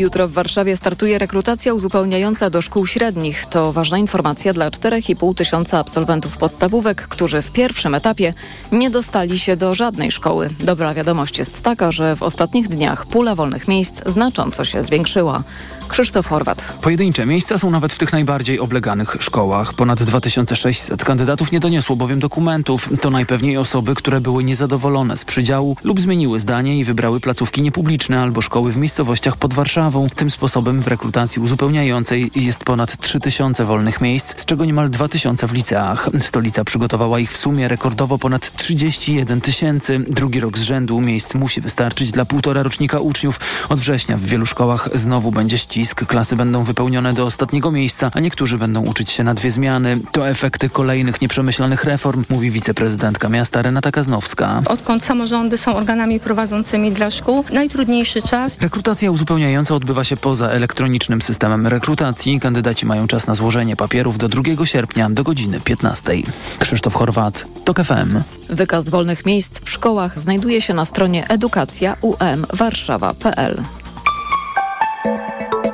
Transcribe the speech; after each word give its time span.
Jutro 0.00 0.28
w 0.28 0.32
Warszawie 0.32 0.76
startuje 0.76 1.18
rekrutacja 1.18 1.74
uzupełniająca 1.74 2.50
do 2.50 2.62
szkół 2.62 2.86
średnich. 2.86 3.46
To 3.46 3.72
ważna 3.72 3.98
informacja 3.98 4.52
dla 4.52 4.70
4,5 4.70 5.34
tysiąca 5.34 5.78
absolwentów 5.78 6.36
podstawówek, 6.36 7.08
którzy 7.08 7.42
w 7.42 7.50
pierwszym 7.50 7.94
etapie 7.94 8.34
nie 8.72 8.90
dostali 8.90 9.38
się 9.38 9.56
do 9.56 9.74
żadnej 9.74 10.12
szkoły. 10.12 10.48
Dobra 10.60 10.94
wiadomość 10.94 11.38
jest 11.38 11.62
taka, 11.62 11.92
że 11.92 12.16
w 12.16 12.22
ostatnich 12.22 12.68
dniach 12.68 13.06
pula 13.06 13.34
wolnych 13.34 13.68
miejsc 13.68 14.02
znacząco 14.06 14.64
się 14.64 14.84
zwiększyła. 14.84 15.42
Krzysztof 15.90 16.26
Horwat. 16.26 16.76
Pojedyncze 16.82 17.26
miejsca 17.26 17.58
są 17.58 17.70
nawet 17.70 17.92
w 17.92 17.98
tych 17.98 18.12
najbardziej 18.12 18.60
obleganych 18.60 19.16
szkołach. 19.20 19.74
Ponad 19.74 20.02
2600 20.02 21.04
kandydatów 21.04 21.52
nie 21.52 21.60
doniosło 21.60 21.96
bowiem 21.96 22.18
dokumentów. 22.18 22.88
To 23.00 23.10
najpewniej 23.10 23.56
osoby, 23.56 23.94
które 23.94 24.20
były 24.20 24.44
niezadowolone 24.44 25.16
z 25.16 25.24
przydziału 25.24 25.76
lub 25.84 26.00
zmieniły 26.00 26.40
zdanie 26.40 26.78
i 26.78 26.84
wybrały 26.84 27.20
placówki 27.20 27.62
niepubliczne 27.62 28.20
albo 28.20 28.40
szkoły 28.40 28.72
w 28.72 28.76
miejscowościach 28.76 29.36
pod 29.36 29.54
Warszawą. 29.54 30.08
Tym 30.16 30.30
sposobem 30.30 30.82
w 30.82 30.88
rekrutacji 30.88 31.42
uzupełniającej 31.42 32.30
jest 32.36 32.64
ponad 32.64 32.96
3000 32.96 33.64
wolnych 33.64 34.00
miejsc, 34.00 34.40
z 34.40 34.44
czego 34.44 34.64
niemal 34.64 34.90
2000 34.90 35.46
w 35.46 35.52
liceach. 35.52 36.08
Stolica 36.20 36.64
przygotowała 36.64 37.18
ich 37.18 37.32
w 37.32 37.36
sumie 37.36 37.68
rekordowo 37.68 38.18
ponad 38.18 38.56
31 38.56 39.40
tysięcy. 39.40 39.98
Drugi 40.08 40.40
rok 40.40 40.58
z 40.58 40.62
rzędu 40.62 41.00
miejsc 41.00 41.34
musi 41.34 41.60
wystarczyć 41.60 42.10
dla 42.10 42.24
półtora 42.24 42.62
rocznika 42.62 43.00
uczniów. 43.00 43.40
Od 43.68 43.80
września 43.80 44.16
w 44.16 44.22
wielu 44.22 44.46
szkołach 44.46 44.88
znowu 44.94 45.32
będzie 45.32 45.58
ścisk. 45.58 45.79
Klasy 45.88 46.36
będą 46.36 46.62
wypełnione 46.62 47.14
do 47.14 47.24
ostatniego 47.24 47.72
miejsca, 47.72 48.10
a 48.14 48.20
niektórzy 48.20 48.58
będą 48.58 48.82
uczyć 48.82 49.10
się 49.10 49.24
na 49.24 49.34
dwie 49.34 49.52
zmiany. 49.52 49.98
To 50.12 50.28
efekty 50.28 50.68
kolejnych 50.68 51.20
nieprzemyślanych 51.20 51.84
reform, 51.84 52.24
mówi 52.30 52.50
wiceprezydentka 52.50 53.28
miasta 53.28 53.62
Renata 53.62 53.92
Kaznowska. 53.92 54.62
Odkąd 54.66 55.04
samorządy 55.04 55.58
są 55.58 55.76
organami 55.76 56.20
prowadzącymi 56.20 56.92
dla 56.92 57.10
szkół, 57.10 57.44
najtrudniejszy 57.52 58.22
czas. 58.22 58.58
Rekrutacja 58.60 59.10
uzupełniająca 59.10 59.74
odbywa 59.74 60.04
się 60.04 60.16
poza 60.16 60.48
elektronicznym 60.48 61.22
systemem 61.22 61.66
rekrutacji. 61.66 62.40
Kandydaci 62.40 62.86
mają 62.86 63.06
czas 63.06 63.26
na 63.26 63.34
złożenie 63.34 63.76
papierów 63.76 64.18
do 64.18 64.28
2 64.28 64.42
sierpnia 64.64 65.10
do 65.10 65.24
godziny 65.24 65.60
15. 65.60 66.12
Krzysztof 66.58 66.94
Chorwat, 66.94 67.46
TOK 67.64 67.84
FM. 67.84 68.20
Wykaz 68.48 68.88
wolnych 68.88 69.26
miejsc 69.26 69.60
w 69.64 69.70
szkołach 69.70 70.18
znajduje 70.18 70.60
się 70.60 70.74
na 70.74 70.84
stronie 70.84 71.28
edukacja.um.warszawa.pl. 71.28 73.62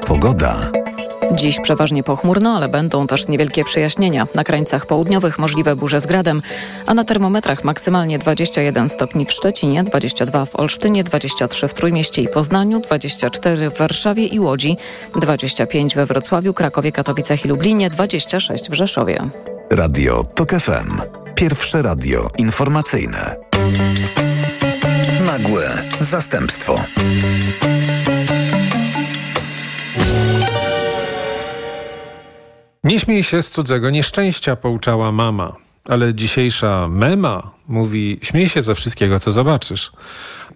Pogoda. 0.07 0.71
Dziś 1.33 1.61
przeważnie 1.61 2.03
pochmurno, 2.03 2.57
ale 2.57 2.69
będą 2.69 3.07
też 3.07 3.29
niewielkie 3.29 3.65
przejaśnienia. 3.65 4.27
Na 4.35 4.45
krańcach 4.45 4.87
południowych 4.87 5.39
możliwe 5.39 5.77
burze 5.77 6.01
z 6.01 6.07
gradem, 6.07 6.43
a 6.87 6.95
na 6.95 7.05
termometrach 7.05 7.65
maksymalnie 7.65 8.19
21 8.19 8.89
stopni 8.89 9.27
w 9.27 9.33
Szczecinie, 9.33 9.85
22 9.85 10.45
w 10.45 10.57
Olsztynie, 10.57 11.05
23 11.05 11.69
w 11.69 11.75
Trójmieście 11.75 12.23
i 12.23 12.29
Poznaniu, 12.29 12.81
24 12.81 13.71
w 13.71 13.79
Warszawie 13.79 14.27
i 14.27 14.41
Łodzi, 14.41 14.77
25 15.21 15.95
we 15.95 16.07
Wrocławiu, 16.07 16.55
Krakowie, 16.55 16.93
Katowicach 16.93 17.45
i 17.45 17.49
Lublinie, 17.49 17.91
26 17.91 18.71
w 18.71 18.75
Rzeszowie. 18.75 19.19
Radio 19.71 20.25
TOK 20.35 20.51
FM. 20.51 21.01
Pierwsze 21.35 21.83
radio 21.83 22.31
informacyjne. 22.39 23.37
Nagłe 25.27 25.71
zastępstwo. 26.01 26.81
Nie 32.87 33.01
śmiej 33.01 33.23
się 33.23 33.43
z 33.43 33.51
cudzego 33.51 33.91
nieszczęścia, 33.91 34.57
pouczała 34.57 35.13
mama. 35.13 35.57
Ale 35.85 36.15
dzisiejsza 36.15 36.89
mema 36.89 37.51
mówi: 37.69 38.19
śmiej 38.23 38.49
się 38.49 38.63
ze 38.63 38.75
wszystkiego, 38.75 39.19
co 39.19 39.33
zobaczysz. 39.33 39.93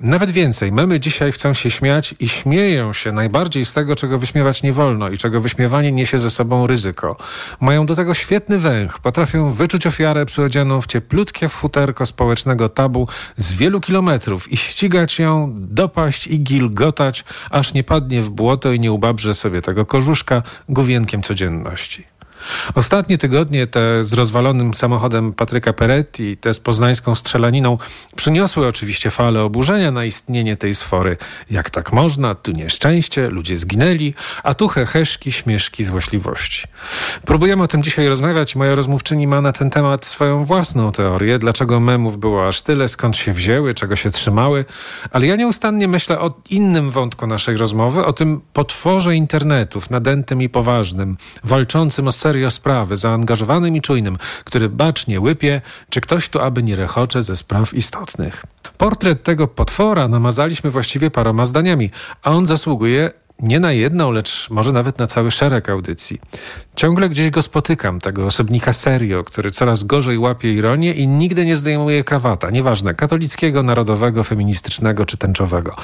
Nawet 0.00 0.30
więcej, 0.30 0.72
memy 0.72 1.00
dzisiaj 1.00 1.32
chcą 1.32 1.54
się 1.54 1.70
śmiać 1.70 2.14
i 2.20 2.28
śmieją 2.28 2.92
się 2.92 3.12
najbardziej 3.12 3.64
z 3.64 3.72
tego, 3.72 3.94
czego 3.94 4.18
wyśmiewać 4.18 4.62
nie 4.62 4.72
wolno 4.72 5.08
i 5.08 5.16
czego 5.16 5.40
wyśmiewanie 5.40 5.92
niesie 5.92 6.18
ze 6.18 6.30
sobą 6.30 6.66
ryzyko. 6.66 7.16
Mają 7.60 7.86
do 7.86 7.96
tego 7.96 8.14
świetny 8.14 8.58
węch, 8.58 8.98
potrafią 8.98 9.52
wyczuć 9.52 9.86
ofiarę 9.86 10.26
przyodzianą 10.26 10.80
w 10.80 10.86
cieplutkie 10.86 11.48
futerko 11.48 12.06
społecznego 12.06 12.68
tabu 12.68 13.08
z 13.36 13.52
wielu 13.52 13.80
kilometrów 13.80 14.52
i 14.52 14.56
ścigać 14.56 15.18
ją, 15.18 15.54
dopaść 15.56 16.26
i 16.26 16.40
gilgotać, 16.40 17.24
aż 17.50 17.74
nie 17.74 17.84
padnie 17.84 18.22
w 18.22 18.30
błoto 18.30 18.72
i 18.72 18.80
nie 18.80 18.92
ubabrze 18.92 19.34
sobie 19.34 19.62
tego 19.62 19.86
korzuszka 19.86 20.42
główienkiem 20.68 21.22
codzienności. 21.22 22.09
Ostatnie 22.74 23.18
tygodnie 23.18 23.66
te 23.66 24.04
z 24.04 24.12
rozwalonym 24.12 24.74
samochodem 24.74 25.32
Patryka 25.32 25.72
Peretti, 25.72 26.36
te 26.36 26.54
z 26.54 26.60
poznańską 26.60 27.14
strzelaniną 27.14 27.78
przyniosły 28.16 28.66
oczywiście 28.66 29.10
falę 29.10 29.42
oburzenia 29.42 29.90
na 29.90 30.04
istnienie 30.04 30.56
tej 30.56 30.74
sfory. 30.74 31.16
Jak 31.50 31.70
tak 31.70 31.92
można? 31.92 32.34
Tu 32.34 32.52
nieszczęście, 32.52 33.28
ludzie 33.28 33.58
zginęli, 33.58 34.14
a 34.42 34.54
tu 34.54 34.68
heheszki, 34.68 35.32
śmieszki, 35.32 35.84
złośliwości. 35.84 36.66
Próbujemy 37.24 37.62
o 37.62 37.68
tym 37.68 37.82
dzisiaj 37.82 38.08
rozmawiać. 38.08 38.56
Moja 38.56 38.74
rozmówczyni 38.74 39.26
ma 39.26 39.40
na 39.40 39.52
ten 39.52 39.70
temat 39.70 40.06
swoją 40.06 40.44
własną 40.44 40.92
teorię, 40.92 41.38
dlaczego 41.38 41.80
memów 41.80 42.18
było 42.18 42.48
aż 42.48 42.62
tyle, 42.62 42.88
skąd 42.88 43.16
się 43.16 43.32
wzięły, 43.32 43.74
czego 43.74 43.96
się 43.96 44.10
trzymały, 44.10 44.64
ale 45.10 45.26
ja 45.26 45.36
nieustannie 45.36 45.88
myślę 45.88 46.20
o 46.20 46.34
innym 46.50 46.90
wątku 46.90 47.26
naszej 47.26 47.56
rozmowy, 47.56 48.04
o 48.04 48.12
tym 48.12 48.40
potworze 48.52 49.16
internetów, 49.16 49.90
nadętym 49.90 50.42
i 50.42 50.48
poważnym, 50.48 51.16
walczącym 51.44 52.08
o 52.08 52.12
serio 52.30 52.50
sprawy, 52.50 52.96
zaangażowanym 52.96 53.76
i 53.76 53.80
czujnym, 53.80 54.18
który 54.44 54.68
bacznie 54.68 55.20
łypie, 55.20 55.60
czy 55.88 56.00
ktoś 56.00 56.28
tu 56.28 56.40
aby 56.40 56.62
nie 56.62 56.76
rechocze 56.76 57.22
ze 57.22 57.36
spraw 57.36 57.74
istotnych. 57.74 58.44
Portret 58.78 59.22
tego 59.22 59.48
potwora 59.48 60.08
namazaliśmy 60.08 60.70
właściwie 60.70 61.10
paroma 61.10 61.44
zdaniami, 61.44 61.90
a 62.22 62.30
on 62.30 62.46
zasługuje 62.46 63.10
nie 63.42 63.60
na 63.60 63.72
jedną, 63.72 64.10
lecz 64.10 64.50
może 64.50 64.72
nawet 64.72 64.98
na 64.98 65.06
cały 65.06 65.30
szereg 65.30 65.68
audycji. 65.68 66.20
Ciągle 66.76 67.08
gdzieś 67.08 67.30
go 67.30 67.42
spotykam, 67.42 68.00
tego 68.00 68.26
osobnika 68.26 68.72
serio, 68.72 69.24
który 69.24 69.50
coraz 69.50 69.84
gorzej 69.84 70.18
łapie 70.18 70.52
ironię 70.52 70.92
i 70.92 71.06
nigdy 71.06 71.44
nie 71.44 71.56
zdejmuje 71.56 72.04
krawata, 72.04 72.50
nieważne, 72.50 72.94
katolickiego, 72.94 73.62
narodowego, 73.62 74.24
feministycznego 74.24 75.04
czy 75.04 75.16
tęczowego. 75.16 75.76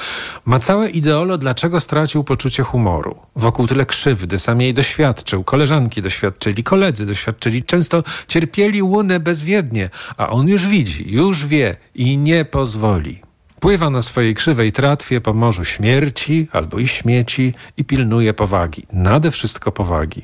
Ma 0.45 0.59
całe 0.59 0.89
ideolo, 0.89 1.37
dlaczego 1.37 1.79
stracił 1.79 2.23
poczucie 2.23 2.63
humoru. 2.63 3.15
Wokół 3.35 3.67
tyle 3.67 3.85
krzywdy, 3.85 4.37
sam 4.37 4.61
jej 4.61 4.73
doświadczył, 4.73 5.43
koleżanki 5.43 6.01
doświadczyli, 6.01 6.63
koledzy 6.63 7.05
doświadczyli, 7.05 7.63
często 7.63 8.03
cierpieli 8.27 8.83
łunę 8.83 9.19
bezwiednie, 9.19 9.89
a 10.17 10.29
on 10.29 10.47
już 10.47 10.67
widzi, 10.67 11.11
już 11.11 11.45
wie 11.45 11.75
i 11.95 12.17
nie 12.17 12.45
pozwoli. 12.45 13.26
Pływa 13.59 13.89
na 13.89 14.01
swojej 14.01 14.35
krzywej 14.35 14.71
tratwie 14.71 15.21
po 15.21 15.33
morzu 15.33 15.65
śmierci 15.65 16.47
albo 16.51 16.79
i 16.79 16.87
śmieci 16.87 17.53
i 17.77 17.85
pilnuje 17.85 18.33
powagi. 18.33 18.85
Nade 18.93 19.31
wszystko 19.31 19.71
powagi. 19.71 20.23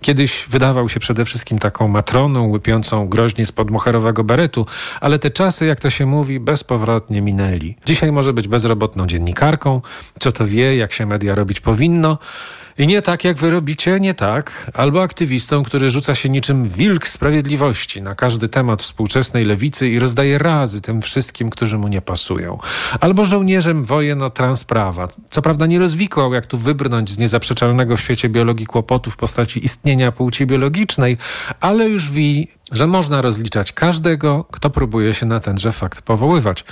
Kiedyś 0.00 0.46
wydawał 0.48 0.88
się 0.88 1.00
przede 1.00 1.24
wszystkim 1.24 1.58
taką 1.58 1.88
matroną 1.88 2.50
łypiącą 2.50 3.08
groźnie 3.08 3.46
spod 3.46 3.70
moherowego 3.70 4.24
beretu, 4.24 4.66
ale 5.00 5.18
te 5.18 5.30
czasy, 5.30 5.66
jak 5.66 5.80
to 5.80 5.90
się 5.90 6.06
mówi, 6.06 6.40
bezpowrotnie 6.40 7.22
minęli. 7.22 7.76
Dzisiaj 7.86 8.12
może 8.12 8.32
być 8.32 8.48
bezrobotną 8.48 9.06
dziennikarką, 9.06 9.82
co 10.20 10.32
to 10.32 10.46
wie, 10.46 10.76
jak 10.76 10.92
się 10.92 11.06
media 11.06 11.34
robić 11.34 11.60
powinno, 11.60 12.18
i 12.78 12.86
nie 12.86 13.02
tak, 13.02 13.24
jak 13.24 13.36
wy 13.36 13.50
robicie, 13.50 14.00
nie 14.00 14.14
tak. 14.14 14.70
Albo 14.74 15.02
aktywistą, 15.02 15.62
który 15.62 15.90
rzuca 15.90 16.14
się 16.14 16.28
niczym 16.28 16.68
wilk 16.68 17.08
sprawiedliwości 17.08 18.02
na 18.02 18.14
każdy 18.14 18.48
temat 18.48 18.82
współczesnej 18.82 19.44
lewicy 19.44 19.88
i 19.88 19.98
rozdaje 19.98 20.38
razy 20.38 20.80
tym 20.80 21.02
wszystkim, 21.02 21.50
którzy 21.50 21.78
mu 21.78 21.88
nie 21.88 22.02
pasują. 22.02 22.58
Albo 23.00 23.24
żołnierzem 23.24 23.84
wojen 23.84 24.22
o 24.22 24.30
transprawa. 24.30 25.08
Co 25.30 25.42
prawda 25.42 25.66
nie 25.66 25.78
rozwikłał, 25.78 26.34
jak 26.34 26.46
tu 26.46 26.58
wybrnąć 26.58 27.10
z 27.10 27.18
niezaprzeczalnego 27.18 27.96
w 27.96 28.00
świecie 28.00 28.28
biologii 28.28 28.66
kłopotu 28.66 29.10
w 29.10 29.16
postaci 29.16 29.64
istnienia 29.64 30.12
płci 30.12 30.46
biologicznej, 30.46 31.18
ale 31.60 31.88
już 31.88 32.10
wi, 32.10 32.48
że 32.72 32.86
można 32.86 33.22
rozliczać 33.22 33.72
każdego, 33.72 34.46
kto 34.50 34.70
próbuje 34.70 35.14
się 35.14 35.26
na 35.26 35.40
tenże 35.40 35.72
fakt 35.72 36.02
powoływać. 36.02 36.64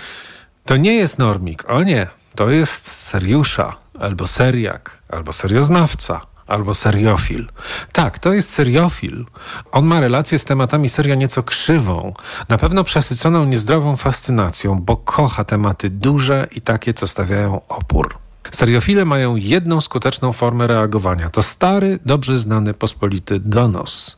To 0.65 0.77
nie 0.77 0.95
jest 0.95 1.19
normik, 1.19 1.71
o 1.71 1.83
nie, 1.83 2.07
to 2.35 2.51
jest 2.51 2.87
seriusza 2.87 3.80
albo 4.01 4.27
seriak, 4.27 4.99
albo 5.09 5.33
serioznawca, 5.33 6.21
albo 6.47 6.75
seriofil. 6.75 7.47
Tak, 7.93 8.19
to 8.19 8.33
jest 8.33 8.51
seriofil. 8.51 9.27
On 9.73 9.85
ma 9.85 10.01
relację 10.01 10.39
z 10.39 10.45
tematami 10.45 10.89
seria 10.89 11.15
nieco 11.15 11.43
krzywą, 11.43 12.15
na 12.49 12.59
pewno 12.59 12.85
przesyconą 12.85 13.45
niezdrową 13.45 13.97
fascynacją, 13.97 14.81
bo 14.81 14.97
kocha 14.97 15.45
tematy 15.45 15.91
duże 15.91 16.47
i 16.51 16.61
takie, 16.61 16.95
co 16.95 17.07
stawiają 17.07 17.61
opór. 17.69 18.30
Seriofile 18.51 19.05
mają 19.05 19.37
jedną 19.37 19.81
skuteczną 19.81 20.33
formę 20.33 20.67
reagowania. 20.67 21.31
To 21.31 21.43
stary, 21.43 21.99
dobrze 22.07 22.39
znany 22.39 22.75
pospolity 22.75 23.41
donos. 23.41 24.17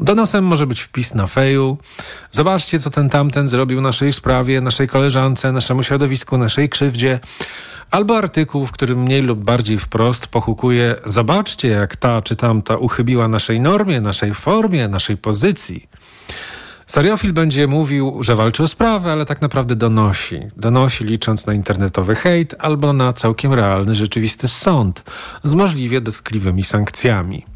Donosem 0.00 0.44
może 0.44 0.66
być 0.66 0.80
wpis 0.80 1.14
na 1.14 1.26
feju. 1.26 1.78
Zobaczcie, 2.30 2.78
co 2.78 2.90
ten 2.90 3.10
tamten 3.10 3.48
zrobił 3.48 3.80
naszej 3.80 4.12
sprawie, 4.12 4.60
naszej 4.60 4.88
koleżance, 4.88 5.52
naszemu 5.52 5.82
środowisku, 5.82 6.38
naszej 6.38 6.68
krzywdzie. 6.68 7.20
Albo 7.90 8.18
artykuł, 8.18 8.66
w 8.66 8.72
którym 8.72 9.02
mniej 9.02 9.22
lub 9.22 9.40
bardziej 9.44 9.78
wprost 9.78 10.26
pochukuje 10.26 10.96
zobaczcie, 11.04 11.68
jak 11.68 11.96
ta 11.96 12.22
czy 12.22 12.36
tamta 12.36 12.76
uchybiła 12.76 13.28
naszej 13.28 13.60
normie, 13.60 14.00
naszej 14.00 14.34
formie, 14.34 14.88
naszej 14.88 15.16
pozycji. 15.16 15.88
Seriofil 16.90 17.32
będzie 17.32 17.66
mówił, 17.66 18.22
że 18.22 18.36
walczy 18.36 18.62
o 18.62 18.66
sprawę, 18.66 19.12
ale 19.12 19.24
tak 19.24 19.40
naprawdę 19.40 19.76
donosi. 19.76 20.40
Donosi 20.56 21.04
licząc 21.04 21.46
na 21.46 21.54
internetowy 21.54 22.14
hejt 22.14 22.54
albo 22.58 22.92
na 22.92 23.12
całkiem 23.12 23.52
realny, 23.54 23.94
rzeczywisty 23.94 24.48
sąd 24.48 25.02
z 25.44 25.54
możliwie 25.54 26.00
dotkliwymi 26.00 26.62
sankcjami. 26.62 27.46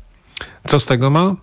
Co 0.67 0.81
z 0.81 0.87
tego 0.87 1.11
ma? 1.11 1.37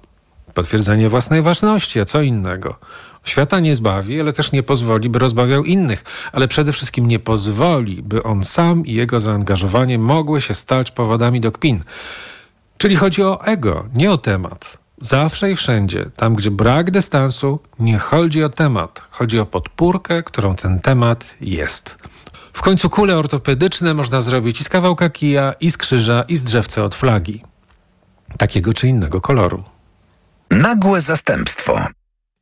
Potwierdzenie 0.54 1.10
własnej 1.10 1.42
ważności, 1.42 2.00
a 2.00 2.06
co 2.06 2.22
innego. 2.22 2.76
Świata 3.24 3.60
nie 3.60 3.76
zbawi, 3.76 4.22
ale 4.22 4.34
też 4.34 4.52
nie 4.52 4.64
pozwoli, 4.64 5.10
by 5.10 5.20
rozbawiał 5.20 5.64
innych, 5.64 6.04
ale 6.32 6.48
przede 6.48 6.72
wszystkim 6.72 7.08
nie 7.08 7.20
pozwoli, 7.20 8.04
by 8.04 8.24
on 8.24 8.44
sam 8.44 8.86
i 8.86 8.94
jego 8.94 9.20
zaangażowanie 9.20 10.00
mogły 10.00 10.42
się 10.42 10.54
stać 10.54 10.92
powodami 10.92 11.42
do 11.42 11.52
kpin. 11.52 11.84
Czyli 12.78 12.96
chodzi 12.96 13.24
o 13.24 13.46
ego, 13.46 13.86
nie 13.94 14.12
o 14.12 14.18
temat. 14.18 14.81
Zawsze 15.02 15.52
i 15.52 15.56
wszędzie, 15.56 16.06
tam 16.16 16.36
gdzie 16.36 16.52
brak 16.52 16.92
dystansu, 16.92 17.60
nie 17.80 17.98
chodzi 17.98 18.44
o 18.44 18.50
temat, 18.50 19.08
chodzi 19.12 19.40
o 19.40 19.46
podpórkę, 19.46 20.24
którą 20.24 20.56
ten 20.56 20.80
temat 20.80 21.38
jest. 21.42 21.98
W 22.54 22.62
końcu 22.62 22.90
kule 22.90 23.18
ortopedyczne 23.18 23.94
można 23.94 24.22
zrobić 24.22 24.62
i 24.62 24.64
z 24.64 24.70
kawałka 24.70 25.10
kija, 25.10 25.54
i 25.60 25.72
z 25.72 25.78
krzyża, 25.78 26.24
i 26.28 26.38
z 26.38 26.44
drzewca 26.44 26.84
od 26.84 26.96
flagi. 26.96 27.44
Takiego 28.38 28.74
czy 28.74 28.88
innego 28.88 29.22
koloru. 29.22 29.64
Nagłe 30.52 31.02
zastępstwo. 31.02 31.80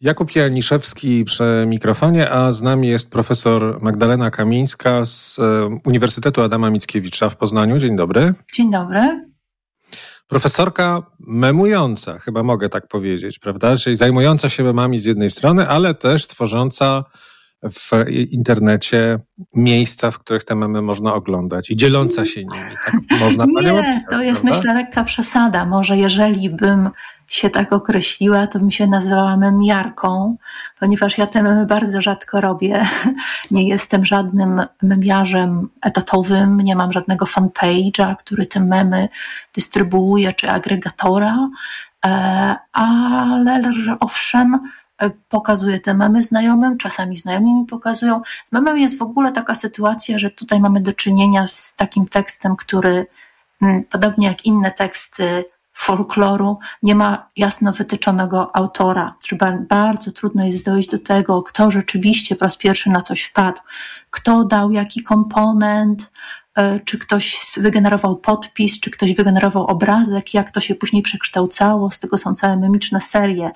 Jakub 0.02 0.36
Janiszewski 0.36 1.26
przy 1.26 1.66
mikrofonie, 1.68 2.32
a 2.32 2.52
z 2.52 2.62
nami 2.62 2.88
jest 2.88 3.12
profesor 3.12 3.82
Magdalena 3.82 4.32
Kamińska 4.32 5.06
z 5.06 5.40
e, 5.40 5.66
Uniwersytetu 5.86 6.42
Adama 6.42 6.70
Mickiewicza 6.70 7.30
w 7.30 7.36
Poznaniu. 7.36 7.80
Dzień 7.80 7.96
dobry. 7.96 8.34
Dzień 8.54 8.72
dobry. 8.72 9.29
Profesorka 10.30 11.02
memująca, 11.20 12.20
chyba 12.20 12.44
mogę 12.44 12.70
tak 12.70 12.88
powiedzieć, 12.88 13.40
prawda? 13.40 13.78
Czyli 13.78 13.96
zajmująca 13.96 14.50
się 14.50 14.64
memami 14.64 14.98
z 15.00 15.06
jednej 15.06 15.30
strony, 15.30 15.68
ale 15.68 15.94
też 15.94 16.28
tworząca 16.28 17.04
w 17.64 17.92
internecie 18.30 19.20
miejsca, 19.56 20.12
w 20.12 20.20
których 20.20 20.44
te 20.44 20.56
memy 20.56 20.82
można 20.82 21.14
oglądać 21.14 21.70
i 21.72 21.76
dzieląca 21.76 22.26
się 22.26 22.40
nimi. 22.40 22.76
Tak 22.86 23.20
można 23.20 23.46
Nie, 23.46 24.04
to 24.12 24.22
jest 24.22 24.42
prawda? 24.42 24.58
myślę 24.58 24.74
lekka 24.74 25.04
przesada. 25.04 25.66
Może 25.66 25.98
jeżeli 25.98 26.50
bym 26.50 26.90
się 27.30 27.50
tak 27.50 27.74
określiła, 27.74 28.48
to 28.48 28.60
bym 28.60 28.72
się 28.72 28.88
nazywała 28.88 29.38
memiarką, 29.38 30.36
ponieważ 30.80 31.18
ja 31.18 31.28
te 31.28 31.44
memy 31.44 31.66
bardzo 31.66 32.02
rzadko 32.02 32.42
robię. 32.42 32.86
Nie 33.52 33.68
jestem 33.68 34.06
żadnym 34.06 34.62
memiarzem 34.82 35.70
etatowym, 35.82 36.62
nie 36.62 36.76
mam 36.76 36.92
żadnego 36.92 37.26
fanpage'a, 37.26 38.16
który 38.16 38.46
te 38.46 38.60
memy 38.60 39.10
dystrybuuje, 39.56 40.34
czy 40.34 40.50
agregatora, 40.50 41.50
e, 42.06 42.56
ale 42.74 43.62
owszem, 44.00 44.60
e, 44.98 45.10
pokazuję 45.10 45.80
te 45.80 45.94
memy 45.94 46.24
znajomym, 46.24 46.78
czasami 46.78 47.16
znajomi 47.16 47.54
mi 47.54 47.66
pokazują. 47.66 48.22
Z 48.46 48.52
memem 48.52 48.78
jest 48.78 48.98
w 48.98 49.02
ogóle 49.02 49.32
taka 49.32 49.56
sytuacja, 49.56 50.20
że 50.20 50.30
tutaj 50.30 50.60
mamy 50.60 50.82
do 50.82 50.94
czynienia 50.94 51.48
z 51.48 51.76
takim 51.76 52.08
tekstem, 52.08 52.56
który 52.56 53.08
mm, 53.62 53.84
podobnie 53.84 54.28
jak 54.28 54.46
inne 54.46 54.72
teksty 54.72 55.46
folkloru 55.80 56.60
nie 56.84 56.96
ma 56.96 57.30
jasno 57.36 57.72
wytyczonego 57.74 58.56
autora. 58.56 59.16
Bardzo 59.70 60.12
trudno 60.12 60.46
jest 60.46 60.66
dojść 60.66 60.90
do 60.90 61.00
tego, 61.00 61.44
kto 61.44 61.72
rzeczywiście 61.72 62.36
po 62.36 62.46
raz 62.46 62.58
pierwszy 62.58 62.90
na 62.90 63.02
coś 63.02 63.24
wpadł, 63.24 63.60
kto 64.10 64.46
dał 64.46 64.72
jaki 64.72 65.04
komponent, 65.04 66.12
czy 66.86 66.98
ktoś 66.98 67.40
wygenerował 67.58 68.18
podpis, 68.18 68.80
czy 68.80 68.92
ktoś 68.92 69.16
wygenerował 69.16 69.66
obrazek, 69.66 70.34
jak 70.34 70.52
to 70.52 70.60
się 70.60 70.76
później 70.76 71.02
przekształcało, 71.02 71.92
z 71.92 72.00
tego 72.00 72.18
są 72.18 72.34
całe 72.34 72.58
memiczne 72.58 73.02
serie. 73.02 73.52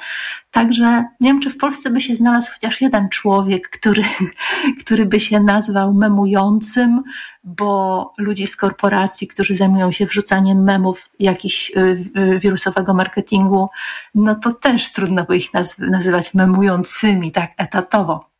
Także 0.52 1.04
nie 1.20 1.30
wiem, 1.30 1.40
czy 1.40 1.50
w 1.50 1.58
Polsce 1.58 1.90
by 1.90 2.02
się 2.02 2.16
znalazł 2.16 2.52
chociaż 2.54 2.82
jeden 2.82 3.10
człowiek, 3.10 3.70
który, 3.70 4.04
który 4.86 5.06
by 5.06 5.20
się 5.20 5.40
nazwał 5.40 5.94
memującym, 5.94 7.04
bo 7.44 8.12
ludzi 8.18 8.48
z 8.48 8.56
korporacji, 8.56 9.28
którzy 9.28 9.56
zajmują 9.56 9.92
się 9.92 10.06
wrzucaniem 10.06 10.64
memów 10.64 11.10
jakiś 11.20 11.72
e, 11.76 11.82
e, 12.16 12.40
wirusowego 12.40 12.94
marketingu, 12.94 13.70
no 14.16 14.36
to 14.36 14.52
też 14.52 14.92
trudno 14.92 15.24
by 15.24 15.38
ich 15.38 15.50
nazywać 15.80 16.34
memującymi 16.34 17.32
tak 17.32 17.52
etatowo. 17.58 18.33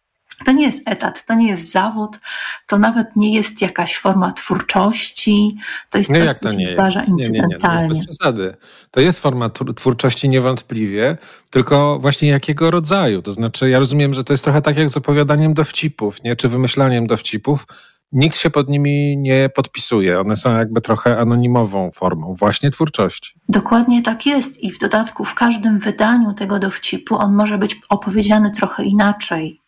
To 0.46 0.52
nie 0.52 0.66
jest 0.66 0.82
etat, 0.86 1.26
to 1.26 1.34
nie 1.34 1.48
jest 1.48 1.72
zawód, 1.72 2.20
to 2.68 2.78
nawet 2.78 3.16
nie 3.16 3.34
jest 3.34 3.62
jakaś 3.62 3.98
forma 3.98 4.32
twórczości, 4.32 5.58
to 5.90 5.98
jest 5.98 6.10
nie, 6.10 6.26
coś, 6.26 6.36
co 6.42 6.62
się 6.62 6.74
zdarza 6.74 7.00
jest? 7.00 7.10
incydentalnie. 7.10 7.58
Nie, 7.60 7.78
nie, 7.78 7.84
nie, 7.84 7.88
bez 7.88 8.00
przesady. 8.00 8.56
To 8.92 9.00
jest 9.00 9.20
forma 9.20 9.50
twórczości 9.76 10.30
niewątpliwie, 10.30 11.18
tylko 11.52 12.00
właśnie 12.00 12.30
jakiego 12.30 12.72
rodzaju? 12.72 13.22
To 13.22 13.34
znaczy, 13.34 13.70
ja 13.70 13.80
rozumiem, 13.80 14.14
że 14.14 14.24
to 14.24 14.34
jest 14.34 14.44
trochę 14.44 14.62
tak 14.62 14.78
jak 14.78 14.90
z 14.90 14.98
opowiadaniem 14.98 15.54
dowcipów, 15.54 16.24
nie? 16.24 16.36
czy 16.36 16.50
wymyślaniem 16.50 17.08
dowcipów. 17.08 17.68
Nikt 18.12 18.38
się 18.38 18.50
pod 18.50 18.70
nimi 18.70 19.18
nie 19.18 19.50
podpisuje. 19.50 20.20
One 20.20 20.36
są 20.36 20.58
jakby 20.58 20.82
trochę 20.82 21.18
anonimową 21.18 21.92
formą 21.92 22.34
właśnie 22.34 22.72
twórczości. 22.72 23.34
Dokładnie 23.50 24.02
tak 24.02 24.26
jest 24.26 24.64
i 24.64 24.72
w 24.72 24.80
dodatku 24.80 25.26
w 25.26 25.34
każdym 25.34 25.80
wydaniu 25.80 26.34
tego 26.34 26.60
dowcipu 26.60 27.18
on 27.18 27.36
może 27.36 27.58
być 27.58 27.82
opowiedziany 27.90 28.52
trochę 28.52 28.84
inaczej 28.84 29.63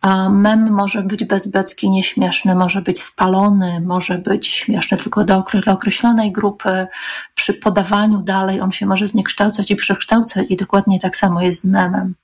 a 0.00 0.28
mem 0.28 0.70
może 0.70 1.02
być 1.02 1.24
bezbecki, 1.24 1.90
nieśmieszny, 1.90 2.54
może 2.54 2.82
być 2.82 3.02
spalony, 3.02 3.80
może 3.80 4.18
być 4.18 4.46
śmieszny 4.46 4.98
tylko 4.98 5.24
do 5.24 5.44
określonej 5.66 6.32
grupy. 6.32 6.86
Przy 7.34 7.54
podawaniu 7.54 8.18
dalej 8.18 8.60
on 8.60 8.72
się 8.72 8.86
może 8.86 9.06
zniekształcać 9.06 9.70
i 9.70 9.76
przekształcać 9.76 10.46
i 10.48 10.56
dokładnie 10.56 11.00
tak 11.00 11.16
samo 11.16 11.42
jest 11.42 11.60
z 11.60 11.64
memem. 11.64 12.14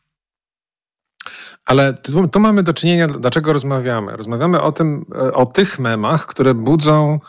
Ale 1.64 1.94
tu, 1.94 2.28
tu, 2.28 2.40
mamy 2.40 2.62
do 2.62 2.72
czynienia, 2.72 3.08
dlaczego 3.08 3.52
rozmawiamy? 3.52 4.16
Rozmawiamy 4.16 4.62
o 4.62 4.72
tym, 4.72 5.04
o 5.34 5.46
tych 5.46 5.78
memach, 5.78 6.26
które 6.26 6.54
budzą 6.54 7.20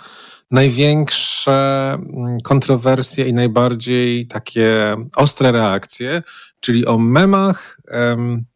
największe 0.51 1.93
mm, 1.93 2.37
kontrowersje 2.43 3.27
i 3.27 3.33
najbardziej 3.33 4.27
takie 4.27 4.95
ostre 5.15 5.51
reakcje, 5.51 6.23
czyli 6.59 6.85
o 6.85 6.97
memach 6.97 7.79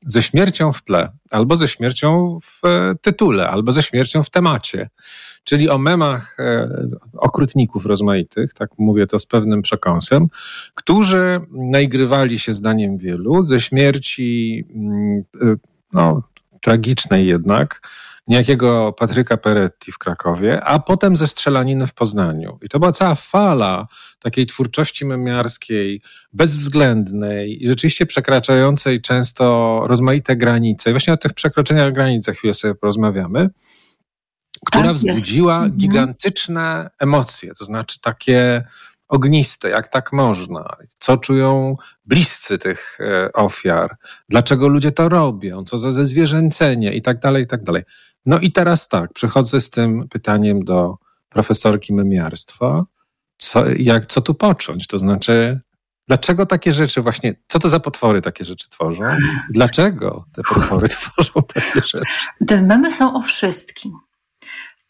ze 0.05 0.21
śmiercią 0.21 0.73
w 0.73 0.81
tle, 0.81 1.09
albo 1.29 1.55
ze 1.57 1.67
śmiercią 1.67 2.37
w 2.41 2.65
e, 2.65 2.95
tytule, 3.01 3.49
albo 3.49 3.71
ze 3.71 3.83
śmiercią 3.83 4.23
w 4.23 4.29
temacie. 4.29 4.89
Czyli 5.43 5.69
o 5.69 5.77
memach 5.77 6.39
e, 6.39 6.69
okrutników 7.17 7.85
rozmaitych, 7.85 8.53
tak 8.53 8.69
mówię 8.77 9.07
to 9.07 9.19
z 9.19 9.25
pewnym 9.25 9.61
przekąsem, 9.61 10.27
którzy 10.75 11.39
naigrywali 11.51 12.39
się 12.39 12.53
zdaniem 12.53 12.97
wielu 12.97 13.43
ze 13.43 13.59
śmierci 13.59 14.63
mm, 14.75 15.23
e, 15.41 15.55
no, 15.93 16.23
tragicznej 16.61 17.27
jednak, 17.27 17.87
niejakiego 18.27 18.93
Patryka 18.93 19.37
Peretti 19.37 19.91
w 19.91 19.97
Krakowie, 19.97 20.63
a 20.63 20.79
potem 20.79 21.15
ze 21.15 21.27
strzelaniny 21.27 21.87
w 21.87 21.93
Poznaniu. 21.93 22.59
I 22.61 22.69
to 22.69 22.79
była 22.79 22.91
cała 22.91 23.15
fala 23.15 23.87
takiej 24.19 24.45
twórczości 24.45 25.05
memiarskiej, 25.05 26.01
bezwzględnej 26.33 27.63
i 27.63 27.67
rzeczywiście 27.67 28.05
przekraczającej 28.05 29.01
często 29.01 29.81
rozmaite 29.87 30.35
granice. 30.35 30.89
I 30.89 30.93
właśnie 30.93 31.13
o 31.13 31.17
tych 31.17 31.33
przekroczeniach 31.33 31.93
granic 31.93 32.25
za 32.25 32.33
chwilę 32.33 32.53
sobie 32.53 32.75
porozmawiamy 32.75 33.49
która 34.65 34.83
tak 34.83 34.93
wzbudziła 34.93 35.55
mhm. 35.55 35.77
gigantyczne 35.77 36.89
emocje, 36.99 37.51
to 37.59 37.65
znaczy 37.65 38.01
takie 38.01 38.63
ogniste, 39.07 39.69
jak 39.69 39.87
tak 39.87 40.13
można, 40.13 40.69
co 40.99 41.17
czują 41.17 41.75
bliscy 42.05 42.57
tych 42.57 42.97
e, 42.99 43.33
ofiar, 43.33 43.97
dlaczego 44.29 44.67
ludzie 44.67 44.91
to 44.91 45.09
robią, 45.09 45.63
co 45.63 45.77
za 45.77 45.91
zezwierzęcenie 45.91 46.93
i 46.93 47.01
tak 47.01 47.19
dalej, 47.19 47.43
i 47.43 47.47
tak 47.47 47.63
dalej. 47.63 47.83
No 48.25 48.39
i 48.39 48.51
teraz 48.51 48.87
tak, 48.87 49.13
przechodzę 49.13 49.61
z 49.61 49.69
tym 49.69 50.07
pytaniem 50.09 50.63
do 50.63 50.97
profesorki 51.29 51.93
memiarstwa. 51.93 52.85
Co, 53.37 53.63
jak, 53.77 54.05
co 54.05 54.21
tu 54.21 54.33
począć? 54.33 54.87
To 54.87 54.97
znaczy, 54.97 55.61
dlaczego 56.07 56.45
takie 56.45 56.71
rzeczy 56.71 57.01
właśnie, 57.01 57.35
co 57.47 57.59
to 57.59 57.69
za 57.69 57.79
potwory 57.79 58.21
takie 58.21 58.43
rzeczy 58.43 58.69
tworzą? 58.69 59.03
Dlaczego 59.49 60.25
te 60.33 60.41
potwory 60.43 60.89
tworzą 60.99 61.31
takie 61.53 61.71
rzeczy? 61.75 62.01
Te 62.47 62.61
memy 62.61 62.91
są 62.91 63.13
o 63.13 63.21
wszystkim. 63.21 63.91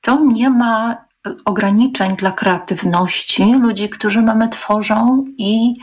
To 0.01 0.25
nie 0.25 0.49
ma 0.49 1.05
ograniczeń 1.45 2.15
dla 2.15 2.31
kreatywności 2.31 3.53
ludzi, 3.53 3.89
którzy 3.89 4.21
memy 4.21 4.49
tworzą 4.49 5.25
i 5.37 5.73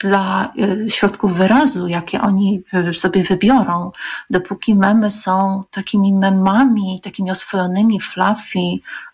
dla 0.00 0.52
e, 0.58 0.90
środków 0.90 1.36
wyrazu, 1.36 1.88
jakie 1.88 2.20
oni 2.20 2.62
e, 2.72 2.92
sobie 2.92 3.22
wybiorą, 3.22 3.90
dopóki 4.30 4.74
memy 4.74 5.10
są 5.10 5.64
takimi 5.70 6.14
memami, 6.14 7.00
takimi 7.02 7.30
oswojonymi, 7.30 8.00
fluffy, 8.00 8.58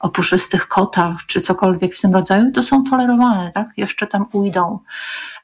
o 0.01 0.09
puszystych 0.09 0.69
kotach, 0.69 1.17
czy 1.27 1.41
cokolwiek 1.41 1.95
w 1.95 2.01
tym 2.01 2.13
rodzaju, 2.15 2.53
to 2.53 2.63
są 2.63 2.85
tolerowane, 2.85 3.51
tak? 3.55 3.69
Jeszcze 3.77 4.07
tam 4.07 4.27
ujdą. 4.33 4.79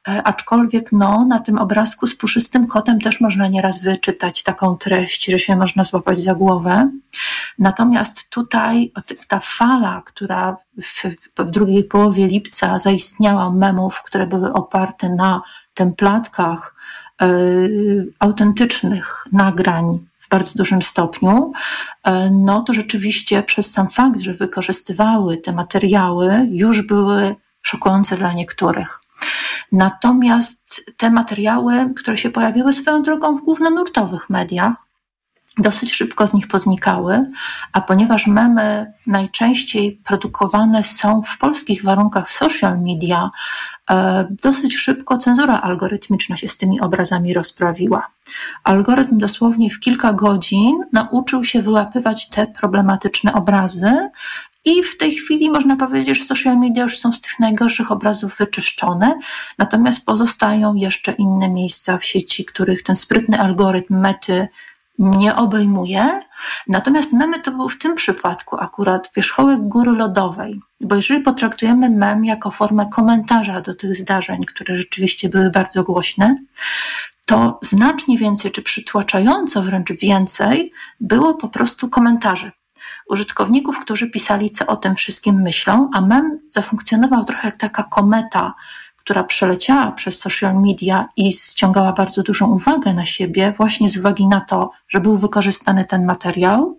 E, 0.09 0.23
aczkolwiek 0.23 0.93
no, 0.93 1.25
na 1.25 1.39
tym 1.39 1.59
obrazku 1.59 2.07
z 2.07 2.17
puszystym 2.17 2.67
kotem 2.67 3.01
też 3.01 3.21
można 3.21 3.49
nieraz 3.49 3.83
wyczytać 3.83 4.43
taką 4.43 4.77
treść, 4.77 5.25
że 5.25 5.39
się 5.39 5.57
można 5.57 5.85
złapać 5.85 6.23
za 6.23 6.35
głowę. 6.35 6.91
Natomiast 7.59 8.31
tutaj 8.31 8.93
ta 9.29 9.41
fala, 9.41 10.03
która 10.05 10.57
w, 10.83 11.05
w 11.39 11.51
drugiej 11.51 11.85
połowie 11.85 12.27
lipca 12.27 12.79
zaistniała 12.79 13.51
memów, 13.51 14.03
które 14.03 14.27
były 14.27 14.53
oparte 14.53 15.09
na 15.09 15.43
templatkach, 15.75 16.75
autentycznych 18.19 19.27
nagrań 19.33 19.99
w 20.19 20.29
bardzo 20.29 20.59
dużym 20.59 20.83
stopniu, 20.83 21.53
no 22.31 22.61
to 22.63 22.73
rzeczywiście 22.75 23.43
przez 23.43 23.71
sam 23.71 23.91
fakt, 23.91 24.21
że 24.21 24.33
wykorzystywały 24.35 25.37
te 25.37 25.53
materiały, 25.53 26.49
już 26.51 26.83
były 26.83 27.37
szokujące 27.63 28.17
dla 28.17 28.33
niektórych. 28.33 29.01
Natomiast 29.73 30.85
te 30.97 31.11
materiały, 31.11 31.95
które 31.97 32.19
się 32.19 32.31
pojawiły 32.31 32.73
swoją 32.73 33.03
drogą 33.03 33.37
w 33.37 33.45
głównonurtowych 33.45 34.31
mediach, 34.31 34.89
dosyć 35.59 35.95
szybko 35.95 36.27
z 36.27 36.35
nich 36.35 36.49
poznikały, 36.49 37.31
a 37.73 37.81
ponieważ 37.81 38.27
memy 38.27 38.93
najczęściej 39.07 40.01
produkowane 40.05 40.85
są 40.85 41.23
w 41.23 41.39
polskich 41.39 41.83
warunkach 41.83 42.31
social 42.31 42.79
media, 42.81 43.31
e, 43.91 44.27
dosyć 44.43 44.77
szybko 44.77 45.19
cenzura 45.19 45.61
algorytmiczna 45.61 46.37
się 46.37 46.49
z 46.49 46.57
tymi 46.57 46.81
obrazami 46.81 47.35
rozprawiła. 47.35 48.07
Algorytm 48.65 49.19
dosłownie 49.19 49.71
w 49.71 49.81
kilka 49.81 50.13
godzin 50.13 50.85
nauczył 50.93 51.45
się 51.45 51.63
wyłapywać 51.63 52.29
te 52.29 52.47
problematyczne 52.47 53.35
obrazy 53.35 54.11
i 54.69 54.83
w 54.83 54.97
tej 54.97 55.13
chwili 55.13 55.51
można 55.51 55.77
powiedzieć, 55.77 56.19
że 56.19 56.25
social 56.25 56.59
media 56.59 56.83
już 56.83 56.99
są 56.99 57.13
z 57.13 57.21
tych 57.21 57.39
najgorszych 57.39 57.93
obrazów 57.93 58.37
wyczyszczone, 58.39 59.19
natomiast 59.59 60.07
pozostają 60.07 60.75
jeszcze 60.75 61.13
inne 61.13 61.49
miejsca 61.49 61.99
w 61.99 62.05
sieci, 62.05 62.45
których 62.45 62.83
ten 62.83 62.97
sprytny 62.97 63.41
algorytm 63.41 64.01
mety 64.01 64.49
nie 64.99 65.37
obejmuje. 65.37 66.21
Natomiast 66.67 67.13
memy 67.13 67.41
to 67.41 67.51
był 67.51 67.69
w 67.69 67.79
tym 67.79 67.95
przypadku 67.95 68.57
akurat 68.61 69.11
wierzchołek 69.17 69.61
góry 69.61 69.93
lodowej, 69.93 70.61
bo 70.81 70.95
jeżeli 70.95 71.23
potraktujemy 71.23 71.91
mem 71.91 72.25
jako 72.25 72.51
formę 72.51 72.89
komentarza 72.93 73.61
do 73.61 73.75
tych 73.75 73.95
zdarzeń, 73.95 74.45
które 74.45 74.77
rzeczywiście 74.77 75.29
były 75.29 75.51
bardzo 75.51 75.85
głośne, 75.85 76.37
to 77.27 77.59
znacznie 77.63 78.19
więcej, 78.19 78.51
czy 78.51 78.63
przytłaczająco 78.63 79.63
wręcz 79.63 79.93
więcej, 79.93 80.73
było 81.01 81.35
po 81.35 81.49
prostu 81.49 81.89
komentarzy 81.89 82.53
użytkowników, 83.09 83.81
którzy 83.81 84.11
pisali, 84.11 84.51
co 84.51 84.67
o 84.67 84.77
tym 84.77 84.95
wszystkim 84.95 85.43
myślą, 85.43 85.91
a 85.95 86.01
mem 86.01 86.41
zafunkcjonował 86.51 87.25
trochę 87.25 87.49
jak 87.49 87.57
taka 87.57 87.83
kometa, 87.83 88.55
która 89.09 89.25
przeleciała 89.25 89.93
przez 89.93 90.19
social 90.19 90.61
media 90.61 91.09
i 91.17 91.33
ściągała 91.33 91.93
bardzo 91.93 92.23
dużą 92.23 92.47
uwagę 92.47 92.95
na 92.95 93.05
siebie, 93.05 93.55
właśnie 93.57 93.89
z 93.89 93.97
uwagi 93.97 94.27
na 94.27 94.41
to, 94.41 94.71
że 94.89 95.01
był 95.01 95.17
wykorzystany 95.17 95.85
ten 95.85 96.07
materiał 96.07 96.79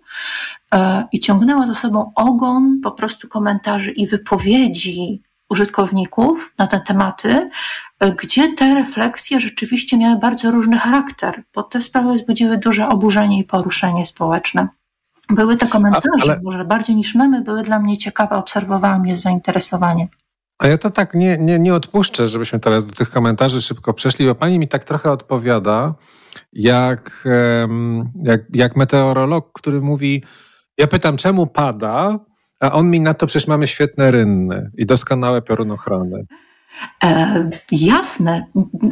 e, 0.74 1.04
i 1.12 1.20
ciągnęła 1.20 1.66
za 1.66 1.74
sobą 1.74 2.12
ogon 2.14 2.80
po 2.82 2.90
prostu 2.90 3.28
komentarzy 3.28 3.90
i 3.90 4.06
wypowiedzi 4.06 5.22
użytkowników 5.48 6.54
na 6.58 6.66
te 6.66 6.80
tematy, 6.80 7.50
e, 8.00 8.12
gdzie 8.12 8.52
te 8.52 8.74
refleksje 8.74 9.40
rzeczywiście 9.40 9.96
miały 9.96 10.18
bardzo 10.18 10.50
różny 10.50 10.78
charakter, 10.78 11.42
bo 11.54 11.62
te 11.62 11.80
sprawy 11.80 12.14
wzbudziły 12.14 12.58
duże 12.58 12.88
oburzenie 12.88 13.38
i 13.38 13.44
poruszenie 13.44 14.06
społeczne. 14.06 14.68
Były 15.30 15.56
te 15.56 15.66
komentarze, 15.66 16.08
ale... 16.22 16.40
może 16.42 16.64
bardziej 16.64 16.96
niż 16.96 17.14
memy, 17.14 17.42
były 17.42 17.62
dla 17.62 17.80
mnie 17.80 17.98
ciekawe, 17.98 18.36
obserwowałam 18.36 19.06
je 19.06 19.16
z 19.16 19.22
zainteresowaniem. 19.22 20.08
A 20.58 20.66
ja 20.66 20.78
to 20.78 20.90
tak 20.90 21.14
nie, 21.14 21.38
nie, 21.38 21.58
nie 21.58 21.74
odpuszczę, 21.74 22.26
żebyśmy 22.26 22.60
teraz 22.60 22.86
do 22.86 22.92
tych 22.92 23.10
komentarzy 23.10 23.62
szybko 23.62 23.94
przeszli, 23.94 24.26
bo 24.26 24.34
pani 24.34 24.58
mi 24.58 24.68
tak 24.68 24.84
trochę 24.84 25.12
odpowiada, 25.12 25.94
jak, 26.52 27.28
jak, 28.22 28.40
jak 28.52 28.76
meteorolog, 28.76 29.52
który 29.52 29.80
mówi, 29.80 30.24
ja 30.78 30.86
pytam, 30.86 31.16
czemu 31.16 31.46
pada, 31.46 32.18
a 32.60 32.72
on 32.72 32.90
mi 32.90 33.00
na 33.00 33.14
to 33.14 33.26
przecież 33.26 33.48
mamy 33.48 33.66
świetne 33.66 34.10
rynny 34.10 34.70
i 34.76 34.86
doskonałe 34.86 35.42
piorunochrony. 35.42 36.26
E, 37.04 37.50
jasne. 37.72 38.44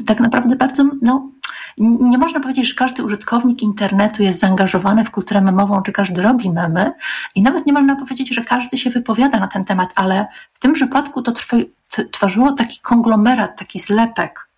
Tak 0.06 0.20
naprawdę 0.20 0.56
bardzo, 0.56 0.90
no, 1.02 1.32
nie 1.80 2.18
można 2.18 2.40
powiedzieć, 2.40 2.68
że 2.68 2.74
każdy 2.74 3.04
użytkownik 3.04 3.62
internetu 3.62 4.22
jest 4.22 4.38
zaangażowany 4.38 5.04
w 5.04 5.10
kulturę 5.10 5.40
memową, 5.40 5.82
czy 5.82 5.92
każdy 5.92 6.22
robi 6.22 6.50
memy 6.50 6.92
i 7.34 7.42
nawet 7.42 7.66
nie 7.66 7.72
można 7.72 7.96
powiedzieć, 7.96 8.34
że 8.34 8.44
każdy 8.44 8.78
się 8.78 8.90
wypowiada 8.90 9.40
na 9.40 9.48
ten 9.48 9.64
temat, 9.64 9.90
ale 9.94 10.26
w 10.52 10.58
tym 10.58 10.72
przypadku 10.72 11.22
to 11.22 11.32
tworzyło 12.12 12.52
taki 12.52 12.80
konglomerat, 12.80 13.58
taki 13.58 13.78
zlepek, 13.78 14.48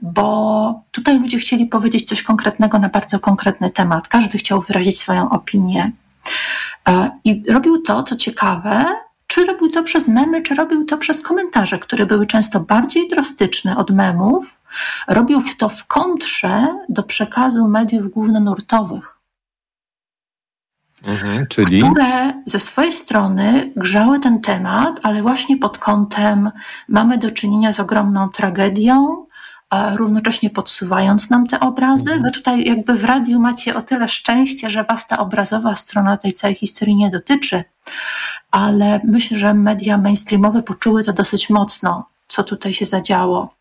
bo 0.00 0.82
tutaj 0.90 1.20
ludzie 1.20 1.38
chcieli 1.38 1.66
powiedzieć 1.66 2.08
coś 2.08 2.22
konkretnego 2.22 2.78
na 2.78 2.88
bardzo 2.88 3.20
konkretny 3.20 3.70
temat. 3.70 4.08
Każdy 4.08 4.38
chciał 4.38 4.62
wyrazić 4.62 5.00
swoją 5.00 5.30
opinię. 5.30 5.92
E, 6.88 7.10
I 7.24 7.42
robił 7.48 7.82
to, 7.82 8.02
co 8.02 8.16
ciekawe, 8.16 8.84
czy 9.26 9.44
robił 9.46 9.70
to 9.70 9.82
przez 9.82 10.08
memy, 10.08 10.42
czy 10.42 10.54
robił 10.54 10.84
to 10.84 10.98
przez 10.98 11.22
komentarze, 11.22 11.78
które 11.78 12.06
były 12.06 12.26
często 12.26 12.60
bardziej 12.60 13.08
drastyczne 13.08 13.76
od 13.76 13.90
memów, 13.90 14.59
Robił 15.08 15.40
to 15.58 15.68
w 15.68 15.86
kontrze 15.86 16.78
do 16.88 17.02
przekazu 17.02 17.68
mediów 17.68 18.10
głównonurtowych, 18.10 19.18
mhm, 21.04 21.46
czyli? 21.46 21.82
które 21.82 22.32
ze 22.46 22.60
swojej 22.60 22.92
strony 22.92 23.72
grzały 23.76 24.20
ten 24.20 24.40
temat, 24.40 25.00
ale 25.02 25.22
właśnie 25.22 25.56
pod 25.56 25.78
kątem 25.78 26.50
mamy 26.88 27.18
do 27.18 27.30
czynienia 27.30 27.72
z 27.72 27.80
ogromną 27.80 28.28
tragedią, 28.28 29.26
równocześnie 29.96 30.50
podsuwając 30.50 31.30
nam 31.30 31.46
te 31.46 31.60
obrazy. 31.60 32.10
Mhm. 32.10 32.22
Wy 32.22 32.30
tutaj 32.30 32.64
jakby 32.64 32.94
w 32.94 33.04
radiu 33.04 33.40
macie 33.40 33.76
o 33.76 33.82
tyle 33.82 34.08
szczęście, 34.08 34.70
że 34.70 34.84
was 34.84 35.06
ta 35.06 35.18
obrazowa 35.18 35.76
strona 35.76 36.16
tej 36.16 36.32
całej 36.32 36.56
historii 36.56 36.96
nie 36.96 37.10
dotyczy, 37.10 37.64
ale 38.50 39.00
myślę, 39.04 39.38
że 39.38 39.54
media 39.54 39.98
mainstreamowe 39.98 40.62
poczuły 40.62 41.04
to 41.04 41.12
dosyć 41.12 41.50
mocno, 41.50 42.08
co 42.28 42.42
tutaj 42.42 42.74
się 42.74 42.86
zadziało. 42.86 43.54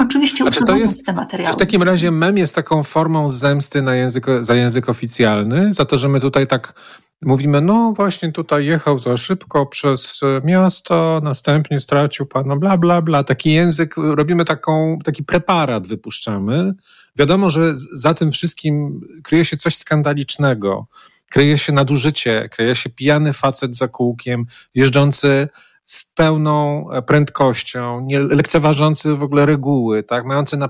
Oczywiście 0.00 0.44
znaczy, 0.44 0.64
to 0.64 0.76
jest, 0.76 1.06
te 1.06 1.12
materiały. 1.12 1.52
W 1.52 1.56
takim 1.56 1.82
razie 1.82 2.10
mem 2.10 2.38
jest 2.38 2.54
taką 2.54 2.82
formą 2.82 3.28
zemsty 3.28 3.82
na 3.82 3.94
język, 3.94 4.26
za 4.40 4.54
język 4.54 4.88
oficjalny, 4.88 5.72
za 5.72 5.84
to, 5.84 5.98
że 5.98 6.08
my 6.08 6.20
tutaj 6.20 6.46
tak 6.46 6.74
mówimy, 7.22 7.60
no 7.60 7.92
właśnie 7.92 8.32
tutaj 8.32 8.66
jechał 8.66 8.98
za 8.98 9.16
szybko 9.16 9.66
przez 9.66 10.20
miasto, 10.44 11.20
następnie 11.22 11.80
stracił 11.80 12.26
pan, 12.26 12.46
no 12.46 12.56
bla, 12.56 12.76
bla, 12.76 13.02
bla. 13.02 13.24
Taki 13.24 13.52
język, 13.52 13.94
robimy 13.96 14.44
taką, 14.44 14.98
taki 15.04 15.24
preparat, 15.24 15.86
wypuszczamy. 15.86 16.72
Wiadomo, 17.16 17.50
że 17.50 17.72
za 17.74 18.14
tym 18.14 18.32
wszystkim 18.32 19.00
kryje 19.24 19.44
się 19.44 19.56
coś 19.56 19.76
skandalicznego. 19.76 20.86
Kryje 21.30 21.58
się 21.58 21.72
nadużycie, 21.72 22.48
kryje 22.48 22.74
się 22.74 22.90
pijany 22.90 23.32
facet 23.32 23.76
za 23.76 23.88
kółkiem, 23.88 24.46
jeżdżący 24.74 25.48
z 25.90 26.04
pełną 26.04 26.90
e, 26.90 27.02
prędkością, 27.02 28.00
nie 28.00 28.20
lekceważący 28.20 29.14
w 29.14 29.22
ogóle 29.22 29.46
reguły, 29.46 30.02
tak, 30.02 30.24
mający 30.24 30.56
na, 30.56 30.68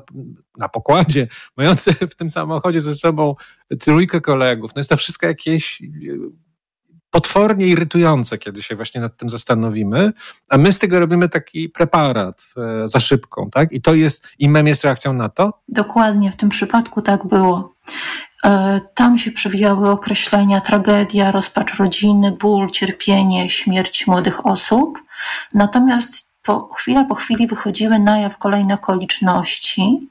na 0.59 0.69
pokładzie, 0.69 1.29
mający 1.57 1.93
w 1.93 2.15
tym 2.15 2.31
samochodzie 2.31 2.81
ze 2.81 2.95
sobą 2.95 3.35
trójkę 3.81 4.21
kolegów. 4.21 4.71
No 4.75 4.81
jest 4.81 4.91
to 4.91 4.97
wszystko 4.97 5.27
jakieś 5.27 5.83
e, 5.83 5.87
potwornie 7.11 7.67
irytujące, 7.67 8.39
kiedy 8.39 8.63
się 8.63 8.75
właśnie 8.75 9.01
nad 9.01 9.17
tym 9.17 9.29
zastanowimy, 9.29 10.13
a 10.49 10.59
my 10.59 10.73
z 10.73 10.79
tego 10.79 11.01
robimy 11.01 11.29
taki 11.29 11.69
preparat 11.69 12.45
e, 12.57 12.89
za 12.89 13.01
szybką, 13.01 13.51
tak? 13.51 13.73
I 13.73 13.83
to 13.83 13.95
jest, 13.95 14.29
i 14.39 14.49
mem 14.49 14.67
jest 14.67 14.85
reakcją 14.85 15.13
na 15.13 15.29
to? 15.29 15.63
Dokładnie, 15.69 16.33
w 16.33 16.37
tym 16.37 16.49
przypadku 16.49 17.03
tak 17.03 17.27
było. 17.27 17.75
E, 18.45 18.81
tam 18.95 19.19
się 19.19 19.31
przewijały 19.31 19.91
określenia 19.91 20.61
tragedia, 20.61 21.31
rozpacz 21.31 21.75
rodziny, 21.75 22.33
ból, 22.33 22.71
cierpienie, 22.71 23.51
śmierć 23.51 24.07
młodych 24.07 24.47
osób. 24.47 25.03
Natomiast 25.55 26.31
po, 26.43 26.69
chwila 26.73 27.05
po 27.05 27.15
chwili 27.15 27.47
wychodziły 27.47 27.99
na 27.99 28.19
jaw 28.19 28.39
kolejne 28.39 28.75
okoliczności, 28.75 30.09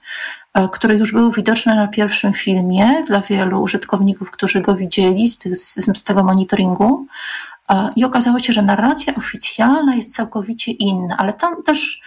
e, 0.53 0.67
które 0.67 0.95
już 0.95 1.11
były 1.11 1.31
widoczne 1.31 1.75
na 1.75 1.87
pierwszym 1.87 2.33
filmie 2.33 3.03
dla 3.07 3.21
wielu 3.21 3.61
użytkowników, 3.61 4.31
którzy 4.31 4.61
go 4.61 4.75
widzieli 4.75 5.27
z, 5.27 5.37
tych, 5.37 5.57
z 5.57 6.03
tego 6.03 6.23
monitoringu. 6.23 7.05
E, 7.69 7.89
I 7.95 8.03
okazało 8.03 8.39
się, 8.39 8.53
że 8.53 8.61
narracja 8.61 9.15
oficjalna 9.15 9.95
jest 9.95 10.15
całkowicie 10.15 10.71
inna, 10.71 11.17
ale 11.17 11.33
tam 11.33 11.63
też 11.63 12.01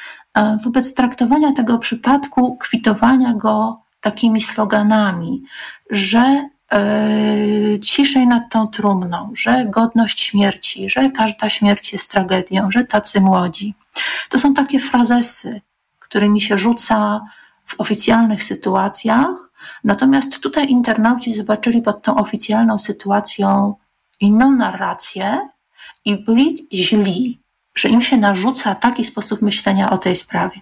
wobec 0.64 0.94
traktowania 0.94 1.52
tego 1.52 1.78
przypadku, 1.78 2.56
kwitowania 2.56 3.34
go 3.34 3.82
takimi 4.02 4.40
sloganami, 4.40 5.42
że 5.90 6.48
e, 6.72 7.80
ciszej 7.82 8.26
nad 8.26 8.50
tą 8.50 8.68
trumną, 8.68 9.32
że 9.34 9.66
godność 9.66 10.20
śmierci, 10.20 10.90
że 10.90 11.10
każda 11.10 11.48
śmierć 11.48 11.92
jest 11.92 12.10
tragedią, 12.10 12.70
że 12.70 12.84
tacy 12.84 13.20
młodzi. 13.20 13.74
To 14.28 14.38
są 14.38 14.54
takie 14.54 14.80
frazesy, 14.80 15.60
którymi 15.98 16.40
się 16.40 16.58
rzuca 16.58 17.20
w 17.66 17.80
oficjalnych 17.80 18.44
sytuacjach, 18.44 19.52
natomiast 19.84 20.40
tutaj 20.40 20.68
internauci 20.68 21.34
zobaczyli 21.34 21.82
pod 21.82 22.02
tą 22.02 22.16
oficjalną 22.16 22.78
sytuacją 22.78 23.74
inną 24.20 24.50
narrację 24.50 25.48
i 26.04 26.24
byli 26.24 26.68
źli, 26.72 27.40
że 27.74 27.88
im 27.88 28.02
się 28.02 28.16
narzuca 28.16 28.74
taki 28.74 29.04
sposób 29.04 29.42
myślenia 29.42 29.90
o 29.90 29.98
tej 29.98 30.16
sprawie. 30.16 30.60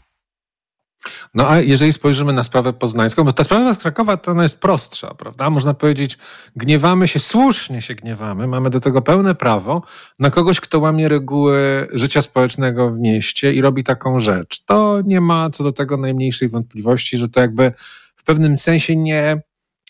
No 1.35 1.50
a 1.50 1.61
jeżeli 1.61 1.92
spojrzymy 1.92 2.33
na 2.33 2.42
sprawę 2.42 2.73
poznańską, 2.73 3.25
bo 3.25 3.33
ta 3.33 3.45
sprawa 3.45 3.75
z 3.75 3.78
Krakowa 3.78 4.16
to 4.16 4.30
ona 4.30 4.42
jest 4.42 4.61
prostsza, 4.61 5.14
prawda? 5.14 5.50
Można 5.50 5.75
powiedzieć, 5.75 6.19
gniewamy 6.57 7.09
się, 7.09 7.19
słusznie 7.19 7.83
się 7.83 7.95
gniewamy, 7.95 8.47
mamy 8.47 8.71
do 8.71 8.80
tego 8.80 9.02
pełne 9.02 9.35
prawo 9.35 9.83
na 10.19 10.30
kogoś, 10.30 10.61
kto 10.61 10.78
łamie 10.78 11.09
reguły 11.09 11.88
życia 11.92 12.23
społecznego 12.23 12.90
w 12.90 12.99
mieście 12.99 13.52
i 13.52 13.61
robi 13.61 13.85
taką 13.85 14.19
rzecz. 14.19 14.64
To 14.64 14.99
nie 15.04 15.21
ma 15.21 15.50
co 15.50 15.64
do 15.64 15.73
tego 15.73 15.97
najmniejszej 15.97 16.49
wątpliwości, 16.49 17.19
że 17.19 17.28
to 17.28 17.40
jakby 17.40 17.73
w 18.16 18.25
pewnym 18.25 18.57
sensie 18.57 18.97
nie 18.97 19.42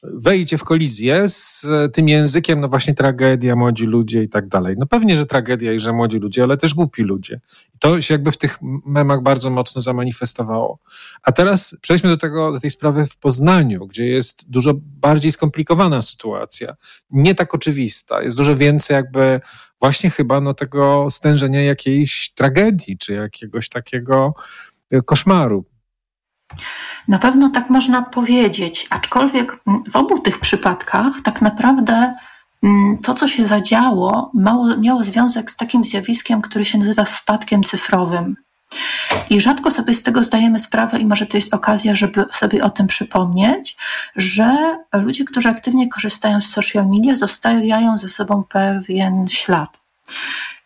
wejdzie 0.03 0.59
w 0.59 0.65
kolizję 0.65 1.29
z 1.29 1.67
tym 1.93 2.09
językiem, 2.09 2.61
no 2.61 2.69
właśnie 2.69 2.95
tragedia, 2.95 3.57
młodzi 3.57 3.85
ludzie 3.85 4.23
i 4.23 4.29
tak 4.29 4.49
dalej. 4.49 4.75
No 4.79 4.87
pewnie, 4.87 5.17
że 5.17 5.27
tragedia 5.27 5.73
i 5.73 5.81
że 5.81 5.93
młodzi 5.93 6.19
ludzie, 6.19 6.43
ale 6.43 6.57
też 6.57 6.75
głupi 6.75 7.03
ludzie. 7.03 7.41
To 7.79 8.01
się 8.01 8.15
jakby 8.15 8.33
w 8.33 8.37
tych 8.37 8.59
memach 8.87 9.23
bardzo 9.23 9.51
mocno 9.51 9.83
zamanifestowało. 9.83 10.79
A 11.23 11.33
teraz 11.33 11.77
przejdźmy 11.81 12.11
do 12.11 12.17
tego, 12.17 12.53
do 12.53 12.61
tej 12.61 12.71
sprawy 12.71 13.07
w 13.07 13.17
Poznaniu, 13.17 13.87
gdzie 13.87 14.07
jest 14.07 14.51
dużo 14.51 14.75
bardziej 14.77 15.33
skomplikowana 15.33 16.03
sytuacja. 16.03 16.77
Nie 17.11 17.35
tak 17.35 17.55
oczywista. 17.55 18.23
Jest 18.23 18.37
dużo 18.37 18.57
więcej 18.57 18.95
jakby 18.95 19.41
właśnie 19.81 20.11
chyba 20.11 20.41
no 20.41 20.55
tego 20.55 21.07
stężenia 21.11 21.63
jakiejś 21.63 22.33
tragedii, 22.35 22.99
czy 22.99 23.13
jakiegoś 23.13 23.69
takiego 23.69 24.35
koszmaru. 25.07 25.65
Na 27.09 27.19
pewno 27.19 27.49
tak 27.49 27.71
można 27.71 28.03
powiedzieć, 28.03 28.87
aczkolwiek 28.91 29.57
w 29.91 29.97
obu 29.97 30.19
tych 30.19 30.39
przypadkach 30.39 31.15
tak 31.25 31.43
naprawdę 31.43 32.15
mm, 32.63 32.99
to, 32.99 33.15
co 33.15 33.29
się 33.29 33.47
zadziało, 33.47 34.31
mało, 34.35 34.77
miało 34.77 35.05
związek 35.05 35.51
z 35.51 35.57
takim 35.57 35.85
zjawiskiem, 35.85 36.43
który 36.43 36.65
się 36.65 36.79
nazywa 36.79 37.05
spadkiem 37.05 37.65
cyfrowym. 37.65 38.37
I 39.31 39.41
rzadko 39.41 39.71
sobie 39.71 39.95
z 39.95 40.03
tego 40.03 40.25
zdajemy 40.25 40.59
sprawę, 40.59 40.99
i 40.99 41.07
może 41.07 41.27
to 41.27 41.37
jest 41.37 41.55
okazja, 41.55 41.97
żeby 41.97 42.25
sobie 42.33 42.65
o 42.65 42.71
tym 42.71 42.87
przypomnieć, 42.87 43.77
że 44.17 44.79
ludzie, 44.93 45.25
którzy 45.25 45.49
aktywnie 45.49 45.89
korzystają 45.89 46.41
z 46.41 46.47
social 46.47 46.87
media, 46.89 47.17
zostawiają 47.17 47.99
ze 47.99 48.09
sobą 48.09 48.45
pewien 48.49 49.29
ślad. 49.29 49.81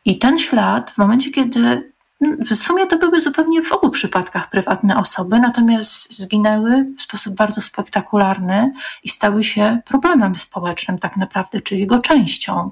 I 0.05 0.19
ten 0.19 0.39
ślad, 0.39 0.91
w 0.91 0.99
momencie, 0.99 1.31
kiedy 1.31 1.94
w 2.21 2.55
sumie 2.55 2.87
to 2.87 2.99
były 2.99 3.21
zupełnie 3.21 3.63
w 3.63 3.73
obu 3.73 3.91
przypadkach 3.91 4.51
prywatne 4.51 4.97
osoby, 4.97 5.39
natomiast 5.39 6.13
zginęły 6.13 6.87
w 6.99 7.03
sposób 7.03 7.35
bardzo 7.35 7.61
spektakularny 7.61 8.73
i 9.03 9.09
stały 9.09 9.45
się 9.45 9.79
problemem 9.85 10.35
społecznym, 10.35 10.99
tak 10.99 11.17
naprawdę, 11.17 11.61
czyli 11.61 11.81
jego 11.81 11.99
częścią. 11.99 12.71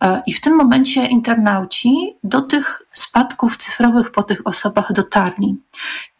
E, 0.00 0.22
I 0.26 0.32
w 0.32 0.40
tym 0.40 0.56
momencie 0.56 1.06
internauci 1.06 2.16
do 2.24 2.42
tych 2.42 2.82
spadków 2.92 3.56
cyfrowych 3.56 4.12
po 4.12 4.22
tych 4.22 4.46
osobach 4.46 4.92
dotarli. 4.92 5.56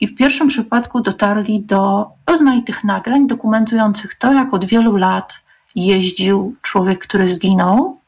I 0.01 0.07
w 0.07 0.17
pierwszym 0.17 0.49
przypadku 0.49 1.01
dotarli 1.01 1.61
do 1.61 2.07
rozmaitych 2.27 2.85
nagrań 2.85 3.27
dokumentujących 3.27 4.15
to, 4.15 4.33
jak 4.33 4.55
od 4.55 4.65
wielu 4.65 4.97
lat 4.97 5.41
jeździł 5.75 6.57
człowiek, 6.63 6.99
który 6.99 7.29
zginął, 7.29 8.04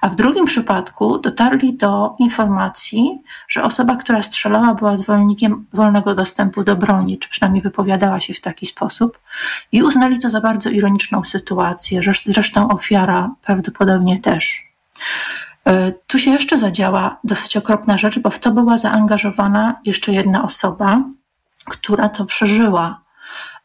a 0.00 0.08
w 0.08 0.14
drugim 0.14 0.44
przypadku 0.44 1.18
dotarli 1.18 1.76
do 1.76 2.14
informacji, 2.18 3.22
że 3.48 3.62
osoba, 3.62 3.96
która 3.96 4.22
strzelała, 4.22 4.74
była 4.74 4.96
zwolennikiem 4.96 5.66
wolnego 5.72 6.14
dostępu 6.14 6.64
do 6.64 6.76
broni, 6.76 7.18
czy 7.18 7.28
przynajmniej 7.28 7.62
wypowiadała 7.62 8.20
się 8.20 8.34
w 8.34 8.40
taki 8.40 8.66
sposób, 8.66 9.18
i 9.72 9.82
uznali 9.82 10.18
to 10.18 10.30
za 10.30 10.40
bardzo 10.40 10.70
ironiczną 10.70 11.24
sytuację, 11.24 12.02
że 12.02 12.12
zresztą 12.24 12.68
ofiara 12.68 13.30
prawdopodobnie 13.42 14.18
też. 14.18 14.62
E, 15.66 15.92
tu 15.92 16.18
się 16.18 16.30
jeszcze 16.30 16.58
zadziała 16.58 17.18
dosyć 17.24 17.56
okropna 17.56 17.98
rzecz, 17.98 18.18
bo 18.18 18.30
w 18.30 18.38
to 18.38 18.50
była 18.50 18.78
zaangażowana 18.78 19.74
jeszcze 19.84 20.12
jedna 20.12 20.42
osoba, 20.42 21.02
która 21.64 22.08
to 22.08 22.24
przeżyła. 22.24 23.05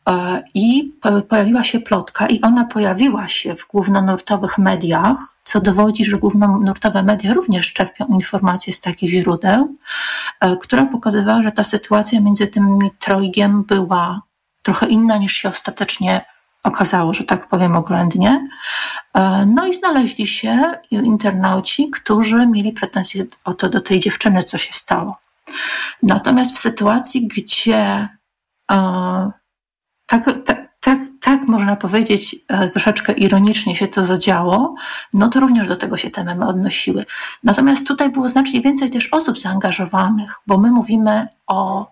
E, 0.09 0.43
I 0.53 0.93
pojawiła 1.29 1.63
się 1.63 1.79
plotka, 1.79 2.27
i 2.27 2.41
ona 2.41 2.65
pojawiła 2.65 3.27
się 3.27 3.55
w 3.55 3.67
głównonurtowych 3.67 4.57
mediach, 4.57 5.17
co 5.43 5.61
dowodzi, 5.61 6.05
że 6.05 6.17
głównonurtowe 6.17 7.03
media 7.03 7.33
również 7.33 7.73
czerpią 7.73 8.05
informacje 8.07 8.73
z 8.73 8.81
takich 8.81 9.11
źródeł, 9.11 9.75
e, 10.39 10.57
która 10.57 10.85
pokazywała, 10.85 11.43
że 11.43 11.51
ta 11.51 11.63
sytuacja 11.63 12.21
między 12.21 12.47
tym 12.47 12.79
trojgiem 12.99 13.63
była 13.63 14.21
trochę 14.63 14.87
inna 14.87 15.17
niż 15.17 15.33
się 15.33 15.49
ostatecznie 15.49 16.25
okazało, 16.63 17.13
że 17.13 17.23
tak 17.23 17.47
powiem 17.47 17.75
oględnie. 17.75 18.47
E, 19.13 19.45
no 19.45 19.67
i 19.67 19.73
znaleźli 19.73 20.27
się 20.27 20.75
internauci, 20.91 21.89
którzy 21.89 22.47
mieli 22.47 22.71
pretensje 22.71 23.25
o 23.43 23.53
to 23.53 23.69
do 23.69 23.81
tej 23.81 23.99
dziewczyny, 23.99 24.43
co 24.43 24.57
się 24.57 24.73
stało. 24.73 25.17
Natomiast 26.03 26.55
w 26.55 26.59
sytuacji, 26.59 27.27
gdzie 27.27 28.09
tak, 30.11 30.25
tak, 30.45 30.69
tak, 30.79 30.99
tak 31.21 31.47
można 31.47 31.75
powiedzieć, 31.75 32.35
e, 32.47 32.69
troszeczkę 32.69 33.13
ironicznie 33.13 33.75
się 33.75 33.87
to 33.87 34.05
zadziało, 34.05 34.75
no 35.13 35.27
to 35.27 35.39
również 35.39 35.67
do 35.67 35.75
tego 35.75 35.97
się 35.97 36.09
te 36.09 36.23
memy 36.23 36.47
odnosiły. 36.47 37.05
Natomiast 37.43 37.87
tutaj 37.87 38.09
było 38.09 38.29
znacznie 38.29 38.61
więcej 38.61 38.89
też 38.89 39.09
osób 39.11 39.39
zaangażowanych, 39.39 40.39
bo 40.47 40.57
my 40.57 40.71
mówimy 40.71 41.27
o 41.47 41.91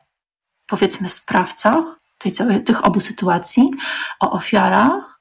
powiedzmy 0.67 1.09
sprawcach 1.09 1.85
tej 2.17 2.31
całej, 2.31 2.63
tych 2.63 2.85
obu 2.85 2.99
sytuacji, 2.99 3.71
o 4.19 4.31
ofiarach, 4.31 5.18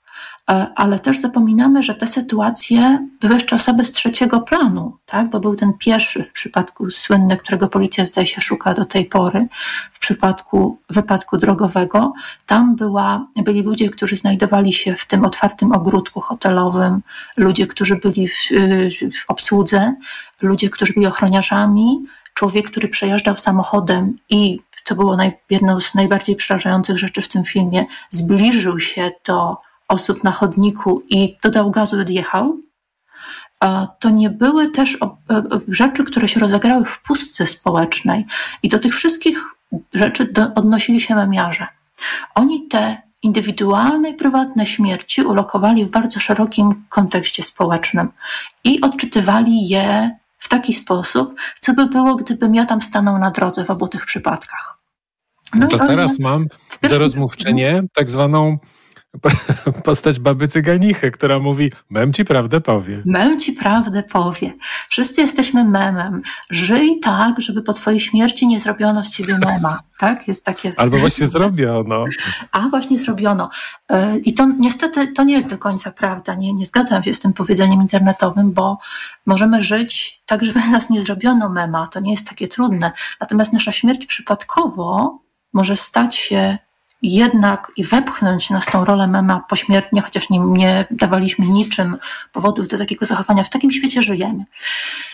ale 0.74 0.98
też 0.98 1.20
zapominamy, 1.20 1.82
że 1.82 1.94
te 1.94 2.06
sytuacje 2.06 3.08
były 3.20 3.34
jeszcze 3.34 3.56
osoby 3.56 3.84
z 3.84 3.92
trzeciego 3.92 4.40
planu, 4.40 4.96
tak? 5.06 5.30
bo 5.30 5.40
był 5.40 5.56
ten 5.56 5.72
pierwszy 5.72 6.24
w 6.24 6.32
przypadku 6.32 6.90
słynny, 6.90 7.36
którego 7.36 7.68
policja 7.68 8.04
zdaje 8.04 8.26
się 8.26 8.40
szuka 8.40 8.74
do 8.74 8.84
tej 8.84 9.04
pory, 9.04 9.46
w 9.92 9.98
przypadku 9.98 10.78
wypadku 10.90 11.38
drogowego. 11.38 12.12
Tam 12.46 12.76
była, 12.76 13.26
byli 13.36 13.62
ludzie, 13.62 13.90
którzy 13.90 14.16
znajdowali 14.16 14.72
się 14.72 14.96
w 14.96 15.06
tym 15.06 15.24
otwartym 15.24 15.72
ogródku 15.72 16.20
hotelowym, 16.20 17.02
ludzie, 17.36 17.66
którzy 17.66 17.96
byli 17.96 18.28
w, 18.28 18.32
w 19.00 19.24
obsłudze, 19.30 19.94
ludzie, 20.42 20.70
którzy 20.70 20.92
byli 20.92 21.06
ochroniarzami, 21.06 22.04
człowiek, 22.34 22.70
który 22.70 22.88
przejeżdżał 22.88 23.36
samochodem 23.36 24.16
i 24.30 24.60
to 24.84 24.94
było 24.94 25.16
naj, 25.16 25.32
jedną 25.50 25.80
z 25.80 25.94
najbardziej 25.94 26.36
przerażających 26.36 26.98
rzeczy 26.98 27.22
w 27.22 27.28
tym 27.28 27.44
filmie, 27.44 27.86
zbliżył 28.10 28.80
się 28.80 29.10
do 29.26 29.56
osób 29.88 30.24
na 30.24 30.32
chodniku 30.32 31.02
i 31.08 31.36
dodał 31.42 31.70
gazu 31.70 31.96
i 31.98 32.00
odjechał, 32.00 32.56
to 34.00 34.10
nie 34.10 34.30
były 34.30 34.70
też 34.70 34.98
e, 35.02 35.06
e, 35.34 35.42
rzeczy, 35.68 36.04
które 36.04 36.28
się 36.28 36.40
rozegrały 36.40 36.84
w 36.84 37.02
pustce 37.02 37.46
społecznej. 37.46 38.26
I 38.62 38.68
do 38.68 38.78
tych 38.78 38.94
wszystkich 38.94 39.54
rzeczy 39.94 40.32
odnosili 40.54 41.00
się 41.00 41.14
memiarze. 41.14 41.66
Oni 42.34 42.68
te 42.68 43.02
indywidualne 43.22 44.10
i 44.10 44.14
prywatne 44.14 44.66
śmierci 44.66 45.22
ulokowali 45.22 45.84
w 45.84 45.90
bardzo 45.90 46.20
szerokim 46.20 46.84
kontekście 46.88 47.42
społecznym 47.42 48.08
i 48.64 48.80
odczytywali 48.80 49.68
je 49.68 50.10
w 50.38 50.48
taki 50.48 50.72
sposób, 50.72 51.34
co 51.60 51.74
by 51.74 51.86
było, 51.86 52.16
gdybym 52.16 52.54
ja 52.54 52.66
tam 52.66 52.82
stanął 52.82 53.18
na 53.18 53.30
drodze 53.30 53.64
w 53.64 53.70
obu 53.70 53.88
tych 53.88 54.06
przypadkach. 54.06 54.78
No, 55.54 55.66
to 55.66 55.78
teraz 55.78 56.18
mam 56.18 56.46
za 56.82 56.98
rozmówczynię 56.98 57.82
tak 57.94 58.10
zwaną 58.10 58.58
postać 59.84 60.20
baby 60.20 60.48
cyganichy, 60.48 61.10
która 61.10 61.38
mówi, 61.38 61.72
mem 61.90 62.12
ci 62.12 62.24
prawdę 62.24 62.60
powie. 62.60 63.02
Mem 63.04 63.38
ci 63.38 63.52
prawdę 63.52 64.02
powie. 64.02 64.52
Wszyscy 64.88 65.20
jesteśmy 65.20 65.64
memem. 65.64 66.22
Żyj 66.50 67.00
tak, 67.00 67.40
żeby 67.40 67.62
po 67.62 67.72
twojej 67.72 68.00
śmierci 68.00 68.46
nie 68.46 68.60
zrobiono 68.60 69.04
z 69.04 69.10
ciebie 69.10 69.38
mema. 69.38 69.80
Tak? 69.98 70.28
Jest 70.28 70.44
takie... 70.44 70.72
Albo 70.76 70.98
właśnie 70.98 71.26
zrobiono. 71.26 72.04
A, 72.52 72.68
właśnie 72.68 72.98
zrobiono. 72.98 73.50
E, 73.90 74.18
I 74.18 74.34
to 74.34 74.46
niestety 74.58 75.06
to 75.12 75.24
nie 75.24 75.34
jest 75.34 75.50
do 75.50 75.58
końca 75.58 75.90
prawda. 75.90 76.34
Nie, 76.34 76.52
nie 76.52 76.66
zgadzam 76.66 77.02
się 77.02 77.14
z 77.14 77.20
tym 77.20 77.32
powiedzeniem 77.32 77.82
internetowym, 77.82 78.52
bo 78.52 78.78
możemy 79.26 79.62
żyć 79.62 80.22
tak, 80.26 80.44
żeby 80.44 80.60
nas 80.60 80.90
nie 80.90 81.02
zrobiono 81.02 81.48
mema. 81.48 81.86
To 81.86 82.00
nie 82.00 82.10
jest 82.10 82.28
takie 82.28 82.48
trudne. 82.48 82.92
Natomiast 83.20 83.52
nasza 83.52 83.72
śmierć 83.72 84.06
przypadkowo 84.06 85.18
może 85.52 85.76
stać 85.76 86.16
się 86.16 86.58
jednak 87.02 87.72
i 87.76 87.84
wepchnąć 87.84 88.50
nas 88.50 88.66
tą 88.66 88.84
rolę 88.84 89.06
mema 89.06 89.44
pośmiertnie, 89.48 90.02
chociaż 90.02 90.30
nie, 90.30 90.38
nie 90.38 90.86
dawaliśmy 90.90 91.46
niczym 91.46 91.96
powodów 92.32 92.68
do 92.68 92.78
takiego 92.78 93.06
zachowania. 93.06 93.44
W 93.44 93.50
takim 93.50 93.72
świecie 93.72 94.02
żyjemy. 94.02 94.44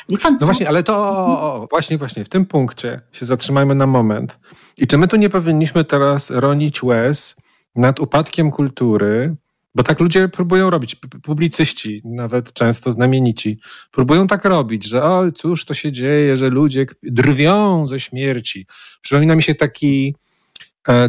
Wie 0.08 0.18
pan, 0.18 0.36
no 0.40 0.46
właśnie, 0.46 0.68
ale 0.68 0.82
to 0.82 1.66
właśnie, 1.70 1.98
właśnie 1.98 2.24
w 2.24 2.28
tym 2.28 2.46
punkcie 2.46 3.00
się 3.12 3.26
zatrzymajmy 3.26 3.74
na 3.74 3.86
moment. 3.86 4.38
I 4.76 4.86
czy 4.86 4.98
my 4.98 5.08
tu 5.08 5.16
nie 5.16 5.30
powinniśmy 5.30 5.84
teraz 5.84 6.30
ronić 6.30 6.82
łez 6.82 7.36
nad 7.76 8.00
upadkiem 8.00 8.50
kultury, 8.50 9.36
bo 9.74 9.82
tak 9.82 10.00
ludzie 10.00 10.28
próbują 10.28 10.70
robić, 10.70 10.96
publicyści, 11.22 12.02
nawet 12.04 12.52
często 12.52 12.92
znamienici, 12.92 13.58
próbują 13.90 14.26
tak 14.26 14.44
robić, 14.44 14.88
że 14.88 15.02
o, 15.02 15.32
cóż 15.32 15.64
to 15.64 15.74
się 15.74 15.92
dzieje, 15.92 16.36
że 16.36 16.48
ludzie 16.48 16.86
drwią 17.02 17.86
ze 17.86 18.00
śmierci. 18.00 18.66
Przypomina 19.00 19.36
mi 19.36 19.42
się 19.42 19.54
taki 19.54 20.14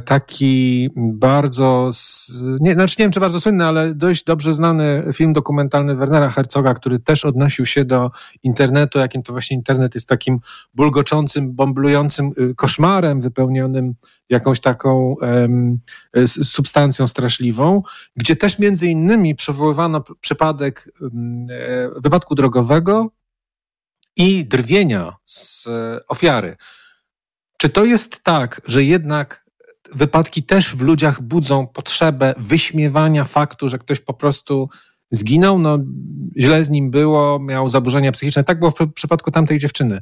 taki 0.06 0.90
bardzo, 0.96 1.90
nie, 2.60 2.74
znaczy 2.74 2.96
nie 3.00 3.04
wiem 3.04 3.12
czy 3.12 3.20
bardzo 3.20 3.40
słynny, 3.40 3.66
ale 3.66 3.94
dość 3.94 4.24
dobrze 4.24 4.54
znany 4.54 5.04
film 5.14 5.34
dokumentalny 5.34 5.96
Wernera 5.96 6.30
Herzoga, 6.30 6.74
który 6.74 7.00
też 7.00 7.26
odnosił 7.26 7.66
się 7.66 7.86
do 7.86 8.12
internetu, 8.44 9.00
jakim 9.00 9.24
to 9.24 9.34
właśnie 9.34 9.58
internet 9.58 9.96
jest 9.96 10.10
takim 10.10 10.40
bulgoczącym, 10.74 11.54
bomblującym 11.54 12.32
y, 12.38 12.56
koszmarem 12.56 13.22
wypełnionym 13.22 13.94
jakąś 14.30 14.60
taką 14.60 15.16
um, 15.22 15.80
substancją 16.28 17.08
straszliwą, 17.08 17.82
gdzie 18.16 18.36
też 18.36 18.60
między 18.60 18.88
innymi 18.88 19.36
przywoływano 19.36 20.04
przypadek 20.20 20.92
um, 21.02 21.48
wypadku 21.98 22.36
drogowego 22.36 23.12
i 24.16 24.46
drwienia 24.46 25.16
z 25.26 25.68
ofiary. 26.08 26.58
Czy 27.58 27.70
to 27.70 27.86
jest 27.86 28.24
tak, 28.24 28.62
że 28.68 28.84
jednak 28.84 29.45
wypadki 29.96 30.44
też 30.44 30.76
w 30.76 30.82
ludziach 30.82 31.22
budzą 31.22 31.68
potrzebę 31.68 32.36
wyśmiewania 32.38 33.24
faktu, 33.24 33.68
że 33.68 33.78
ktoś 33.78 34.00
po 34.00 34.14
prostu 34.14 34.70
zginął, 35.12 35.60
no 35.60 35.80
źle 36.38 36.64
z 36.64 36.70
nim 36.70 36.92
było, 36.92 37.40
miał 37.40 37.70
zaburzenia 37.70 38.12
psychiczne. 38.12 38.44
Tak 38.44 38.60
było 38.60 38.72
w 38.72 38.94
przypadku 38.94 39.32
tamtej 39.32 39.60
dziewczyny 39.60 40.02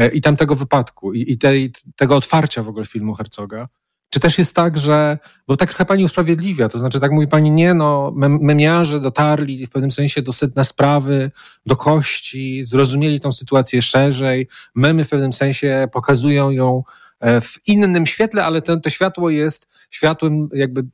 e, 0.00 0.08
i 0.08 0.20
tamtego 0.20 0.54
wypadku 0.54 1.12
i, 1.12 1.32
i 1.32 1.38
tej, 1.38 1.72
tego 1.96 2.16
otwarcia 2.16 2.62
w 2.62 2.68
ogóle 2.68 2.84
filmu 2.84 3.14
Herzoga. 3.14 3.68
Czy 4.10 4.20
też 4.20 4.38
jest 4.38 4.56
tak, 4.56 4.78
że, 4.78 5.18
bo 5.48 5.56
tak 5.56 5.68
trochę 5.68 5.84
pani 5.84 6.04
usprawiedliwia, 6.04 6.68
to 6.68 6.78
znaczy 6.78 7.00
tak 7.00 7.12
mówi 7.12 7.26
pani, 7.26 7.50
nie 7.50 7.74
no, 7.74 8.12
memiarze 8.16 9.00
dotarli 9.00 9.66
w 9.66 9.70
pewnym 9.70 9.90
sensie 9.90 10.22
do 10.22 10.32
sedna 10.32 10.64
sprawy, 10.64 11.30
do 11.66 11.76
kości, 11.76 12.64
zrozumieli 12.64 13.20
tą 13.20 13.32
sytuację 13.32 13.82
szerzej, 13.82 14.48
memy 14.74 15.04
w 15.04 15.08
pewnym 15.08 15.32
sensie 15.32 15.88
pokazują 15.92 16.50
ją 16.50 16.82
w 17.20 17.68
innym 17.68 18.06
świetle, 18.06 18.44
ale 18.44 18.62
to, 18.62 18.80
to 18.80 18.90
światło 18.90 19.30
jest 19.30 19.68
światłem 19.90 20.48
jakby 20.52 20.84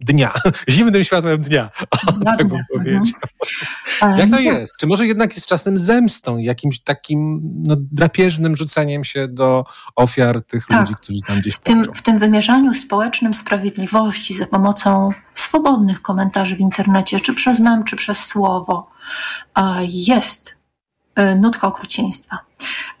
dnia, 0.00 0.32
zimnym 0.68 1.04
światłem 1.04 1.40
dnia, 1.40 1.70
o, 2.06 2.24
tak 2.24 2.48
bym 2.48 2.62
powiedział. 2.72 3.02
Mhm. 4.02 4.18
Jak 4.18 4.30
to 4.30 4.40
jest? 4.40 4.76
Czy 4.80 4.86
może 4.86 5.06
jednak 5.06 5.34
jest 5.34 5.46
czasem 5.46 5.78
zemstą, 5.78 6.38
jakimś 6.38 6.80
takim 6.80 7.40
no, 7.66 7.76
drapieżnym 7.78 8.56
rzuceniem 8.56 9.04
się 9.04 9.28
do 9.28 9.64
ofiar 9.96 10.44
tych 10.44 10.66
tak. 10.66 10.80
ludzi, 10.80 10.94
którzy 10.94 11.18
tam 11.26 11.40
gdzieś 11.40 11.54
w 11.54 11.58
tym, 11.58 11.84
w 11.94 12.02
tym 12.02 12.18
wymierzaniu 12.18 12.74
społecznym 12.74 13.34
sprawiedliwości 13.34 14.34
za 14.34 14.46
pomocą 14.46 15.10
swobodnych 15.34 16.02
komentarzy 16.02 16.56
w 16.56 16.60
internecie, 16.60 17.20
czy 17.20 17.34
przez 17.34 17.60
mem, 17.60 17.84
czy 17.84 17.96
przez 17.96 18.18
słowo, 18.18 18.90
jest 19.82 20.56
e, 21.14 21.36
nutka 21.36 21.66
okrucieństwa. 21.66 22.47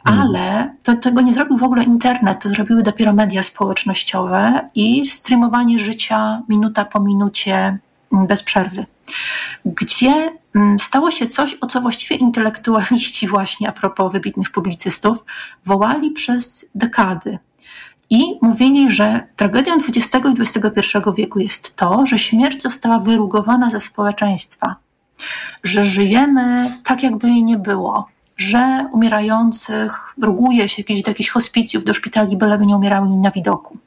Mhm. 0.06 0.20
ale 0.20 0.74
to, 0.82 0.96
tego 0.96 1.20
nie 1.20 1.34
zrobił 1.34 1.58
w 1.58 1.62
ogóle 1.62 1.84
internet, 1.84 2.42
to 2.42 2.48
zrobiły 2.48 2.82
dopiero 2.82 3.12
media 3.12 3.42
społecznościowe 3.42 4.68
i 4.74 5.06
streamowanie 5.06 5.78
życia 5.78 6.42
minuta 6.48 6.84
po 6.84 7.00
minucie 7.00 7.78
mm, 8.12 8.26
bez 8.26 8.42
przerwy, 8.42 8.86
gdzie 9.64 10.32
mm, 10.54 10.78
stało 10.78 11.10
się 11.10 11.26
coś, 11.26 11.56
o 11.60 11.66
co 11.66 11.80
właściwie 11.80 12.16
intelektualiści 12.16 13.28
właśnie 13.36 13.68
a 13.68 13.72
propos 13.72 14.12
wybitnych 14.12 14.50
publicystów 14.50 15.24
wołali 15.66 16.10
przez 16.10 16.66
dekady. 16.74 17.38
I 18.10 18.38
mówili, 18.42 18.90
że 18.90 19.26
tragedią 19.36 19.72
XX 19.74 20.26
i 20.26 20.40
XXI 20.40 20.98
wieku 21.16 21.38
jest 21.38 21.76
to, 21.76 22.06
że 22.06 22.18
śmierć 22.18 22.62
została 22.62 22.98
wyrugowana 22.98 23.70
ze 23.70 23.80
społeczeństwa, 23.80 24.76
że 25.64 25.84
żyjemy 25.84 26.78
tak, 26.84 27.02
jakby 27.02 27.28
jej 27.28 27.44
nie 27.44 27.58
było, 27.58 28.08
że 28.38 28.88
umierających 28.92 30.14
ruguje 30.22 30.68
się 30.68 30.82
jakieś 30.82 31.02
do 31.02 31.10
jakichś 31.10 31.30
hospicjów, 31.30 31.84
do 31.84 31.94
szpitali, 31.94 32.36
byleby 32.36 32.66
nie 32.66 32.76
umierały 32.76 33.08
na 33.08 33.30
widoku. 33.30 33.78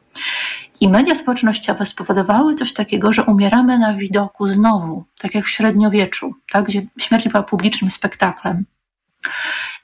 I 0.79 0.89
media 0.89 1.15
społecznościowe 1.15 1.85
spowodowały 1.85 2.55
coś 2.55 2.73
takiego, 2.73 3.13
że 3.13 3.23
umieramy 3.23 3.79
na 3.79 3.93
widoku 3.93 4.47
znowu, 4.47 5.03
tak 5.19 5.35
jak 5.35 5.45
w 5.45 5.49
średniowieczu, 5.49 6.33
tak, 6.51 6.65
gdzie 6.65 6.81
śmierć 6.97 7.27
była 7.27 7.43
publicznym 7.43 7.91
spektaklem. 7.91 8.65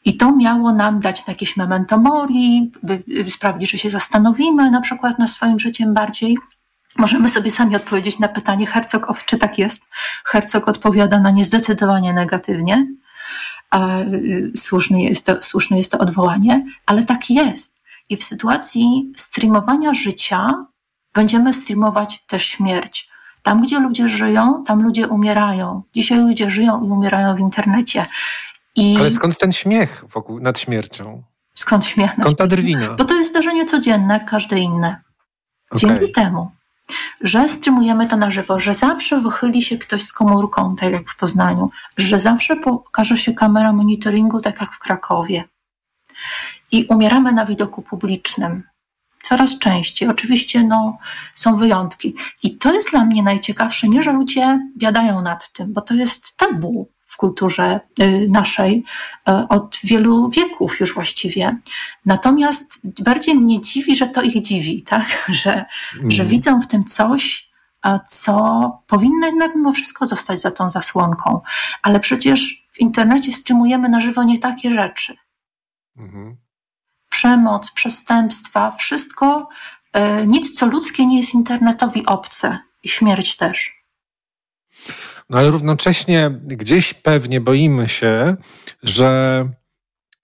I 0.06 0.18
to 0.18 0.36
miało 0.36 0.74
nam 0.74 1.00
dać 1.00 1.28
jakieś 1.28 1.58
memento 1.58 1.98
mori, 1.98 2.72
by, 2.84 3.04
by 3.24 3.32
sprawdzić, 3.32 3.72
czy 3.72 3.78
się 3.78 3.90
zastanowimy 3.90 4.72
na 4.72 4.82
przykład 4.82 5.20
nad 5.20 5.30
swoim 5.30 5.60
życiem 5.60 5.94
bardziej. 5.94 6.38
Możemy 6.98 7.30
sobie 7.30 7.52
sami 7.52 7.76
odpowiedzieć 7.76 8.20
na 8.20 8.28
pytanie 8.28 8.68
Herzog, 8.68 9.24
czy 9.26 9.38
tak 9.38 9.58
jest. 9.58 9.82
Herzog 10.26 10.68
odpowiada 10.68 11.20
na 11.20 11.32
nie 11.32 11.46
zdecydowanie 11.46 12.14
negatywnie 12.14 12.88
słuszne 14.56 15.04
jest, 15.04 15.26
to, 15.26 15.42
słuszne 15.42 15.78
jest 15.78 15.92
to 15.92 15.98
odwołanie, 15.98 16.66
ale 16.86 17.04
tak 17.04 17.30
jest. 17.30 17.82
I 18.10 18.18
w 18.18 18.24
sytuacji 18.24 19.12
streamowania 19.16 19.94
życia 19.94 20.66
będziemy 21.14 21.54
streamować 21.54 22.24
też 22.28 22.46
śmierć. 22.46 23.10
Tam, 23.44 23.62
gdzie 23.62 23.80
ludzie 23.80 24.10
żyją, 24.10 24.64
tam 24.64 24.82
ludzie 24.82 25.08
umierają. 25.08 25.84
Dzisiaj 25.94 26.20
ludzie 26.20 26.50
żyją 26.50 26.84
i 26.84 26.88
umierają 26.88 27.36
w 27.36 27.40
internecie. 27.40 28.06
I 28.76 28.96
Ale 29.00 29.12
skąd 29.12 29.38
ten 29.38 29.54
śmiech 29.54 30.04
wokół, 30.14 30.40
nad 30.40 30.60
śmiercią? 30.60 31.24
Skąd 31.56 31.86
śmiech? 31.86 32.12
Skąd 32.20 32.38
ta 32.38 32.48
drwina? 32.48 32.90
Bo 32.90 33.06
to 33.06 33.16
jest 33.16 33.30
zdarzenie 33.30 33.66
codzienne, 33.66 34.20
każde 34.20 34.60
inne. 34.60 35.02
Dzięki 35.76 35.96
okay. 35.96 36.12
temu 36.12 36.52
że 37.22 37.50
streamujemy 37.50 38.08
to 38.08 38.18
na 38.18 38.32
żywo, 38.32 38.60
że 38.60 38.74
zawsze 38.74 39.22
wychyli 39.22 39.62
się 39.62 39.78
ktoś 39.78 40.04
z 40.04 40.14
komórką, 40.14 40.76
tak 40.76 40.92
jak 40.92 41.10
w 41.10 41.18
Poznaniu, 41.18 41.70
że 41.98 42.20
zawsze 42.20 42.56
pokaże 42.56 43.18
się 43.18 43.34
kamera 43.34 43.74
monitoringu, 43.74 44.42
tak 44.42 44.62
jak 44.62 44.74
w 44.74 44.80
Krakowie. 44.80 45.44
I 46.72 46.86
umieramy 46.86 47.34
na 47.34 47.46
widoku 47.46 47.82
publicznym. 47.82 48.64
Coraz 49.24 49.60
częściej. 49.60 50.10
Oczywiście 50.10 50.64
no, 50.64 50.98
są 51.36 51.58
wyjątki. 51.58 52.16
I 52.44 52.58
to 52.58 52.74
jest 52.74 52.92
dla 52.92 53.06
mnie 53.06 53.24
najciekawsze, 53.24 53.88
nie 53.88 54.04
że 54.04 54.12
ludzie 54.12 54.60
biadają 54.78 55.22
nad 55.22 55.52
tym, 55.54 55.74
bo 55.74 55.82
to 55.82 55.94
jest 55.94 56.38
tabu 56.38 56.92
w 57.18 57.20
kulturze 57.20 57.80
y, 58.00 58.28
naszej 58.30 58.84
y, 59.30 59.32
od 59.50 59.78
wielu 59.84 60.30
wieków 60.30 60.80
już 60.80 60.94
właściwie. 60.94 61.58
Natomiast 62.06 62.80
bardziej 62.84 63.36
mnie 63.36 63.62
dziwi, 63.62 63.96
że 63.96 64.08
to 64.08 64.22
ich 64.22 64.42
dziwi, 64.42 64.84
tak? 64.84 65.06
że, 65.44 65.66
mm. 66.00 66.12
że 66.12 66.26
widzą 66.26 66.62
w 66.62 66.68
tym 66.68 66.86
coś, 66.86 67.48
co 68.08 68.34
powinno 68.88 69.28
jednak 69.28 69.56
mimo 69.56 69.72
wszystko 69.72 70.06
zostać 70.06 70.42
za 70.42 70.52
tą 70.52 70.70
zasłonką. 70.70 71.42
Ale 71.82 72.00
przecież 72.00 72.66
w 72.72 72.80
internecie 72.80 73.32
streamujemy 73.32 73.90
na 73.90 74.02
żywo 74.02 74.24
nie 74.24 74.40
takie 74.40 74.72
rzeczy. 74.72 75.16
Mm. 75.98 76.38
Przemoc, 77.10 77.72
przestępstwa, 77.72 78.72
wszystko, 78.72 79.50
y, 79.98 80.28
nic 80.28 80.52
co 80.52 80.66
ludzkie 80.66 81.06
nie 81.06 81.18
jest 81.18 81.34
internetowi 81.34 82.06
obce 82.06 82.60
i 82.84 82.90
śmierć 82.90 83.36
też. 83.36 83.78
No 85.30 85.38
ale 85.38 85.50
równocześnie 85.50 86.40
gdzieś 86.44 86.94
pewnie 86.94 87.42
boimy 87.42 87.88
się, 87.88 88.36
że 88.84 89.50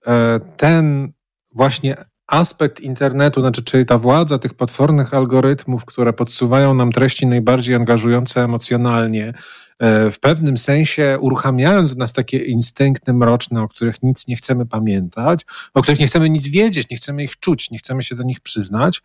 e, 0.08 0.40
ten 0.58 1.14
właśnie 1.52 1.96
aspekt 2.28 2.82
internetu, 2.82 3.42
znaczy 3.42 3.64
czyli 3.64 3.86
ta 3.86 3.98
władza 3.98 4.38
tych 4.38 4.54
potwornych 4.54 5.14
algorytmów, 5.14 5.86
które 5.86 6.14
podsuwają 6.14 6.74
nam 6.74 6.92
treści 6.92 7.28
najbardziej 7.28 7.76
angażujące 7.76 8.44
emocjonalnie, 8.44 9.34
e, 9.80 10.12
w 10.12 10.20
pewnym 10.20 10.58
sensie 10.58 11.18
uruchamiając 11.22 11.94
w 11.94 11.98
nas 11.98 12.14
takie 12.14 12.38
instynkty 12.38 13.14
mroczne, 13.14 13.62
o 13.62 13.68
których 13.68 14.04
nic 14.04 14.28
nie 14.28 14.36
chcemy 14.36 14.66
pamiętać, 14.66 15.46
o 15.74 15.82
których 15.82 16.00
nie 16.00 16.08
chcemy 16.08 16.30
nic 16.30 16.48
wiedzieć, 16.48 16.90
nie 16.90 16.98
chcemy 16.98 17.24
ich 17.24 17.40
czuć, 17.40 17.72
nie 17.72 17.78
chcemy 17.78 18.04
się 18.04 18.16
do 18.16 18.24
nich 18.24 18.40
przyznać, 18.40 19.02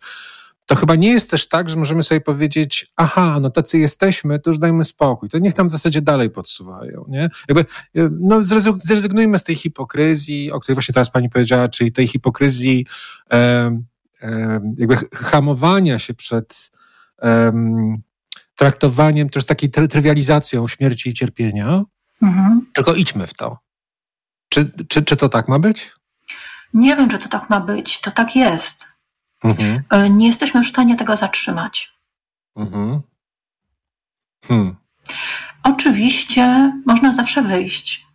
to 0.69 0.75
chyba 0.75 0.95
nie 0.95 1.11
jest 1.11 1.31
też 1.31 1.47
tak, 1.47 1.69
że 1.69 1.77
możemy 1.77 2.03
sobie 2.03 2.21
powiedzieć, 2.21 2.91
aha, 2.95 3.39
no 3.41 3.49
tacy 3.49 3.79
jesteśmy, 3.79 4.39
to 4.39 4.49
już 4.49 4.59
dajmy 4.59 4.83
spokój. 4.83 5.29
To 5.29 5.39
niech 5.39 5.57
nam 5.57 5.67
w 5.67 5.71
zasadzie 5.71 6.01
dalej 6.01 6.29
podsuwają, 6.29 7.05
nie? 7.07 7.29
Jakby, 7.47 7.61
e, 7.95 8.09
no 8.19 8.43
zrezygnujmy 8.83 9.39
z 9.39 9.43
tej 9.43 9.55
hipokryzji, 9.55 10.51
o 10.51 10.59
której 10.59 10.75
właśnie 10.75 10.93
teraz 10.93 11.09
pani 11.09 11.29
powiedziała, 11.29 11.67
czyli 11.67 11.91
tej 11.91 12.07
hipokryzji 12.07 12.85
e, 13.31 13.35
e, 14.21 14.59
jakby 14.77 14.97
hamowania 15.15 15.99
się 15.99 16.13
przed 16.13 16.71
e, 17.21 17.53
traktowaniem, 18.55 19.29
też 19.29 19.45
takiej 19.45 19.69
trywializacją 19.69 20.67
śmierci 20.67 21.09
i 21.09 21.13
cierpienia, 21.13 21.83
mhm. 22.21 22.65
tylko 22.73 22.93
idźmy 22.93 23.27
w 23.27 23.33
to. 23.33 23.57
Czy, 24.49 24.71
czy, 24.87 25.03
czy 25.03 25.17
to 25.17 25.29
tak 25.29 25.47
ma 25.47 25.59
być? 25.59 25.91
Nie 26.73 26.95
wiem, 26.95 27.09
czy 27.09 27.17
to 27.17 27.29
tak 27.29 27.49
ma 27.49 27.59
być. 27.59 28.01
To 28.01 28.11
tak 28.11 28.35
jest. 28.35 28.88
Mhm. 29.43 29.83
E, 29.89 30.09
nie 30.09 30.27
jesteśmy 30.27 30.63
w 30.63 30.67
stanie 30.67 30.95
tego 30.95 31.17
zatrzymać. 31.17 31.93
Mhm. 32.55 33.01
Hmm. 34.45 34.75
Oczywiście 35.63 36.73
można 36.85 37.11
zawsze 37.11 37.41
wyjść. 37.41 38.09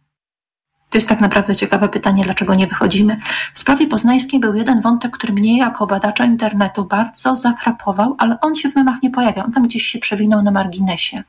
To 0.90 0.98
jest 0.98 1.08
tak 1.08 1.20
naprawdę 1.20 1.56
ciekawe 1.56 1.88
pytanie, 1.88 2.24
dlaczego 2.24 2.54
nie 2.54 2.66
wychodzimy. 2.66 3.20
W 3.54 3.58
sprawie 3.58 3.86
poznańskiej 3.86 4.40
był 4.40 4.54
jeden 4.54 4.80
wątek, 4.80 5.12
który 5.12 5.32
mnie 5.32 5.58
jako 5.58 5.86
badacza 5.86 6.24
internetu 6.24 6.84
bardzo 6.84 7.36
zafrapował, 7.36 8.16
ale 8.18 8.40
on 8.40 8.54
się 8.54 8.70
w 8.70 8.74
memach 8.74 9.02
nie 9.02 9.10
pojawia. 9.10 9.44
On 9.44 9.52
tam 9.52 9.62
gdzieś 9.62 9.82
się 9.82 9.98
przewinął 9.98 10.42
na 10.42 10.50
marginesie. 10.50 11.22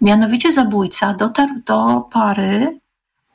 Mianowicie 0.00 0.52
zabójca 0.52 1.14
dotarł 1.14 1.54
do 1.66 2.00
pary 2.00 2.80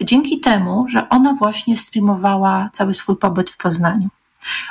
dzięki 0.03 0.39
temu, 0.39 0.85
że 0.89 1.09
ona 1.09 1.33
właśnie 1.33 1.77
streamowała 1.77 2.69
cały 2.73 2.93
swój 2.93 3.17
pobyt 3.17 3.49
w 3.49 3.57
Poznaniu. 3.57 4.09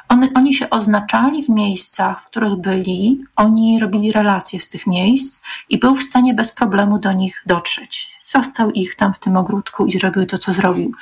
One, 0.09 0.29
oni 0.35 0.55
się 0.55 0.71
oznaczali 0.71 1.45
w 1.45 1.49
miejscach, 1.49 2.23
w 2.23 2.27
których 2.27 2.57
byli, 2.57 3.25
oni 3.37 3.81
robili 3.81 4.13
relacje 4.13 4.61
z 4.61 4.69
tych 4.69 4.87
miejsc 4.87 5.43
i 5.69 5.79
był 5.79 5.97
w 5.97 6.03
stanie 6.03 6.35
bez 6.35 6.53
problemu 6.53 6.99
do 6.99 7.13
nich 7.13 7.43
dotrzeć. 7.47 8.17
Zastał 8.27 8.71
ich 8.71 8.95
tam 8.95 9.15
w 9.15 9.19
tym 9.19 9.37
ogródku 9.37 9.87
i 9.87 9.91
zrobił 9.91 10.27
to, 10.27 10.39
co 10.39 10.53
zrobił. 10.53 10.93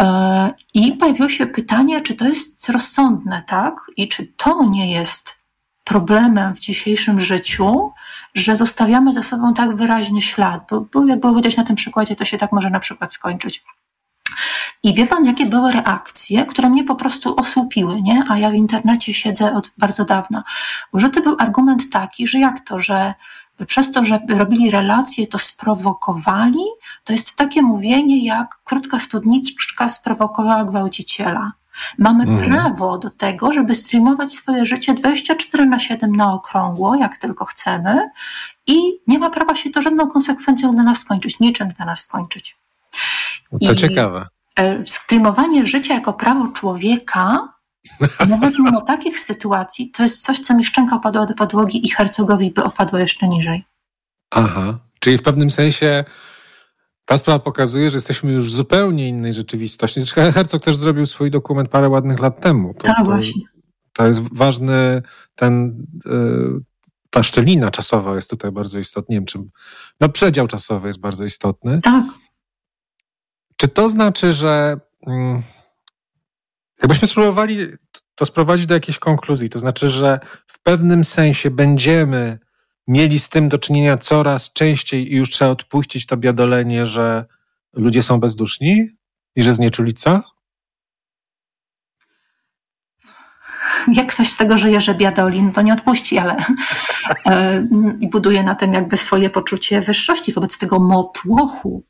E, 0.00 0.54
I 0.74 0.92
pojawiło 0.92 1.28
się 1.28 1.46
pytanie, 1.46 2.00
czy 2.00 2.14
to 2.14 2.28
jest 2.28 2.68
rozsądne, 2.68 3.42
tak? 3.46 3.74
I 3.96 4.08
czy 4.08 4.26
to 4.26 4.64
nie 4.64 4.92
jest 4.92 5.46
problemem 5.84 6.54
w 6.54 6.58
dzisiejszym 6.58 7.20
życiu, 7.20 7.92
że 8.34 8.56
zostawiamy 8.56 9.12
za 9.12 9.22
sobą 9.22 9.54
tak 9.54 9.76
wyraźny 9.76 10.22
ślad, 10.22 10.64
bo, 10.70 10.80
bo 10.80 11.06
jak 11.06 11.20
było 11.20 11.34
widać 11.34 11.56
na 11.56 11.64
tym 11.64 11.76
przykładzie, 11.76 12.16
to 12.16 12.24
się 12.24 12.38
tak 12.38 12.52
może 12.52 12.70
na 12.70 12.80
przykład 12.80 13.12
skończyć. 13.12 13.64
I 14.86 14.94
wie 14.94 15.06
pan, 15.06 15.24
jakie 15.24 15.46
były 15.46 15.72
reakcje, 15.72 16.46
które 16.46 16.70
mnie 16.70 16.84
po 16.84 16.94
prostu 16.94 17.36
osłupiły, 17.36 18.02
nie? 18.02 18.24
A 18.28 18.38
ja 18.38 18.50
w 18.50 18.54
internecie 18.54 19.14
siedzę 19.14 19.54
od 19.54 19.70
bardzo 19.78 20.04
dawna. 20.04 20.44
Użyty 20.92 21.20
był 21.20 21.36
argument 21.38 21.90
taki, 21.90 22.26
że 22.26 22.38
jak 22.38 22.60
to, 22.60 22.80
że 22.80 23.14
przez 23.66 23.92
to, 23.92 24.04
że 24.04 24.20
robili 24.28 24.70
relacje, 24.70 25.26
to 25.26 25.38
sprowokowali, 25.38 26.64
to 27.04 27.12
jest 27.12 27.36
takie 27.36 27.62
mówienie, 27.62 28.24
jak 28.24 28.58
krótka 28.64 29.00
spódniczka 29.00 29.88
sprowokowała 29.88 30.64
gwałciciela. 30.64 31.52
Mamy 31.98 32.24
mhm. 32.24 32.50
prawo 32.50 32.98
do 32.98 33.10
tego, 33.10 33.52
żeby 33.52 33.74
streamować 33.74 34.32
swoje 34.32 34.66
życie 34.66 34.94
24 34.94 35.66
na 35.66 35.78
7 35.78 36.16
na 36.16 36.32
okrągło, 36.32 36.94
jak 36.94 37.18
tylko 37.18 37.44
chcemy, 37.44 38.10
i 38.66 38.78
nie 39.06 39.18
ma 39.18 39.30
prawa 39.30 39.54
się 39.54 39.70
to 39.70 39.82
żadną 39.82 40.08
konsekwencją 40.08 40.74
dla 40.74 40.82
nas 40.82 40.98
skończyć, 40.98 41.40
niczym 41.40 41.68
dla 41.68 41.86
nas 41.86 42.00
skończyć. 42.00 42.56
To 43.50 43.72
I 43.72 43.76
ciekawe. 43.76 44.26
E, 44.58 44.86
streamowanie 44.86 45.66
życia 45.66 45.94
jako 45.94 46.12
prawo 46.12 46.52
człowieka, 46.52 47.48
nawet 48.28 48.58
mimo 48.58 48.80
takich 48.80 49.20
sytuacji, 49.20 49.90
to 49.90 50.02
jest 50.02 50.22
coś, 50.22 50.40
co 50.40 50.54
mi 50.54 50.64
szczęka 50.64 50.96
opadła 50.96 51.26
do 51.26 51.34
podłogi 51.34 51.86
i 51.86 51.90
hercogowi 51.90 52.50
by 52.50 52.64
opadło 52.64 52.98
jeszcze 52.98 53.28
niżej. 53.28 53.64
Aha, 54.30 54.78
czyli 55.00 55.18
w 55.18 55.22
pewnym 55.22 55.50
sensie 55.50 56.04
ta 57.04 57.18
sprawa 57.18 57.38
pokazuje, 57.38 57.90
że 57.90 57.96
jesteśmy 57.96 58.32
już 58.32 58.44
w 58.44 58.54
zupełnie 58.54 59.08
innej 59.08 59.32
rzeczywistości. 59.32 60.00
Zresztą 60.00 60.32
Herzog 60.32 60.62
też 60.62 60.76
zrobił 60.76 61.06
swój 61.06 61.30
dokument 61.30 61.68
parę 61.68 61.88
ładnych 61.88 62.20
lat 62.20 62.40
temu. 62.40 62.74
To, 62.74 62.86
tak, 62.86 63.04
właśnie. 63.04 63.42
To 63.92 64.06
jest 64.06 64.34
ważny 64.34 65.02
ten, 65.34 65.82
y, 66.06 66.64
ta 67.10 67.22
szczelina 67.22 67.70
czasowa 67.70 68.14
jest 68.14 68.30
tutaj 68.30 68.52
bardzo 68.52 68.78
istotna. 68.78 69.12
Nie 69.12 69.16
wiem, 69.16 69.26
czy, 69.26 69.38
no 70.00 70.08
przedział 70.08 70.46
czasowy 70.46 70.86
jest 70.86 71.00
bardzo 71.00 71.24
istotny. 71.24 71.78
Tak. 71.82 72.04
Czy 73.56 73.68
to 73.68 73.88
znaczy, 73.88 74.32
że 74.32 74.76
mm, 75.06 75.42
jakbyśmy 76.82 77.08
spróbowali 77.08 77.66
to 78.14 78.26
sprowadzić 78.26 78.66
do 78.66 78.74
jakiejś 78.74 78.98
konkluzji, 78.98 79.48
to 79.48 79.58
znaczy, 79.58 79.88
że 79.88 80.20
w 80.46 80.62
pewnym 80.62 81.04
sensie 81.04 81.50
będziemy 81.50 82.38
mieli 82.88 83.18
z 83.18 83.28
tym 83.28 83.48
do 83.48 83.58
czynienia 83.58 83.98
coraz 83.98 84.52
częściej 84.52 85.12
i 85.12 85.16
już 85.16 85.30
trzeba 85.30 85.50
odpuścić 85.50 86.06
to 86.06 86.16
biadolenie, 86.16 86.86
że 86.86 87.24
ludzie 87.72 88.02
są 88.02 88.20
bezduszni 88.20 88.88
i 89.36 89.42
że 89.42 89.54
znieczulica? 89.54 90.22
Jak 93.92 94.12
ktoś 94.12 94.32
z 94.32 94.36
tego 94.36 94.58
żyje, 94.58 94.80
że 94.80 94.94
biadoli, 94.94 95.42
no 95.42 95.52
to 95.52 95.62
nie 95.62 95.72
odpuści, 95.72 96.18
ale 96.18 96.36
e, 97.26 97.62
i 98.00 98.08
buduje 98.08 98.42
na 98.42 98.54
tym 98.54 98.72
jakby 98.74 98.96
swoje 98.96 99.30
poczucie 99.30 99.80
wyższości 99.80 100.32
wobec 100.32 100.58
tego 100.58 100.78
motłochu, 100.78 101.84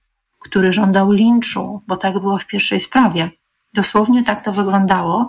który 0.49 0.73
żądał 0.73 1.13
linczu, 1.13 1.83
bo 1.87 1.97
tak 1.97 2.19
było 2.19 2.39
w 2.39 2.47
pierwszej 2.47 2.81
sprawie 2.81 3.31
dosłownie 3.77 4.25
tak 4.25 4.45
to 4.45 4.53
wyglądało, 4.53 5.29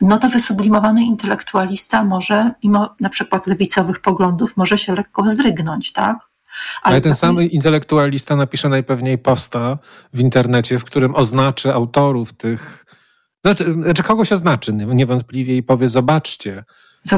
no 0.00 0.18
to 0.18 0.28
wysublimowany 0.28 1.02
intelektualista 1.02 2.04
może, 2.04 2.50
mimo 2.64 2.94
na 3.00 3.08
przykład 3.08 3.46
lewicowych 3.46 4.00
poglądów, 4.00 4.56
może 4.56 4.78
się 4.78 4.94
lekko 4.94 5.22
wzdrygnąć, 5.22 5.92
tak? 5.92 6.16
Ale, 6.82 6.92
Ale 6.92 7.00
ten 7.00 7.14
sam 7.14 7.42
intelektualista 7.42 8.36
napisze 8.36 8.68
najpewniej 8.68 9.18
posta 9.18 9.78
w 10.12 10.20
internecie, 10.20 10.78
w 10.78 10.84
którym 10.84 11.14
oznaczy 11.14 11.74
autorów 11.74 12.32
tych. 12.32 12.86
Znaczy 13.44 14.02
kogoś 14.02 14.32
oznaczy 14.32 14.72
niewątpliwie 14.72 15.56
i 15.56 15.62
powie: 15.62 15.88
Zobaczcie, 15.88 16.64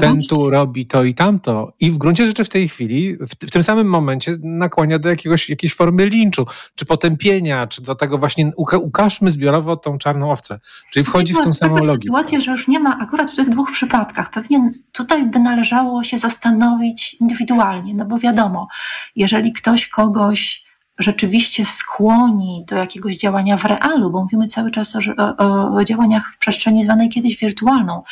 ten 0.00 0.18
tu 0.28 0.50
robi 0.50 0.86
to 0.86 1.04
i 1.04 1.14
tamto. 1.14 1.72
I 1.80 1.90
w 1.90 1.98
gruncie 1.98 2.26
rzeczy 2.26 2.44
w 2.44 2.48
tej 2.48 2.68
chwili, 2.68 3.16
w, 3.16 3.46
w, 3.46 3.50
tym 3.50 3.62
samym 3.62 3.86
momencie 3.86 4.36
nakłania 4.42 4.98
do 4.98 5.08
jakiegoś, 5.08 5.48
jakiejś 5.48 5.74
formy 5.74 6.08
linczu, 6.08 6.46
czy 6.74 6.86
potępienia, 6.86 7.66
czy 7.66 7.82
do 7.82 7.94
tego 7.94 8.18
właśnie 8.18 8.52
uka 8.56 8.78
ukażmy 8.78 9.30
zbiorowo 9.30 9.76
tą 9.76 9.98
czarną 9.98 10.32
owcę. 10.32 10.60
Czyli 10.92 11.04
wchodzi 11.04 11.34
w 11.34 11.36
tą 11.36 11.52
samą 11.52 11.76
logikę. 11.76 11.94
sytuacja, 11.94 12.40
że 12.40 12.50
już 12.50 12.68
nie 12.68 12.80
ma 12.80 12.98
akurat 12.98 13.30
w 13.30 13.36
tych 13.36 13.50
dwóch 13.50 13.72
przypadkach. 13.72 14.30
Pewnie 14.30 14.70
tutaj 14.92 15.26
by 15.26 15.40
należało 15.40 16.04
się 16.04 16.18
zastanowić 16.18 17.14
indywidualnie, 17.14 17.94
no 17.94 18.04
bo 18.04 18.18
wiadomo, 18.18 18.68
jeżeli 19.16 19.52
ktoś 19.52 19.88
kogoś 19.88 20.70
rzeczywiście 20.98 21.64
skłoni 21.64 22.64
do 22.68 22.76
jakiegoś 22.76 23.16
działania 23.16 23.56
w 23.56 23.64
realu, 23.64 24.10
bo 24.10 24.22
mówimy 24.22 24.46
cały 24.46 24.70
czas 24.70 24.96
o, 24.96 25.00
o, 25.38 25.74
o 25.74 25.84
działaniach 25.84 26.32
w 26.34 26.38
przestrzeni 26.38 26.84
zwanej 26.84 27.08
kiedyś 27.08 27.36
wirtualną, 27.36 28.02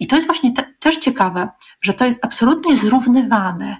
i 0.00 0.06
to 0.06 0.16
jest 0.16 0.28
właśnie 0.28 0.52
te, 0.52 0.74
też 0.78 0.98
ciekawe, 0.98 1.48
że 1.80 1.94
to 1.94 2.04
jest 2.04 2.24
absolutnie 2.24 2.76
zrównywane. 2.76 3.76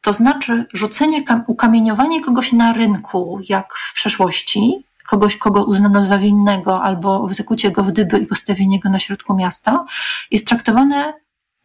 To 0.00 0.12
znaczy 0.12 0.64
rzucenie, 0.72 1.24
ukamieniowanie 1.46 2.20
kogoś 2.20 2.52
na 2.52 2.72
rynku, 2.72 3.40
jak 3.48 3.74
w 3.74 3.94
przeszłości, 3.94 4.86
kogoś, 5.06 5.36
kogo 5.36 5.64
uznano 5.64 6.04
za 6.04 6.18
winnego, 6.18 6.82
albo 6.82 7.26
wzekucie 7.26 7.70
go 7.70 7.84
w 7.84 7.92
dyby 7.92 8.18
i 8.18 8.26
postawienie 8.26 8.80
go 8.80 8.88
na 8.88 8.98
środku 8.98 9.34
miasta, 9.34 9.84
jest 10.30 10.46
traktowane 10.46 11.12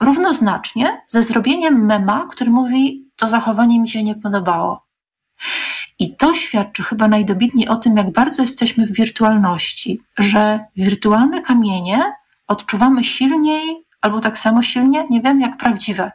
równoznacznie 0.02 1.02
ze 1.08 1.24
zrobieniem 1.24 1.86
mema, 1.86 2.28
który 2.30 2.52
mówi, 2.52 3.10
to 3.16 3.28
zachowanie 3.28 3.80
mi 3.80 3.90
się 3.90 4.04
nie 4.04 4.16
podobało. 4.16 4.88
I 6.00 6.16
to 6.16 6.34
świadczy 6.34 6.84
chyba 6.84 7.08
najdobitniej 7.08 7.68
o 7.68 7.76
tym, 7.76 7.98
jak 7.98 8.12
bardzo 8.12 8.42
jesteśmy 8.42 8.88
w 8.88 8.94
wirtualności, 8.94 10.02
że 10.18 10.66
wirtualne 10.76 11.42
kamienie 11.42 12.14
odczuwamy 12.48 13.04
silniej 13.04 13.86
albo 14.02 14.22
tak 14.22 14.38
samo 14.38 14.62
silnie, 14.62 15.08
nie 15.10 15.22
wiem, 15.22 15.42
jak 15.42 15.58
prawdziwe. 15.58 16.12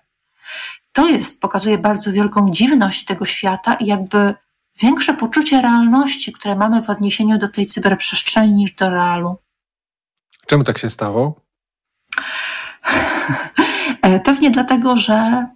To 0.92 1.08
jest, 1.08 1.40
pokazuje 1.40 1.78
bardzo 1.78 2.12
wielką 2.12 2.50
dziwność 2.50 3.04
tego 3.04 3.24
świata 3.24 3.74
i 3.74 3.86
jakby 3.86 4.34
większe 4.80 5.14
poczucie 5.14 5.62
realności, 5.62 6.32
które 6.32 6.56
mamy 6.56 6.82
w 6.82 6.90
odniesieniu 6.90 7.38
do 7.38 7.48
tej 7.48 7.66
cyberprzestrzeni 7.66 8.54
niż 8.54 8.72
do 8.72 8.90
realu. 8.90 9.36
Czemu 10.46 10.64
tak 10.64 10.78
się 10.78 10.90
stało? 10.90 11.34
E, 14.02 14.20
pewnie 14.20 14.50
dlatego, 14.50 14.96
że 14.96 15.46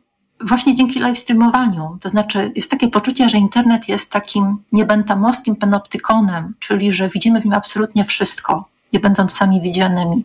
właśnie 0.40 0.74
dzięki 0.74 1.00
live 1.00 1.18
streamowaniu, 1.18 1.98
to 2.00 2.08
znaczy 2.08 2.52
jest 2.54 2.70
takie 2.70 2.88
poczucie, 2.88 3.28
że 3.28 3.38
internet 3.38 3.88
jest 3.88 4.12
takim 4.12 4.58
niebentamowskim 4.72 5.56
panoptykonem, 5.56 6.54
czyli 6.58 6.92
że 6.92 7.08
widzimy 7.08 7.40
w 7.40 7.44
nim 7.44 7.54
absolutnie 7.54 8.04
wszystko 8.04 8.68
nie 8.92 9.00
będąc 9.00 9.32
sami 9.32 9.60
widzianymi. 9.60 10.24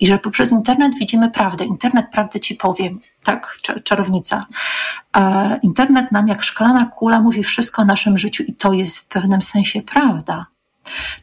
I 0.00 0.06
że 0.06 0.18
poprzez 0.18 0.52
internet 0.52 0.92
widzimy 0.98 1.30
prawdę. 1.30 1.64
Internet 1.64 2.06
prawdę 2.12 2.40
ci 2.40 2.54
powiem, 2.54 3.00
tak, 3.24 3.58
czarownica. 3.84 4.46
internet 5.62 6.12
nam 6.12 6.28
jak 6.28 6.42
szklana 6.42 6.86
kula 6.86 7.20
mówi 7.20 7.44
wszystko 7.44 7.82
o 7.82 7.84
naszym 7.84 8.18
życiu 8.18 8.42
i 8.42 8.54
to 8.54 8.72
jest 8.72 8.98
w 8.98 9.06
pewnym 9.06 9.42
sensie 9.42 9.82
prawda. 9.82 10.46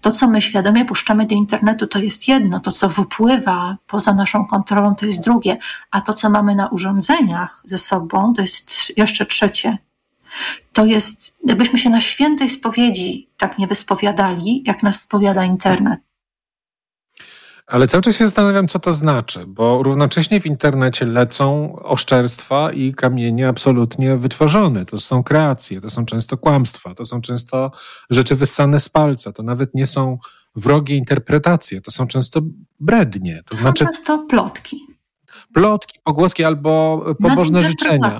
To, 0.01 0.11
co 0.11 0.27
my 0.27 0.41
świadomie 0.41 0.85
puszczamy 0.85 1.25
do 1.25 1.35
internetu, 1.35 1.87
to 1.87 1.99
jest 1.99 2.27
jedno, 2.27 2.59
to, 2.59 2.71
co 2.71 2.89
wypływa 2.89 3.77
poza 3.87 4.13
naszą 4.13 4.45
kontrolą, 4.45 4.95
to 4.95 5.05
jest 5.05 5.23
drugie, 5.23 5.57
a 5.91 6.01
to, 6.01 6.13
co 6.13 6.29
mamy 6.29 6.55
na 6.55 6.67
urządzeniach 6.67 7.63
ze 7.65 7.77
sobą, 7.77 8.33
to 8.33 8.41
jest 8.41 8.97
jeszcze 8.97 9.25
trzecie. 9.25 9.77
To 10.73 10.85
jest, 10.85 11.37
jakbyśmy 11.45 11.79
się 11.79 11.89
na 11.89 12.01
świętej 12.01 12.49
spowiedzi 12.49 13.29
tak 13.37 13.57
nie 13.57 13.67
wyspowiadali, 13.67 14.63
jak 14.65 14.83
nas 14.83 15.01
spowiada 15.01 15.45
internet. 15.45 15.99
Ale 17.69 17.87
cały 17.87 18.01
czas 18.01 18.15
się 18.15 18.25
zastanawiam, 18.25 18.67
co 18.67 18.79
to 18.79 18.93
znaczy, 18.93 19.45
bo 19.47 19.83
równocześnie 19.83 20.41
w 20.41 20.45
internecie 20.45 21.05
lecą 21.05 21.75
oszczerstwa 21.75 22.71
i 22.71 22.93
kamienie 22.93 23.47
absolutnie 23.47 24.17
wytworzone. 24.17 24.85
To 24.85 24.99
są 24.99 25.23
kreacje, 25.23 25.81
to 25.81 25.89
są 25.89 26.05
często 26.05 26.37
kłamstwa, 26.37 26.95
to 26.95 27.05
są 27.05 27.21
często 27.21 27.71
rzeczy 28.09 28.35
wyssane 28.35 28.79
z 28.79 28.89
palca, 28.89 29.31
to 29.31 29.43
nawet 29.43 29.75
nie 29.75 29.87
są 29.87 30.17
wrogie 30.55 30.95
interpretacje, 30.95 31.81
to 31.81 31.91
są 31.91 32.07
często 32.07 32.41
brednie. 32.79 33.43
To, 33.45 33.55
to 33.55 33.61
znaczy, 33.61 33.85
są 33.85 33.91
często 33.91 34.17
plotki 34.17 34.88
plotki, 35.53 35.99
pogłoski 36.03 36.43
albo 36.43 37.05
pobożne 37.21 37.63
życzenia. 37.63 38.15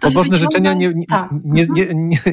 Pobożne 0.00 0.36
życzenia 0.36 0.74
nie, 0.74 0.92
nie, 0.94 1.06
tak. 1.06 1.30
nie, 1.44 1.66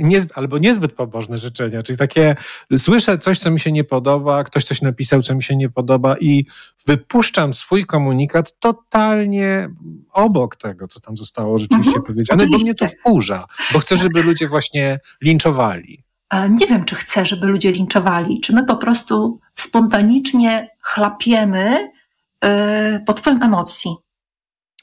nie, 0.02 0.20
albo 0.36 0.58
niezbyt 0.58 0.94
pobożne 0.94 1.38
życzenia, 1.38 1.82
czyli 1.82 1.98
takie 1.98 2.36
słyszę 2.78 3.18
coś, 3.18 3.40
co 3.40 3.52
mi 3.52 3.60
się 3.60 3.72
nie 3.72 3.84
podoba, 3.84 4.44
ktoś 4.44 4.64
coś 4.64 4.82
napisał, 4.82 5.22
co 5.22 5.36
mi 5.36 5.44
się 5.44 5.56
nie 5.56 5.70
podoba 5.70 6.16
i 6.18 6.46
wypuszczam 6.86 7.54
swój 7.54 7.86
komunikat 7.86 8.60
totalnie 8.60 9.70
obok 10.14 10.56
tego, 10.56 10.88
co 10.88 11.00
tam 11.00 11.18
zostało 11.18 11.58
rzeczywiście 11.58 11.98
mhm, 11.98 12.06
powiedziane, 12.06 12.44
oczywiście. 12.44 12.58
bo 12.58 12.64
mnie 12.64 12.74
to 12.76 12.88
wkurza, 12.88 13.46
bo 13.74 13.80
chcę, 13.80 13.98
żeby 13.98 14.24
ludzie 14.24 14.48
właśnie 14.48 15.00
linczowali. 15.22 16.04
Nie 16.50 16.68
wiem, 16.68 16.86
czy 16.86 16.96
chcę, 16.96 17.26
żeby 17.26 17.48
ludzie 17.48 17.72
linczowali, 17.72 18.42
czy 18.42 18.54
my 18.54 18.66
po 18.66 18.76
prostu 18.76 19.40
spontanicznie 19.56 20.70
chlapiemy 20.80 21.92
yy, 22.44 22.50
pod 23.06 23.20
wpływem 23.20 23.44
emocji. 23.44 23.96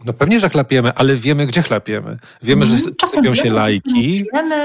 No 0.05 0.13
pewnie, 0.13 0.41
że 0.41 0.49
chlapiemy, 0.49 0.93
ale 0.95 1.17
wiemy, 1.17 1.47
gdzie 1.47 1.63
chlapiemy. 1.63 2.19
Wiemy, 2.43 2.67
że 2.67 2.75
Mhm. 2.75 2.95
Sypią 3.07 3.35
się 3.35 3.51
lajki. 3.51 4.25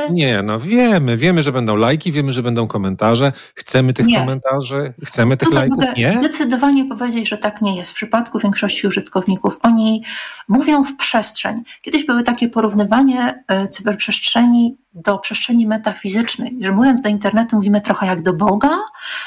nie 0.10 0.42
no 0.44 0.60
wiemy, 0.60 1.18
wiemy, 1.18 1.42
że 1.42 1.52
będą 1.52 1.76
lajki, 1.76 2.12
wiemy, 2.12 2.32
że 2.32 2.44
będą 2.44 2.68
komentarze. 2.68 3.32
Chcemy 3.56 3.94
tych 3.94 4.06
Nie. 4.06 4.20
komentarzy, 4.20 4.94
chcemy 5.06 5.38
tych 5.38 5.48
Tutaj 5.50 5.70
lajków, 5.70 5.86
mogę 5.86 5.94
nie? 6.02 6.20
zdecydowanie 6.20 6.86
powiedzieć, 6.86 7.30
że 7.30 7.38
tak 7.38 7.62
nie 7.62 7.76
jest. 7.76 7.92
W 7.92 7.94
przypadku 7.94 8.40
większości 8.40 8.88
użytkowników 8.88 9.60
oni 9.62 10.04
mówią 10.48 10.84
w 10.84 10.96
przestrzeń. 10.98 11.64
Kiedyś 11.82 12.06
były 12.06 12.24
takie 12.24 12.50
porównywanie 12.50 13.44
e, 13.48 13.68
cyberprzestrzeni 13.68 14.78
do 14.94 15.18
przestrzeni 15.18 15.68
metafizycznej, 15.68 16.58
że 16.62 16.72
mówiąc 16.72 17.02
do 17.02 17.10
internetu 17.10 17.56
mówimy 17.56 17.82
trochę 17.82 18.06
jak 18.08 18.22
do 18.22 18.34
Boga, 18.34 18.78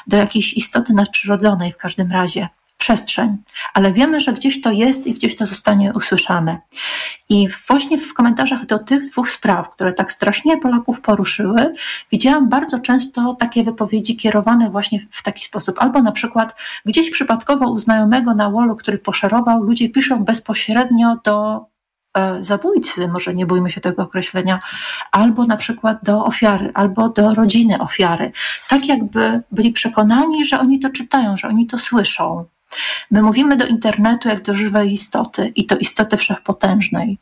do 0.07 0.17
jakiejś 0.17 0.55
istoty 0.55 0.93
nadprzyrodzonej 0.93 1.73
w 1.73 1.77
każdym 1.77 2.13
razie. 2.13 2.49
Przestrzeń, 2.79 3.37
ale 3.75 3.93
wiemy, 3.93 4.21
że 4.21 4.33
gdzieś 4.33 4.61
to 4.61 4.71
jest 4.71 5.07
i 5.07 5.15
gdzieś 5.15 5.37
to 5.37 5.47
zostanie 5.47 5.93
usłyszane. 5.93 6.61
I 7.29 7.49
właśnie 7.69 7.99
w 7.99 8.15
komentarzach 8.15 8.67
do 8.67 8.79
tych 8.79 9.11
dwóch 9.11 9.31
spraw, 9.31 9.71
które 9.71 9.93
tak 9.93 10.13
strasznie 10.13 10.59
Polaków 10.59 11.01
poruszyły, 11.01 11.75
widziałam 12.13 12.49
bardzo 12.49 12.79
często 12.79 13.37
takie 13.39 13.65
wypowiedzi 13.65 14.17
kierowane 14.17 14.71
właśnie 14.71 15.07
w 15.11 15.23
taki 15.23 15.45
sposób. 15.45 15.77
Albo 15.79 16.03
na 16.03 16.13
przykład 16.13 16.55
gdzieś 16.85 17.11
przypadkowo 17.11 17.71
u 17.71 17.79
znajomego 17.79 18.35
na 18.35 18.51
wallu, 18.51 18.77
który 18.77 18.99
poszerował, 18.99 19.63
ludzie 19.63 19.89
piszą 19.89 20.25
bezpośrednio 20.25 21.17
do 21.25 21.67
e, 22.17 22.45
zabójcy, 22.45 23.09
może 23.09 23.35
nie 23.35 23.47
bójmy 23.47 23.71
się 23.71 23.81
tego 23.81 24.03
określenia, 24.03 24.59
albo 25.13 25.45
na 25.45 25.57
przykład 25.57 25.99
do 26.03 26.25
ofiary, 26.25 26.71
albo 26.75 27.09
do 27.09 27.35
rodziny 27.35 27.79
ofiary. 27.79 28.33
Tak 28.69 28.89
jakby 28.89 29.43
byli 29.53 29.73
przekonani, 29.73 30.45
że 30.45 30.61
oni 30.61 30.81
to 30.81 30.91
czytają, 30.91 31.37
że 31.37 31.49
oni 31.49 31.67
to 31.67 31.79
słyszą. 31.79 32.45
My 33.11 33.23
mówimy 33.23 33.57
do 33.57 33.67
internetu 33.67 34.29
jak 34.29 34.43
do 34.43 34.55
żywej 34.55 34.93
istoty 34.93 35.53
i 35.57 35.67
to 35.67 35.77
istoty 35.77 36.17
wszechpotężnej. 36.17 37.19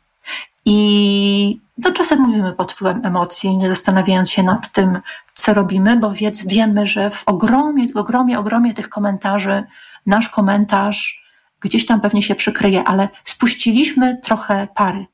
I 0.65 1.59
no, 1.77 1.91
czasem 1.91 2.19
mówimy 2.19 2.53
pod 2.53 2.71
wpływem 2.71 3.05
emocji, 3.05 3.57
nie 3.57 3.69
zastanawiając 3.69 4.31
się 4.31 4.43
nad 4.43 4.71
tym, 4.71 4.99
co 5.33 5.53
robimy, 5.53 5.97
bo 5.97 6.11
wiedz, 6.11 6.47
wiemy, 6.47 6.87
że 6.87 7.09
w 7.09 7.23
ogromie, 7.25 7.85
ogromie, 7.95 8.39
ogromie 8.39 8.73
tych 8.73 8.89
komentarzy 8.89 9.63
nasz 10.05 10.29
komentarz 10.29 11.25
gdzieś 11.59 11.85
tam 11.85 12.01
pewnie 12.01 12.23
się 12.23 12.35
przykryje, 12.35 12.83
ale 12.83 13.09
spuściliśmy 13.23 14.17
trochę 14.23 14.67
pary. 14.75 15.05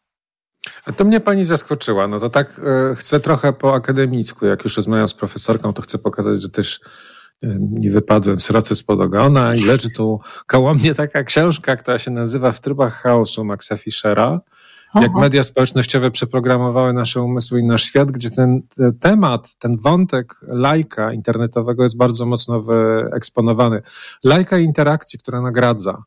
A 0.86 0.92
to 0.92 1.06
mnie 1.06 1.20
pani 1.20 1.46
zaskoczyła. 1.46 2.08
No 2.08 2.20
to 2.20 2.30
tak 2.30 2.62
e, 2.92 2.96
chcę 2.96 3.20
trochę 3.20 3.54
po 3.54 3.74
akademicku. 3.74 4.46
Jak 4.46 4.64
już 4.64 4.78
rozmawiam 4.78 5.08
z 5.08 5.14
profesorką, 5.14 5.74
to 5.74 5.82
chcę 5.82 5.98
pokazać, 5.98 6.42
że 6.42 6.50
też 6.50 6.80
nie 7.60 7.92
wypadłem 7.92 8.40
z 8.40 8.50
racy 8.50 8.76
spod 8.76 9.02
ogona 9.02 9.56
i 9.56 9.64
leży 9.64 9.90
tu 9.90 10.20
koło 10.48 10.74
mnie 10.76 10.96
taka 10.96 11.24
książka, 11.24 11.76
która 11.76 12.00
się 12.00 12.12
nazywa 12.12 12.52
W 12.52 12.62
trybach 12.62 12.94
chaosu 12.94 13.44
Maxa 13.46 13.78
Fischera. 13.78 14.42
Jak 14.96 15.14
media 15.14 15.44
społecznościowe 15.44 16.12
przeprogramowały 16.12 16.94
nasze 16.94 17.22
umysły 17.22 17.60
i 17.60 17.64
nasz 17.64 17.84
świat, 17.84 18.12
gdzie 18.12 18.32
ten 18.32 18.62
te- 18.62 18.92
temat, 19.00 19.56
ten 19.56 19.78
wątek 19.78 20.36
lajka 20.48 21.14
internetowego 21.14 21.84
jest 21.84 21.98
bardzo 21.98 22.26
mocno 22.26 22.62
wyeksponowany. 22.62 23.82
Lajka 24.24 24.58
interakcji, 24.58 25.20
która 25.20 25.42
nagradza. 25.42 26.04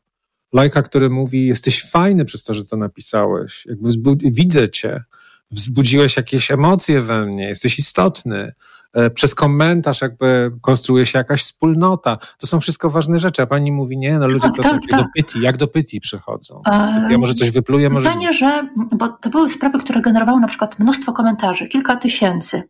Lajka, 0.53 0.81
który 0.81 1.09
mówi, 1.09 1.47
jesteś 1.47 1.89
fajny 1.91 2.25
przez 2.25 2.43
to, 2.43 2.53
że 2.53 2.65
to 2.65 2.77
napisałeś. 2.77 3.65
Jakby 3.65 3.89
widzę 4.31 4.69
cię. 4.69 5.03
Wzbudziłeś 5.51 6.17
jakieś 6.17 6.51
emocje 6.51 7.01
we 7.01 7.25
mnie, 7.25 7.47
jesteś 7.47 7.79
istotny. 7.79 8.53
E, 8.95 9.09
Przez 9.09 9.35
komentarz 9.35 10.01
jakby 10.01 10.51
konstruuje 10.61 11.05
się 11.05 11.17
jakaś 11.17 11.43
wspólnota. 11.43 12.17
To 12.37 12.47
są 12.47 12.59
wszystko 12.59 12.89
ważne 12.89 13.19
rzeczy, 13.19 13.41
a 13.41 13.45
pani 13.45 13.71
mówi, 13.71 13.97
nie, 13.97 14.19
no 14.19 14.27
ludzie 14.27 14.39
Tak, 14.39 14.55
to 14.55 14.63
tak, 14.63 14.71
takie 14.73 14.87
tak. 14.87 14.99
do 14.99 15.05
pyti, 15.15 15.41
jak 15.41 15.57
do 15.57 15.67
pyti 15.67 15.99
przychodzą. 15.99 16.61
Eee, 16.71 17.11
Ja 17.11 17.17
może 17.17 17.33
coś 17.33 17.51
wypluję, 17.51 17.89
może 17.89 18.09
Pytanie, 18.09 18.33
że, 18.33 18.67
bo 18.91 19.07
to 19.07 19.29
były 19.29 19.49
sprawy, 19.49 19.79
które 19.79 20.01
generowały 20.01 20.39
na 20.41 20.47
przykład 20.47 20.79
mnóstwo 20.79 21.13
komentarzy, 21.13 21.67
kilka 21.67 21.95
tysięcy. 21.95 22.63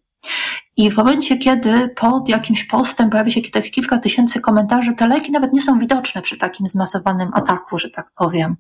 I 0.78 0.92
w 0.92 0.98
momencie, 0.98 1.38
kiedy 1.38 1.90
pod 1.90 2.30
jakimś 2.30 2.64
postem 2.64 3.10
pojawi 3.10 3.32
się 3.32 3.42
tych 3.42 3.72
kilka 3.72 3.98
tysięcy 3.98 4.42
komentarzy, 4.42 4.94
te 4.94 5.08
lajki 5.08 5.32
nawet 5.32 5.54
nie 5.54 5.62
są 5.62 5.80
widoczne 5.80 6.22
przy 6.22 6.38
takim 6.38 6.68
zmasowanym 6.68 7.30
ataku, 7.34 7.80
że 7.80 7.90
tak 7.90 8.12
powiem. 8.18 8.56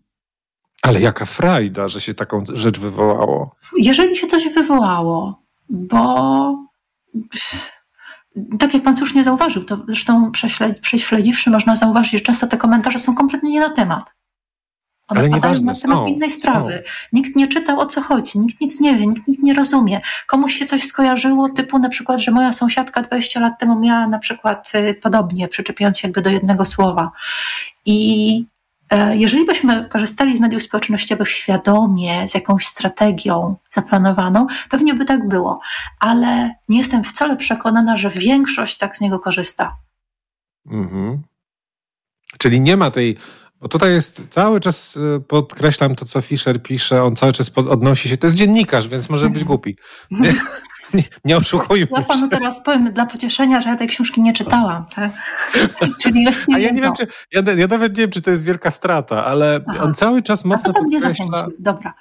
Ale 0.81 1.01
jaka 1.01 1.25
frajda, 1.25 1.87
że 1.87 2.01
się 2.01 2.13
taką 2.13 2.43
rzecz 2.53 2.79
wywołało. 2.79 3.55
Jeżeli 3.77 4.15
się 4.15 4.27
coś 4.27 4.53
wywołało, 4.53 5.41
bo 5.69 6.64
tak 8.59 8.73
jak 8.73 8.83
pan 8.83 8.95
słusznie 8.95 9.23
zauważył, 9.23 9.63
to 9.63 9.77
zresztą 9.87 10.31
prześle- 10.31 10.79
prześledziwszy 10.81 11.49
można 11.49 11.75
zauważyć, 11.75 12.11
że 12.11 12.19
często 12.19 12.47
te 12.47 12.57
komentarze 12.57 12.99
są 12.99 13.15
kompletnie 13.15 13.51
nie 13.51 13.59
na 13.59 13.69
temat. 13.69 14.03
One 15.07 15.19
Ale 15.19 15.29
nieważne, 15.29 15.65
na 15.65 15.73
temat 15.81 15.97
są, 15.97 16.05
innej 16.05 16.31
są. 16.31 16.39
sprawy. 16.39 16.83
Nikt 17.13 17.35
nie 17.35 17.47
czytał 17.47 17.79
o 17.79 17.85
co 17.85 18.01
chodzi, 18.01 18.39
nikt 18.39 18.61
nic 18.61 18.79
nie 18.79 18.95
wie, 18.95 19.07
nikt 19.07 19.27
nic 19.27 19.39
nie 19.43 19.53
rozumie. 19.53 20.01
Komuś 20.27 20.53
się 20.55 20.65
coś 20.65 20.83
skojarzyło, 20.83 21.49
typu 21.49 21.79
na 21.79 21.89
przykład, 21.89 22.19
że 22.19 22.31
moja 22.31 22.53
sąsiadka 22.53 23.01
20 23.01 23.39
lat 23.39 23.59
temu 23.59 23.79
miała 23.79 24.07
na 24.07 24.19
przykład 24.19 24.71
y, 24.75 24.93
podobnie, 24.93 25.47
przyczepiając 25.47 25.99
się 25.99 26.07
jakby 26.07 26.21
do 26.21 26.29
jednego 26.29 26.65
słowa. 26.65 27.11
I 27.85 28.45
jeżeli 29.13 29.45
byśmy 29.45 29.89
korzystali 29.89 30.37
z 30.37 30.39
mediów 30.39 30.63
społecznościowych 30.63 31.29
świadomie, 31.29 32.27
z 32.27 32.33
jakąś 32.33 32.65
strategią 32.65 33.55
zaplanowaną, 33.71 34.47
pewnie 34.69 34.93
by 34.93 35.05
tak 35.05 35.27
było, 35.27 35.59
ale 35.99 36.55
nie 36.69 36.77
jestem 36.77 37.03
wcale 37.03 37.35
przekonana, 37.35 37.97
że 37.97 38.09
większość 38.09 38.77
tak 38.77 38.97
z 38.97 39.01
niego 39.01 39.19
korzysta. 39.19 39.75
Mhm. 40.65 41.21
Czyli 42.37 42.59
nie 42.61 42.77
ma 42.77 42.91
tej. 42.91 43.17
Bo 43.61 43.69
tutaj 43.69 43.91
jest 43.91 44.27
cały 44.29 44.59
czas, 44.59 44.95
y, 44.95 45.21
podkreślam 45.27 45.95
to, 45.95 46.05
co 46.05 46.21
Fischer 46.21 46.63
pisze, 46.63 47.03
on 47.03 47.15
cały 47.15 47.33
czas 47.33 47.49
pod, 47.49 47.67
odnosi 47.67 48.09
się. 48.09 48.17
To 48.17 48.27
jest 48.27 48.37
dziennikarz, 48.37 48.87
więc 48.87 49.09
może 49.09 49.29
być 49.29 49.43
głupi. 49.43 49.77
Nie, 50.11 50.33
nie, 50.95 51.03
nie 51.25 51.37
oszukujmy 51.37 51.87
Ja 51.91 52.01
panu 52.01 52.29
teraz 52.29 52.63
powiem 52.63 52.93
dla 52.93 53.05
pocieszenia, 53.05 53.61
że 53.61 53.69
ja 53.69 53.75
tej 53.75 53.87
książki 53.87 54.21
nie 54.21 54.33
czytałam. 54.33 54.85
Tak? 54.95 55.11
Czyli 56.01 56.23
właściwie 56.23 56.57
A 56.57 56.59
ja 56.59 56.71
nie 56.71 56.81
wiem, 56.81 56.93
czy. 56.97 57.07
Ja, 57.31 57.41
ja 57.55 57.67
nawet 57.67 57.97
nie 57.97 58.03
wiem, 58.03 58.11
czy 58.11 58.21
to 58.21 58.31
jest 58.31 58.45
wielka 58.45 58.71
strata, 58.71 59.25
ale 59.25 59.61
Aha. 59.67 59.83
on 59.83 59.93
cały 59.93 60.21
czas 60.21 60.45
mocno 60.45 60.73
podkreśla. 60.73 61.47
Dobra. 61.59 61.93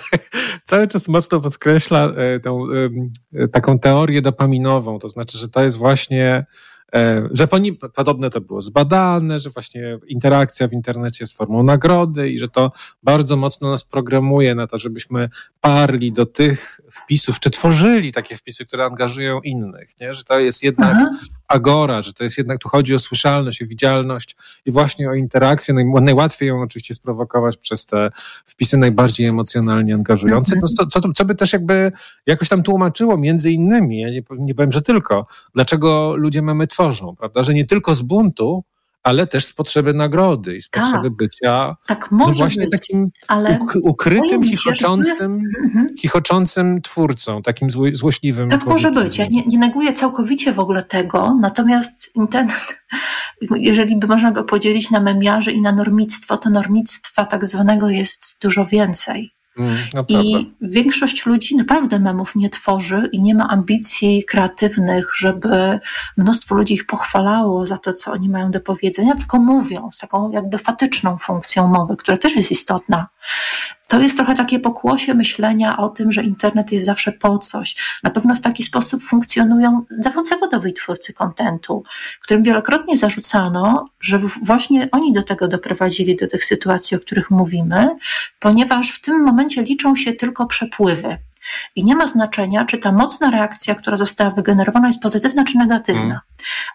cały 0.70 0.88
czas 0.88 1.08
mocno 1.08 1.40
podkreśla 1.40 2.04
e, 2.04 2.40
tą, 2.40 2.64
em, 2.64 3.10
e, 3.34 3.48
taką 3.48 3.78
teorię 3.78 4.22
dopaminową, 4.22 4.98
to 4.98 5.08
znaczy, 5.08 5.38
że 5.38 5.48
to 5.48 5.62
jest 5.62 5.76
właśnie, 5.76 6.46
e, 6.94 7.28
że 7.30 7.46
poni- 7.46 7.76
podobno 7.94 8.30
to 8.30 8.40
było 8.40 8.60
zbadane, 8.60 9.40
że 9.40 9.50
właśnie 9.50 9.98
interakcja 10.06 10.68
w 10.68 10.72
internecie 10.72 11.18
jest 11.20 11.36
formą 11.36 11.62
nagrody 11.62 12.30
i 12.30 12.38
że 12.38 12.48
to 12.48 12.72
bardzo 13.02 13.36
mocno 13.36 13.70
nas 13.70 13.84
programuje 13.84 14.54
na 14.54 14.66
to, 14.66 14.78
żebyśmy 14.78 15.28
parli 15.60 16.12
do 16.12 16.26
tych 16.26 16.80
wpisów, 16.92 17.40
czy 17.40 17.50
tworzyli 17.50 18.12
takie 18.12 18.36
wpisy, 18.36 18.66
które 18.66 18.84
angażują 18.84 19.40
innych, 19.40 20.00
nie? 20.00 20.14
że 20.14 20.24
to 20.24 20.38
jest 20.38 20.62
jednak 20.62 20.92
Aha. 20.92 21.06
agora, 21.48 22.02
że 22.02 22.12
to 22.12 22.24
jest 22.24 22.38
jednak, 22.38 22.58
tu 22.58 22.68
chodzi 22.68 22.94
o 22.94 22.98
słyszalność, 22.98 23.62
o 23.62 23.66
widzialność 23.66 24.36
i 24.66 24.72
właśnie 24.72 25.10
o 25.10 25.14
interakcję. 25.14 25.74
Naj, 25.74 25.84
najłatwiej 26.02 26.48
ją 26.48 26.62
oczywiście 26.62 26.94
sprowokować 26.94 27.56
przez 27.56 27.86
te 27.86 28.10
wpisy 28.44 28.76
najbardziej 28.76 29.26
emocjonalnie 29.26 29.94
angażujące, 29.94 30.54
no, 30.62 30.68
co, 30.68 30.86
co, 30.86 31.12
co 31.12 31.24
by 31.24 31.34
też 31.34 31.52
jakby 31.52 31.92
jakoś 32.26 32.48
tam 32.48 32.62
tłumaczyło 32.62 33.18
między 33.18 33.50
innymi, 33.50 34.00
ja 34.00 34.10
nie, 34.10 34.22
nie 34.38 34.54
powiem, 34.54 34.72
że 34.72 34.82
tylko, 34.82 35.26
dlaczego 35.54 36.16
ludzie 36.16 36.42
memy 36.42 36.66
tworzą, 36.82 37.16
prawda, 37.16 37.42
że 37.42 37.54
nie 37.54 37.64
tylko 37.66 37.94
z 37.94 38.02
buntu, 38.02 38.64
ale 39.02 39.26
też 39.26 39.44
z 39.44 39.52
potrzeby 39.52 39.94
nagrody 39.94 40.56
i 40.56 40.60
z 40.62 40.70
Tak. 40.70 40.82
potrzeby 40.82 41.10
bycia 41.10 41.76
Tak 41.86 42.08
no 42.10 42.16
może 42.18 42.38
właśnie 42.38 42.62
być, 42.62 42.70
takim 42.72 43.08
uk- 43.30 43.80
ukrytym, 43.82 44.44
chichoczącym, 44.44 45.40
Mhm. 45.64 45.86
chichoczącym 45.98 46.82
twórcą, 46.82 47.42
takim 47.42 47.70
zło, 47.70 47.84
złośliwym 47.92 48.48
Tak 48.50 48.66
może 48.66 48.80
człowiekiem. 48.92 49.04
być. 49.04 49.18
Ja 49.18 49.26
nie, 49.30 49.42
nie 49.46 49.58
neguję 49.58 49.92
całkowicie 49.92 50.52
w 50.52 50.58
ogóle 50.60 50.82
tego, 50.82 51.38
natomiast 51.40 52.16
internet, 52.16 52.76
jeżeli 53.56 53.96
by 53.96 54.06
można 54.06 54.30
go 54.32 54.44
podzielić 54.44 54.90
na 54.90 55.00
memiarzy 55.00 55.50
i 55.52 55.60
na 55.62 55.72
normictwo, 55.72 56.36
to 56.36 56.50
normictwa 56.50 57.24
tak 57.24 57.46
zwanego 57.46 57.88
jest 57.88 58.36
dużo 58.40 58.66
więcej. 58.66 59.30
Mm, 59.58 59.76
no. 59.94 60.04
I 60.08 60.52
większość 60.60 61.26
ludzi 61.26 61.56
naprawdę 61.56 61.98
memów 61.98 62.34
nie 62.34 62.50
tworzy 62.50 63.08
i 63.12 63.22
nie 63.22 63.34
ma 63.34 63.48
ambicji 63.48 64.24
kreatywnych, 64.24 65.10
żeby 65.16 65.80
mnóstwo 66.16 66.54
ludzi 66.54 66.74
ich 66.74 66.86
pochwalało 66.86 67.66
za 67.66 67.78
to, 67.78 67.92
co 67.92 68.12
oni 68.12 68.28
mają 68.28 68.50
do 68.50 68.60
powiedzenia, 68.60 69.16
tylko 69.16 69.38
mówią 69.38 69.90
z 69.92 69.98
taką 69.98 70.30
jakby 70.30 70.58
fatyczną 70.58 71.18
funkcją 71.18 71.68
mowy, 71.68 71.96
która 71.96 72.16
też 72.16 72.36
jest 72.36 72.50
istotna. 72.50 73.06
To 73.92 74.00
jest 74.00 74.16
trochę 74.16 74.34
takie 74.34 74.60
pokłosie 74.60 75.14
myślenia 75.14 75.76
o 75.76 75.88
tym, 75.88 76.12
że 76.12 76.22
internet 76.22 76.72
jest 76.72 76.86
zawsze 76.86 77.12
po 77.12 77.38
coś. 77.38 77.76
Na 78.02 78.10
pewno 78.10 78.34
w 78.34 78.40
taki 78.40 78.62
sposób 78.62 79.02
funkcjonują 79.02 79.84
zawodowi 80.22 80.74
twórcy 80.74 81.12
kontentu, 81.12 81.82
którym 82.20 82.42
wielokrotnie 82.42 82.96
zarzucano, 82.96 83.88
że 84.00 84.20
właśnie 84.42 84.88
oni 84.92 85.12
do 85.12 85.22
tego 85.22 85.48
doprowadzili, 85.48 86.16
do 86.16 86.26
tych 86.26 86.44
sytuacji, 86.44 86.96
o 86.96 87.00
których 87.00 87.30
mówimy, 87.30 87.96
ponieważ 88.38 88.90
w 88.90 89.00
tym 89.00 89.22
momencie 89.22 89.62
liczą 89.62 89.96
się 89.96 90.12
tylko 90.12 90.46
przepływy. 90.46 91.18
I 91.76 91.84
nie 91.84 91.96
ma 91.96 92.06
znaczenia, 92.06 92.64
czy 92.64 92.78
ta 92.78 92.92
mocna 92.92 93.30
reakcja, 93.30 93.74
która 93.74 93.96
została 93.96 94.30
wygenerowana, 94.30 94.86
jest 94.86 95.02
pozytywna 95.02 95.44
czy 95.44 95.58
negatywna. 95.58 96.02
Mm. 96.02 96.20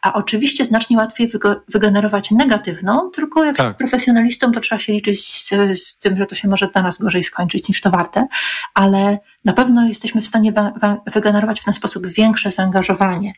A 0.02 0.14
oczywiście 0.14 0.66
znacznie 0.66 0.98
łatwiej 0.98 1.30
wygenerować 1.68 2.32
negatywną, 2.32 3.10
tylko 3.10 3.44
jak 3.44 3.58
tak. 3.58 3.78
profesjonalistą 3.78 4.52
to 4.52 4.60
trzeba 4.60 4.80
się 4.80 4.94
liczyć 4.94 5.44
z, 5.44 5.50
z, 5.80 5.98
tym, 6.00 6.18
że 6.18 6.26
to 6.26 6.36
się 6.36 6.48
może 6.48 6.68
dla 6.68 6.82
nas 6.82 6.98
gorzej 6.98 7.24
skończyć 7.24 7.68
niż 7.68 7.82
to 7.82 7.89
warte, 7.91 8.28
ale 8.74 9.20
na 9.46 9.54
pewno 9.54 9.88
jesteśmy 9.88 10.22
w 10.22 10.28
stanie 10.28 10.54
wygenerować 11.14 11.62
w 11.62 11.66
ten 11.66 11.74
sposób 11.74 12.08
większe 12.08 12.52
zaangażowanie. 12.52 13.34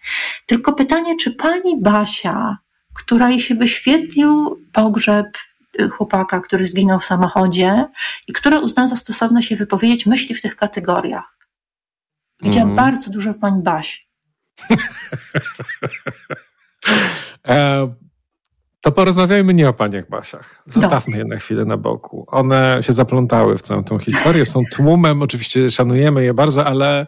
Tylko 0.45 0.73
pytanie, 0.73 1.15
czy 1.15 1.31
pani 1.31 1.81
Basia, 1.81 2.57
która 2.93 3.29
jej 3.29 3.39
się 3.39 3.55
wyświetlił 3.55 4.59
pogrzeb 4.71 5.37
chłopaka, 5.87 6.41
który 6.41 6.67
zginął 6.67 6.99
w 6.99 7.05
samochodzie 7.05 7.85
i 8.27 8.33
która 8.33 8.59
uznała 8.59 8.87
za 8.87 8.95
stosowne 8.95 9.43
się 9.43 9.55
wypowiedzieć, 9.55 10.05
myśli 10.05 10.35
w 10.35 10.41
tych 10.41 10.55
kategoriach. 10.55 11.37
Widziałam 12.41 12.69
mm. 12.69 12.75
bardzo 12.75 13.11
dużo 13.11 13.33
pań 13.33 13.63
Baś. 13.63 14.09
e, 17.47 17.87
to 18.81 18.91
porozmawiajmy 18.91 19.53
nie 19.53 19.69
o 19.69 19.73
paniach 19.73 20.09
Basiach. 20.09 20.63
Zostawmy 20.65 21.17
je 21.17 21.25
na 21.25 21.37
chwilę 21.37 21.65
na 21.65 21.77
boku. 21.77 22.25
One 22.27 22.77
się 22.81 22.93
zaplątały 22.93 23.57
w 23.57 23.61
całą 23.61 23.83
tą 23.83 23.99
historię, 23.99 24.45
są 24.45 24.61
tłumem, 24.71 25.21
oczywiście 25.21 25.71
szanujemy 25.71 26.23
je 26.23 26.33
bardzo, 26.33 26.65
ale 26.65 27.07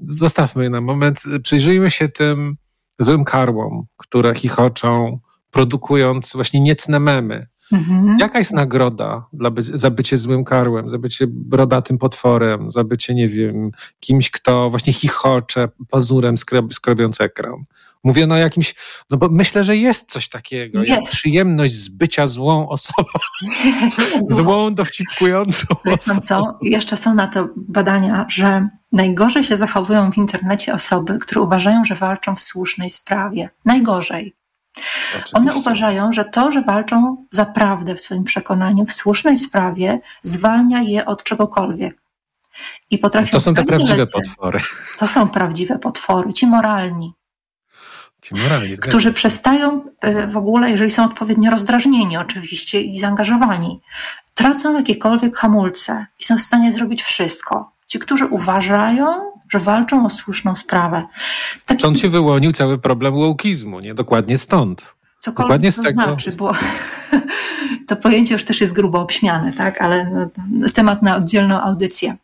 zostawmy 0.00 0.64
je 0.64 0.70
na 0.70 0.80
moment. 0.80 1.22
Przyjrzyjmy 1.42 1.90
się 1.90 2.08
tym 2.08 2.56
złym 2.98 3.24
karłom, 3.24 3.86
które 3.96 4.34
chichoczą, 4.34 5.18
produkując 5.50 6.32
właśnie 6.34 6.60
niecne 6.60 7.00
memy 7.00 7.46
Mhm. 7.72 8.16
Jaka 8.20 8.38
jest 8.38 8.52
nagroda 8.52 9.26
dla 9.32 9.50
by, 9.50 9.62
za 9.62 9.90
bycie 9.90 10.18
złym 10.18 10.44
karłem, 10.44 10.88
za 10.88 10.98
bycie 10.98 11.26
brodatym 11.28 11.98
potworem, 11.98 12.70
za 12.70 12.84
bycie, 12.84 13.14
nie 13.14 13.28
wiem, 13.28 13.70
kimś, 14.00 14.30
kto 14.30 14.70
właśnie 14.70 14.92
chichocze 14.92 15.68
pazurem 15.90 16.38
skrob, 16.38 16.74
skrobiąc 16.74 17.20
ekran? 17.20 17.64
Mówię 18.04 18.26
no 18.26 18.36
jakimś, 18.36 18.74
no 19.10 19.16
bo 19.16 19.28
myślę, 19.28 19.64
że 19.64 19.76
jest 19.76 20.10
coś 20.10 20.28
takiego, 20.28 20.78
jest. 20.78 20.90
jak 20.90 21.04
przyjemność 21.10 21.74
z 21.74 21.88
bycia 21.88 22.26
złą 22.26 22.68
osobą, 22.68 23.10
złą, 24.36 24.74
dowcipkującą 24.74 25.66
osobą. 25.84 26.20
Co? 26.20 26.58
Jeszcze 26.62 26.96
są 26.96 27.14
na 27.14 27.26
to 27.26 27.48
badania, 27.56 28.26
że 28.28 28.68
najgorzej 28.92 29.44
się 29.44 29.56
zachowują 29.56 30.12
w 30.12 30.16
internecie 30.16 30.74
osoby, 30.74 31.18
które 31.18 31.40
uważają, 31.40 31.84
że 31.84 31.94
walczą 31.94 32.34
w 32.34 32.40
słusznej 32.40 32.90
sprawie. 32.90 33.50
Najgorzej. 33.64 34.34
Oczywiście. 35.10 35.36
One 35.36 35.54
uważają, 35.54 36.12
że 36.12 36.24
to, 36.24 36.52
że 36.52 36.62
walczą 36.62 37.26
za 37.30 37.46
prawdę 37.46 37.94
w 37.94 38.00
swoim 38.00 38.24
przekonaniu, 38.24 38.86
w 38.86 38.92
słusznej 38.92 39.36
sprawie, 39.36 40.00
zwalnia 40.22 40.82
je 40.82 41.06
od 41.06 41.22
czegokolwiek. 41.22 42.00
I 42.90 42.98
potrafią 42.98 43.30
to 43.32 43.40
są 43.40 43.54
te 43.54 43.64
prawdziwe 43.64 44.04
potwory. 44.12 44.60
To 44.98 45.06
są 45.06 45.28
prawdziwe 45.28 45.78
potwory, 45.78 46.32
ci 46.32 46.46
moralni. 46.46 47.12
Ci 48.22 48.34
moralni 48.34 48.76
którzy 48.76 49.12
przestają 49.12 49.84
y, 50.04 50.26
w 50.26 50.36
ogóle, 50.36 50.70
jeżeli 50.70 50.90
są 50.90 51.04
odpowiednio 51.04 51.50
rozdrażnieni 51.50 52.16
oczywiście 52.16 52.80
i 52.80 53.00
zaangażowani, 53.00 53.80
tracą 54.34 54.76
jakiekolwiek 54.76 55.36
hamulce 55.36 56.06
i 56.20 56.24
są 56.24 56.38
w 56.38 56.40
stanie 56.40 56.72
zrobić 56.72 57.02
wszystko. 57.02 57.77
Ci, 57.88 57.98
którzy 57.98 58.26
uważają, 58.26 59.06
że 59.48 59.58
walczą 59.58 60.04
o 60.06 60.10
słuszną 60.10 60.56
sprawę. 60.56 61.02
Taki... 61.66 61.80
Stąd 61.80 62.00
się 62.00 62.08
wyłonił 62.08 62.52
cały 62.52 62.78
problem 62.78 63.14
łokizmu, 63.14 63.80
nie? 63.80 63.94
Dokładnie 63.94 64.38
stąd. 64.38 64.94
Cokolwiek 65.18 65.48
Dokładnie 65.48 65.72
z 65.72 65.76
to 65.76 65.82
tego... 65.82 66.02
znaczy, 66.02 66.30
bo 66.38 66.52
to 67.88 67.96
pojęcie 67.96 68.34
już 68.34 68.44
też 68.44 68.60
jest 68.60 68.72
grubo 68.72 69.00
obśmiane, 69.00 69.52
tak? 69.52 69.82
ale 69.82 70.10
no, 70.50 70.68
temat 70.68 71.02
na 71.02 71.16
oddzielną 71.16 71.60
audycję. 71.60 72.16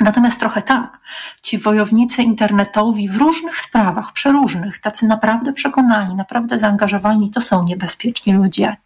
Natomiast 0.00 0.40
trochę 0.40 0.62
tak, 0.62 1.00
ci 1.42 1.58
wojownicy 1.58 2.22
internetowi 2.22 3.08
w 3.08 3.16
różnych 3.16 3.58
sprawach, 3.58 4.12
przeróżnych, 4.12 4.78
tacy 4.78 5.06
naprawdę 5.06 5.52
przekonani, 5.52 6.14
naprawdę 6.14 6.58
zaangażowani, 6.58 7.30
to 7.30 7.40
są 7.40 7.64
niebezpieczni 7.64 8.32
ludzie. 8.32 8.76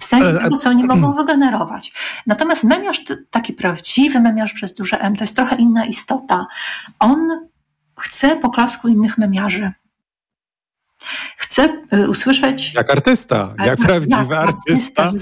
W 0.00 0.04
sensie 0.04 0.38
tego, 0.38 0.56
co 0.56 0.70
oni 0.70 0.84
mogą 0.84 1.12
wygenerować. 1.22 1.92
Natomiast 2.26 2.64
memiarz, 2.64 3.00
taki 3.30 3.52
prawdziwy 3.52 4.20
memiarz 4.20 4.52
przez 4.52 4.74
duże 4.74 5.00
M, 5.00 5.16
to 5.16 5.24
jest 5.24 5.36
trochę 5.36 5.56
inna 5.56 5.84
istota. 5.84 6.46
On 6.98 7.48
chce 7.98 8.36
poklasku 8.36 8.88
innych 8.88 9.18
memiarzy. 9.18 9.72
Chcę 11.36 11.82
y, 11.92 12.08
usłyszeć. 12.08 12.74
Jak 12.74 12.90
artysta, 12.90 13.54
jak 13.64 13.78
prawdziwy 13.78 14.34
jak 14.34 14.48
artysta, 14.48 15.12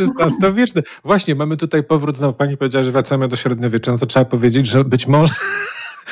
XVI-wieczny. 0.00 0.82
Właśnie, 1.04 1.34
mamy 1.34 1.56
tutaj 1.56 1.82
powrót, 1.82 2.18
znowu 2.18 2.32
pani 2.34 2.56
powiedziała, 2.56 2.84
że 2.84 2.92
wracamy 2.92 3.28
do 3.28 3.36
średniowiecza, 3.36 3.92
no 3.92 3.98
to 3.98 4.06
trzeba 4.06 4.24
powiedzieć, 4.24 4.66
że 4.66 4.84
być 4.84 5.06
może 5.06 5.34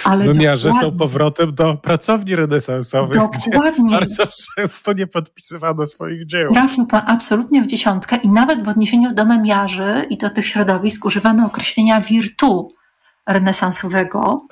ale 0.05 0.35
są 0.59 0.97
powrotem 0.99 1.55
do 1.55 1.77
pracowni 1.77 2.37
renesansowych, 2.37 3.17
dokładnie. 3.17 3.85
gdzie 3.85 3.93
bardzo 3.99 4.25
często 4.57 4.93
nie 4.93 5.07
podpisywano 5.07 5.87
swoich 5.87 6.27
dzieł. 6.27 6.53
Trafił 6.53 6.87
pan 6.87 7.03
absolutnie 7.07 7.63
w 7.63 7.67
dziesiątkę 7.67 8.17
i 8.17 8.29
nawet 8.29 8.65
w 8.65 8.69
odniesieniu 8.69 9.15
do 9.15 9.25
memiarzy 9.25 10.07
i 10.11 10.17
do 10.17 10.31
tych 10.31 10.47
środowisk 10.47 11.05
używano 11.05 11.47
określenia 11.47 12.01
wirtu 12.01 12.73
renesansowego, 13.27 14.47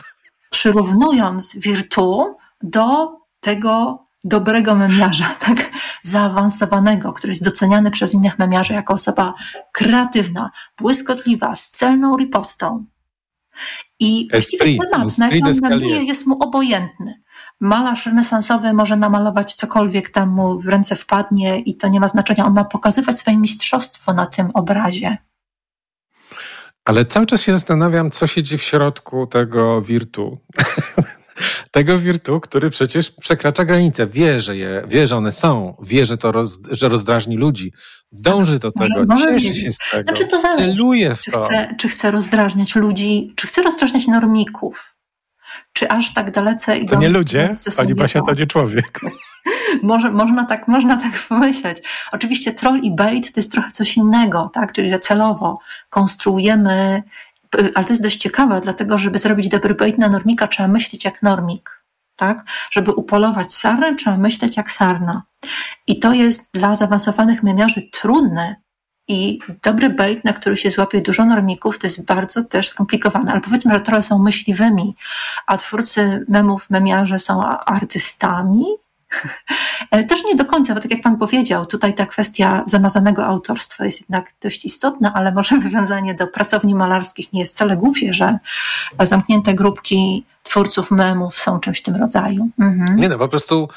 przyrównując 0.51 1.57
wirtu 1.59 2.37
do 2.63 3.17
tego 3.41 4.05
dobrego 4.25 4.75
memiarza, 4.75 5.25
tak 5.47 5.71
zaawansowanego, 6.03 7.13
który 7.13 7.31
jest 7.31 7.45
doceniany 7.45 7.91
przez 7.91 8.15
innych 8.15 8.39
memiarzy 8.39 8.75
jako 8.75 8.95
osoba 8.95 9.35
kreatywna, 9.73 10.51
błyskotliwa, 10.79 11.57
z 11.57 11.71
celną 11.71 12.17
ripostą. 12.17 12.85
I 13.99 14.29
esprit, 14.33 14.81
temat, 14.91 15.19
na 15.19 15.31
jaki 15.31 16.07
jest 16.07 16.27
mu 16.27 16.43
obojętny. 16.43 17.23
Malarz 17.61 18.07
renesansowy 18.07 18.73
może 18.73 18.97
namalować 18.97 19.55
cokolwiek 19.55 20.11
tam 20.11 20.29
mu 20.29 20.61
w 20.61 20.67
ręce 20.67 20.97
wpadnie 20.97 21.59
i 21.59 21.77
to 21.77 21.89
nie 21.89 22.01
ma 22.01 22.09
znaczenia. 22.09 22.47
On 22.47 22.53
ma 22.53 22.65
pokazywać 22.65 23.19
swoje 23.19 23.37
mistrzostwo 23.37 24.15
na 24.15 24.27
tym 24.27 24.51
obrazie. 24.55 25.19
Ale 26.85 27.05
cały 27.05 27.27
czas 27.27 27.43
się 27.43 27.53
zastanawiam, 27.53 28.11
co 28.11 28.27
siedzi 28.27 28.59
w 28.59 28.63
środku 28.63 29.27
tego 29.27 29.83
wirtu. 29.83 30.39
tego 31.71 31.99
wirtu, 31.99 32.41
który 32.41 32.71
przecież 32.71 33.11
przekracza 33.11 33.65
granice. 33.65 34.07
Wie, 34.07 34.41
że, 34.41 34.57
je, 34.57 34.83
wie, 34.89 35.07
że 35.07 35.17
one 35.17 35.33
są, 35.33 35.77
wie, 35.83 36.07
że 36.07 36.17
to 36.17 36.33
roz, 36.33 36.59
że 36.71 36.89
rozdrażni 36.89 37.37
ludzi, 37.37 37.73
dąży 38.13 38.59
do 38.59 38.73
tego, 38.73 39.05
może, 39.09 39.27
cieszy 39.27 39.55
się 39.55 39.73
z 39.73 39.79
tego, 39.91 40.03
znaczy 40.03 40.27
to 40.29 40.43
celuje 40.57 41.15
w 41.15 41.23
czy 41.23 41.31
to. 41.31 41.41
Chce, 41.41 41.75
czy 41.79 41.89
chce 41.89 42.11
rozdrażniać 42.11 42.75
ludzi, 42.75 43.33
czy 43.37 43.47
chce 43.47 43.63
rozdrażniać 43.63 44.07
normików, 44.07 44.95
czy 45.73 45.89
aż 45.89 46.15
tak 46.15 46.31
dalece 46.31 46.77
idąc... 46.77 46.91
To 46.91 46.99
nie 46.99 47.09
ludzie, 47.09 47.57
pani 47.77 47.95
Basia 47.95 48.21
to 48.23 48.35
nie 48.35 48.47
człowiek. 48.47 49.01
Może, 49.83 50.11
można, 50.11 50.45
tak, 50.45 50.69
można 50.69 50.97
tak 50.97 51.13
pomyśleć. 51.29 51.79
Oczywiście 52.13 52.53
troll 52.53 52.79
i 52.83 52.95
bait 52.95 53.33
to 53.33 53.41
jest 53.41 53.53
trochę 53.53 53.71
coś 53.71 53.97
innego, 53.97 54.51
tak? 54.55 54.73
czyli 54.73 54.91
że 54.91 54.99
celowo 54.99 55.59
konstruujemy 55.91 57.03
ale 57.75 57.85
to 57.85 57.93
jest 57.93 58.03
dość 58.03 58.17
ciekawe, 58.17 58.61
dlatego 58.61 58.99
żeby 58.99 59.19
zrobić 59.19 59.49
dobry 59.49 59.75
bait 59.75 59.99
na 59.99 60.09
normika, 60.09 60.49
trzeba 60.49 60.69
myśleć 60.69 61.05
jak 61.05 61.23
normik. 61.23 61.85
Tak? 62.17 62.45
Żeby 62.71 62.93
upolować 62.93 63.55
sarnę, 63.55 63.95
trzeba 63.95 64.17
myśleć 64.17 64.57
jak 64.57 64.71
sarna. 64.71 65.23
I 65.87 65.99
to 65.99 66.13
jest 66.13 66.55
dla 66.55 66.77
zaawansowanych 66.77 67.43
memiarzy 67.43 67.89
trudne. 67.93 68.57
I 69.09 69.39
dobry 69.63 69.91
bait, 69.91 70.25
na 70.25 70.33
który 70.33 70.57
się 70.57 70.71
złapie 70.71 71.01
dużo 71.01 71.25
normików, 71.25 71.79
to 71.79 71.87
jest 71.87 72.05
bardzo 72.05 72.45
też 72.45 72.69
skomplikowane. 72.69 73.33
Ale 73.33 73.41
powiedzmy, 73.41 73.75
że 73.75 73.81
trochę 73.81 74.03
są 74.03 74.19
myśliwymi, 74.19 74.97
a 75.47 75.57
twórcy 75.57 76.25
memów, 76.29 76.71
memiarze 76.71 77.19
są 77.19 77.45
artystami, 77.47 78.65
też 80.09 80.25
nie 80.25 80.35
do 80.35 80.45
końca, 80.45 80.75
bo 80.75 80.81
tak 80.81 80.91
jak 80.91 81.01
Pan 81.01 81.17
powiedział, 81.19 81.67
tutaj 81.67 81.95
ta 81.95 82.07
kwestia 82.07 82.63
zamazanego 82.67 83.27
autorstwa 83.27 83.85
jest 83.85 84.01
jednak 84.01 84.33
dość 84.41 84.65
istotna, 84.65 85.13
ale 85.15 85.33
może 85.33 85.59
wywiązanie 85.69 86.15
do 86.15 86.27
pracowni 86.27 86.75
malarskich 86.75 87.33
nie 87.33 87.41
jest 87.41 87.55
wcale 87.55 87.77
głupie, 87.77 88.15
że 88.15 88.39
zamknięte 89.01 89.55
grupki 89.55 90.25
twórców 90.43 90.91
memów 90.91 91.39
są 91.39 91.61
czymś 91.61 91.79
w 91.79 91.83
tym 91.83 91.97
rodzaju. 91.97 92.49
Mhm. 92.59 92.99
Nie 92.99 93.09
no, 93.09 93.19
po 93.19 93.29
prostu 93.29 93.69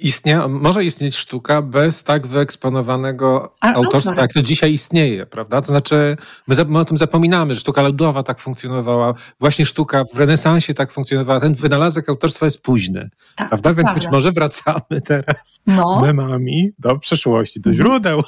istnieje, 0.00 0.48
może 0.48 0.84
istnieć 0.84 1.16
sztuka 1.16 1.62
bez 1.62 2.04
tak 2.04 2.26
wyeksponowanego 2.26 3.52
A, 3.60 3.72
autorstwa, 3.72 4.20
jak 4.20 4.32
to 4.32 4.42
dzisiaj 4.42 4.72
istnieje, 4.72 5.26
prawda? 5.26 5.60
To 5.60 5.66
znaczy, 5.66 6.16
my, 6.46 6.56
my, 6.66 6.78
o 6.78 6.84
tym 6.84 6.96
zapominamy, 6.96 7.54
że 7.54 7.60
sztuka 7.60 7.82
ludowa 7.82 8.22
tak 8.22 8.38
funkcjonowała, 8.38 9.14
właśnie 9.40 9.66
sztuka 9.66 10.04
w 10.14 10.18
renesansie 10.18 10.74
tak 10.74 10.92
funkcjonowała, 10.92 11.40
ten 11.40 11.54
wynalazek 11.54 12.08
autorstwa 12.08 12.46
jest 12.46 12.62
późny, 12.62 13.10
tak, 13.36 13.48
prawda? 13.48 13.74
Więc 13.74 13.86
prawda. 13.86 13.94
być 13.94 14.12
może 14.12 14.32
wracamy 14.32 15.00
teraz 15.06 15.60
no. 15.66 16.00
memami 16.00 16.70
do 16.78 16.98
przeszłości, 16.98 17.60
do 17.60 17.72
źródeł. 17.72 18.22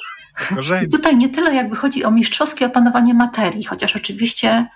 Tutaj 0.91 1.17
nie 1.17 1.29
tyle 1.29 1.53
jakby 1.53 1.75
chodzi 1.75 2.03
o 2.03 2.11
mistrzowskie 2.11 2.65
opanowanie 2.65 3.13
materii, 3.13 3.63
chociaż 3.63 3.95
oczywiście 3.95 4.67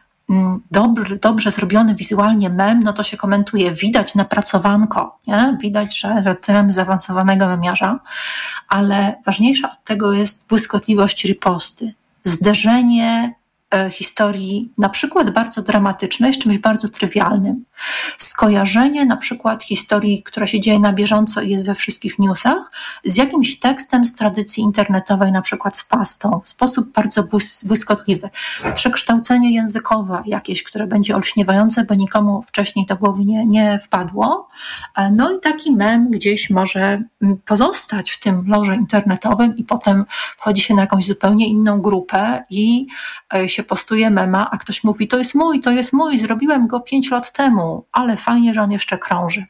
dobry, 0.71 1.19
dobrze 1.19 1.51
zrobiony 1.51 1.95
wizualnie 1.95 2.49
mem, 2.49 2.79
no 2.79 2.93
to 2.93 3.03
się 3.03 3.17
komentuje, 3.17 3.71
widać 3.71 4.15
napracowanko, 4.15 5.19
nie? 5.27 5.57
widać, 5.61 5.99
że, 5.99 6.23
że 6.23 6.35
zaawansowanego 6.71 7.47
memiarza, 7.47 7.99
ale 8.67 9.15
ważniejsza 9.25 9.71
od 9.71 9.83
tego 9.83 10.13
jest 10.13 10.47
błyskotliwość 10.47 11.25
riposty, 11.25 11.93
zderzenie 12.23 13.38
historii, 13.91 14.73
na 14.77 14.89
przykład 14.89 15.29
bardzo 15.29 15.61
dramatycznej, 15.61 16.33
z 16.33 16.37
czymś 16.37 16.57
bardzo 16.57 16.89
trywialnym. 16.89 17.65
Skojarzenie 18.17 19.05
na 19.05 19.17
przykład 19.17 19.63
historii, 19.63 20.23
która 20.23 20.47
się 20.47 20.59
dzieje 20.59 20.79
na 20.79 20.93
bieżąco 20.93 21.41
i 21.41 21.49
jest 21.49 21.65
we 21.65 21.75
wszystkich 21.75 22.19
newsach, 22.19 22.71
z 23.05 23.17
jakimś 23.17 23.59
tekstem 23.59 24.05
z 24.05 24.15
tradycji 24.15 24.63
internetowej, 24.63 25.31
na 25.31 25.41
przykład 25.41 25.77
z 25.77 25.83
pastą, 25.83 26.41
w 26.45 26.49
sposób 26.49 26.91
bardzo 26.91 27.23
błyskotliwy. 27.63 28.29
Przekształcenie 28.75 29.53
językowe 29.53 30.23
jakieś, 30.25 30.63
które 30.63 30.87
będzie 30.87 31.15
olśniewające, 31.15 31.83
bo 31.83 31.95
nikomu 31.95 32.41
wcześniej 32.41 32.85
do 32.85 32.95
głowy 32.95 33.25
nie, 33.25 33.45
nie 33.45 33.79
wpadło. 33.79 34.49
E, 34.97 35.11
no 35.11 35.37
i 35.37 35.39
taki 35.39 35.71
mem 35.71 36.11
gdzieś 36.11 36.49
może 36.49 37.03
mm, 37.21 37.37
pozostać 37.45 38.11
w 38.11 38.19
tym 38.19 38.43
loże 38.47 38.75
internetowym 38.75 39.57
i 39.57 39.63
potem 39.63 40.05
wchodzi 40.37 40.61
się 40.61 40.73
na 40.73 40.81
jakąś 40.81 41.05
zupełnie 41.05 41.47
inną 41.47 41.81
grupę 41.81 42.43
i 42.49 42.87
e, 43.33 43.49
się 43.59 43.63
postuje 43.63 44.09
mema, 44.09 44.49
a 44.51 44.57
ktoś 44.57 44.83
mówi, 44.83 45.07
to 45.07 45.17
jest 45.17 45.35
mój, 45.35 45.59
to 45.59 45.71
jest 45.71 45.93
mój, 45.93 46.17
zrobiłem 46.17 46.67
go 46.67 46.79
pięć 46.79 47.11
lat 47.11 47.33
temu, 47.33 47.87
ale 47.91 48.17
fajnie, 48.17 48.53
że 48.53 48.61
on 48.61 48.71
jeszcze 48.71 48.97
krąży. 48.97 49.45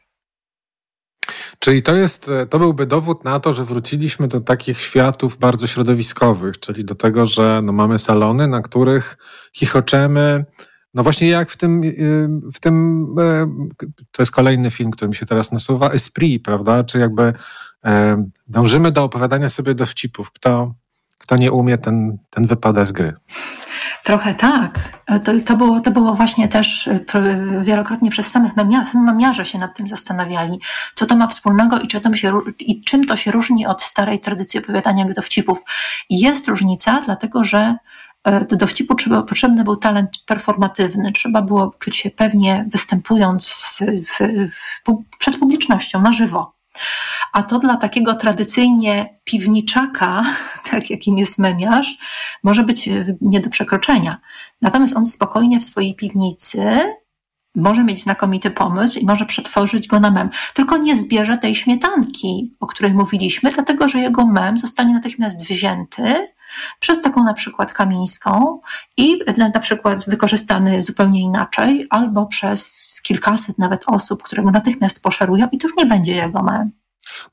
Czyli 1.58 1.82
to 1.82 1.94
jest, 1.94 2.30
to 2.50 2.58
byłby 2.58 2.86
dowód 2.86 3.24
na 3.24 3.40
to, 3.40 3.52
że 3.52 3.64
wróciliśmy 3.64 4.28
do 4.28 4.40
takich 4.40 4.80
światów 4.80 5.38
bardzo 5.38 5.66
środowiskowych, 5.66 6.60
czyli 6.60 6.84
do 6.84 6.94
tego, 6.94 7.26
że 7.26 7.60
no 7.64 7.72
mamy 7.72 7.98
salony, 7.98 8.48
na 8.48 8.62
których 8.62 9.16
chichoczemy, 9.52 10.44
no 10.94 11.02
właśnie 11.02 11.28
jak 11.28 11.50
w 11.50 11.56
tym, 11.56 11.82
w 12.54 12.60
tym, 12.60 13.06
e, 13.20 13.46
to 14.12 14.22
jest 14.22 14.32
kolejny 14.32 14.70
film, 14.70 14.90
który 14.90 15.08
mi 15.08 15.14
się 15.14 15.26
teraz 15.26 15.52
nasuwa, 15.52 15.90
Esprit, 15.90 16.44
prawda? 16.44 16.84
Czy 16.84 16.98
jakby 16.98 17.32
e, 17.84 18.24
dążymy 18.48 18.92
do 18.92 19.04
opowiadania 19.04 19.48
sobie 19.48 19.74
dowcipów. 19.74 20.30
Kto, 20.32 20.74
kto 21.18 21.36
nie 21.36 21.52
umie, 21.52 21.78
ten, 21.78 22.18
ten 22.30 22.46
wypada 22.46 22.84
z 22.84 22.92
gry. 22.92 23.12
Trochę 24.04 24.34
tak. 24.34 24.78
E, 25.06 25.20
to, 25.20 25.32
to, 25.46 25.56
było, 25.56 25.80
to 25.80 25.90
było 25.90 26.14
właśnie 26.14 26.48
też 26.48 26.88
wielokrotnie 27.62 28.10
przez 28.10 28.26
samych 28.26 28.56
memiarzy, 28.56 28.90
sami 28.90 29.04
memiarze 29.04 29.44
się 29.44 29.58
nad 29.58 29.76
tym 29.76 29.88
zastanawiali, 29.88 30.60
co 30.94 31.06
to 31.06 31.16
ma 31.16 31.26
wspólnego 31.26 31.78
i, 31.78 31.88
czy 31.88 32.00
to 32.00 32.16
się, 32.16 32.40
i 32.58 32.80
czym 32.80 33.04
to 33.04 33.16
się 33.16 33.30
różni 33.30 33.66
od 33.66 33.82
starej 33.82 34.20
tradycji 34.20 34.60
opowiadania 34.60 35.04
dowcipów. 35.04 35.58
Jest 36.10 36.48
różnica, 36.48 37.02
dlatego 37.04 37.44
że 37.44 37.74
E, 38.24 38.44
do 38.44 38.56
dowcipu 38.56 38.94
trzeba, 38.94 39.22
potrzebny 39.22 39.64
był 39.64 39.76
talent 39.76 40.10
performatywny, 40.26 41.12
trzeba 41.12 41.42
było 41.42 41.74
czuć 41.78 41.96
się 41.96 42.10
pewnie 42.10 42.64
występując 42.72 43.48
w, 43.80 44.18
w, 44.18 45.18
przed 45.18 45.36
publicznością 45.36 46.00
na 46.00 46.12
żywo. 46.12 46.54
A 47.32 47.42
to 47.42 47.58
dla 47.58 47.76
takiego 47.76 48.14
tradycyjnie 48.14 49.20
piwniczaka, 49.24 50.24
tak 50.70 50.90
jakim 50.90 51.18
jest 51.18 51.38
memiarz, 51.38 51.98
może 52.42 52.64
być 52.64 52.88
nie 53.20 53.40
do 53.40 53.50
przekroczenia. 53.50 54.20
Natomiast 54.62 54.96
on 54.96 55.06
spokojnie 55.06 55.60
w 55.60 55.64
swojej 55.64 55.94
piwnicy 55.94 56.80
może 57.54 57.84
mieć 57.84 58.02
znakomity 58.02 58.50
pomysł 58.50 58.98
i 58.98 59.06
może 59.06 59.26
przetworzyć 59.26 59.88
go 59.88 60.00
na 60.00 60.10
mem. 60.10 60.30
Tylko 60.54 60.76
nie 60.76 60.94
zbierze 60.94 61.38
tej 61.38 61.54
śmietanki, 61.54 62.54
o 62.60 62.66
której 62.66 62.94
mówiliśmy, 62.94 63.52
dlatego 63.52 63.88
że 63.88 63.98
jego 63.98 64.26
mem 64.26 64.58
zostanie 64.58 64.94
natychmiast 64.94 65.42
wzięty 65.42 66.28
przez 66.80 67.02
taką 67.02 67.24
na 67.24 67.34
przykład 67.34 67.72
kamińską 67.72 68.60
i 68.96 69.18
na 69.54 69.60
przykład 69.60 70.04
wykorzystany 70.08 70.82
zupełnie 70.82 71.20
inaczej, 71.20 71.86
albo 71.90 72.26
przez 72.26 73.00
kilkaset 73.02 73.58
nawet 73.58 73.82
osób, 73.86 74.22
które 74.22 74.42
go 74.42 74.50
natychmiast 74.50 75.02
poszerują 75.02 75.48
i 75.52 75.58
to 75.58 75.68
już 75.68 75.76
nie 75.76 75.86
będzie 75.86 76.16
jego 76.16 76.42
mem. 76.42 76.79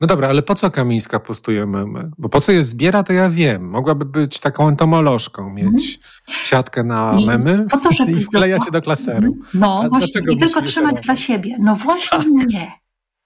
No 0.02 0.08
dobra, 0.08 0.30
ale 0.30 0.42
po 0.42 0.56
co 0.56 0.72
Kamińska 0.72 1.20
postuje 1.20 1.66
memy? 1.66 2.12
Bo 2.18 2.30
po 2.30 2.42
co 2.42 2.52
je 2.52 2.64
zbiera, 2.64 3.04
to 3.04 3.14
ja 3.14 3.30
wiem. 3.30 3.70
Mogłaby 3.70 4.06
być 4.06 4.40
taką 4.40 4.68
entomolożką, 4.68 5.50
mieć 5.50 5.66
mm. 5.68 6.44
siatkę 6.44 6.84
na 6.84 7.16
I 7.20 7.26
memy 7.26 7.66
po 7.70 7.78
to, 7.78 7.92
żeby 7.92 8.12
i 8.18 8.24
wklejać 8.24 8.66
się 8.66 8.72
do 8.72 8.82
klaseru. 8.82 9.38
No 9.54 9.82
A 9.86 9.90
właśnie, 9.90 10.22
i 10.32 10.38
tylko 10.38 10.62
trzymać 10.62 10.96
dla 11.02 11.16
siebie. 11.16 11.56
No 11.60 11.76
właśnie 11.76 12.20
nie. 12.46 12.72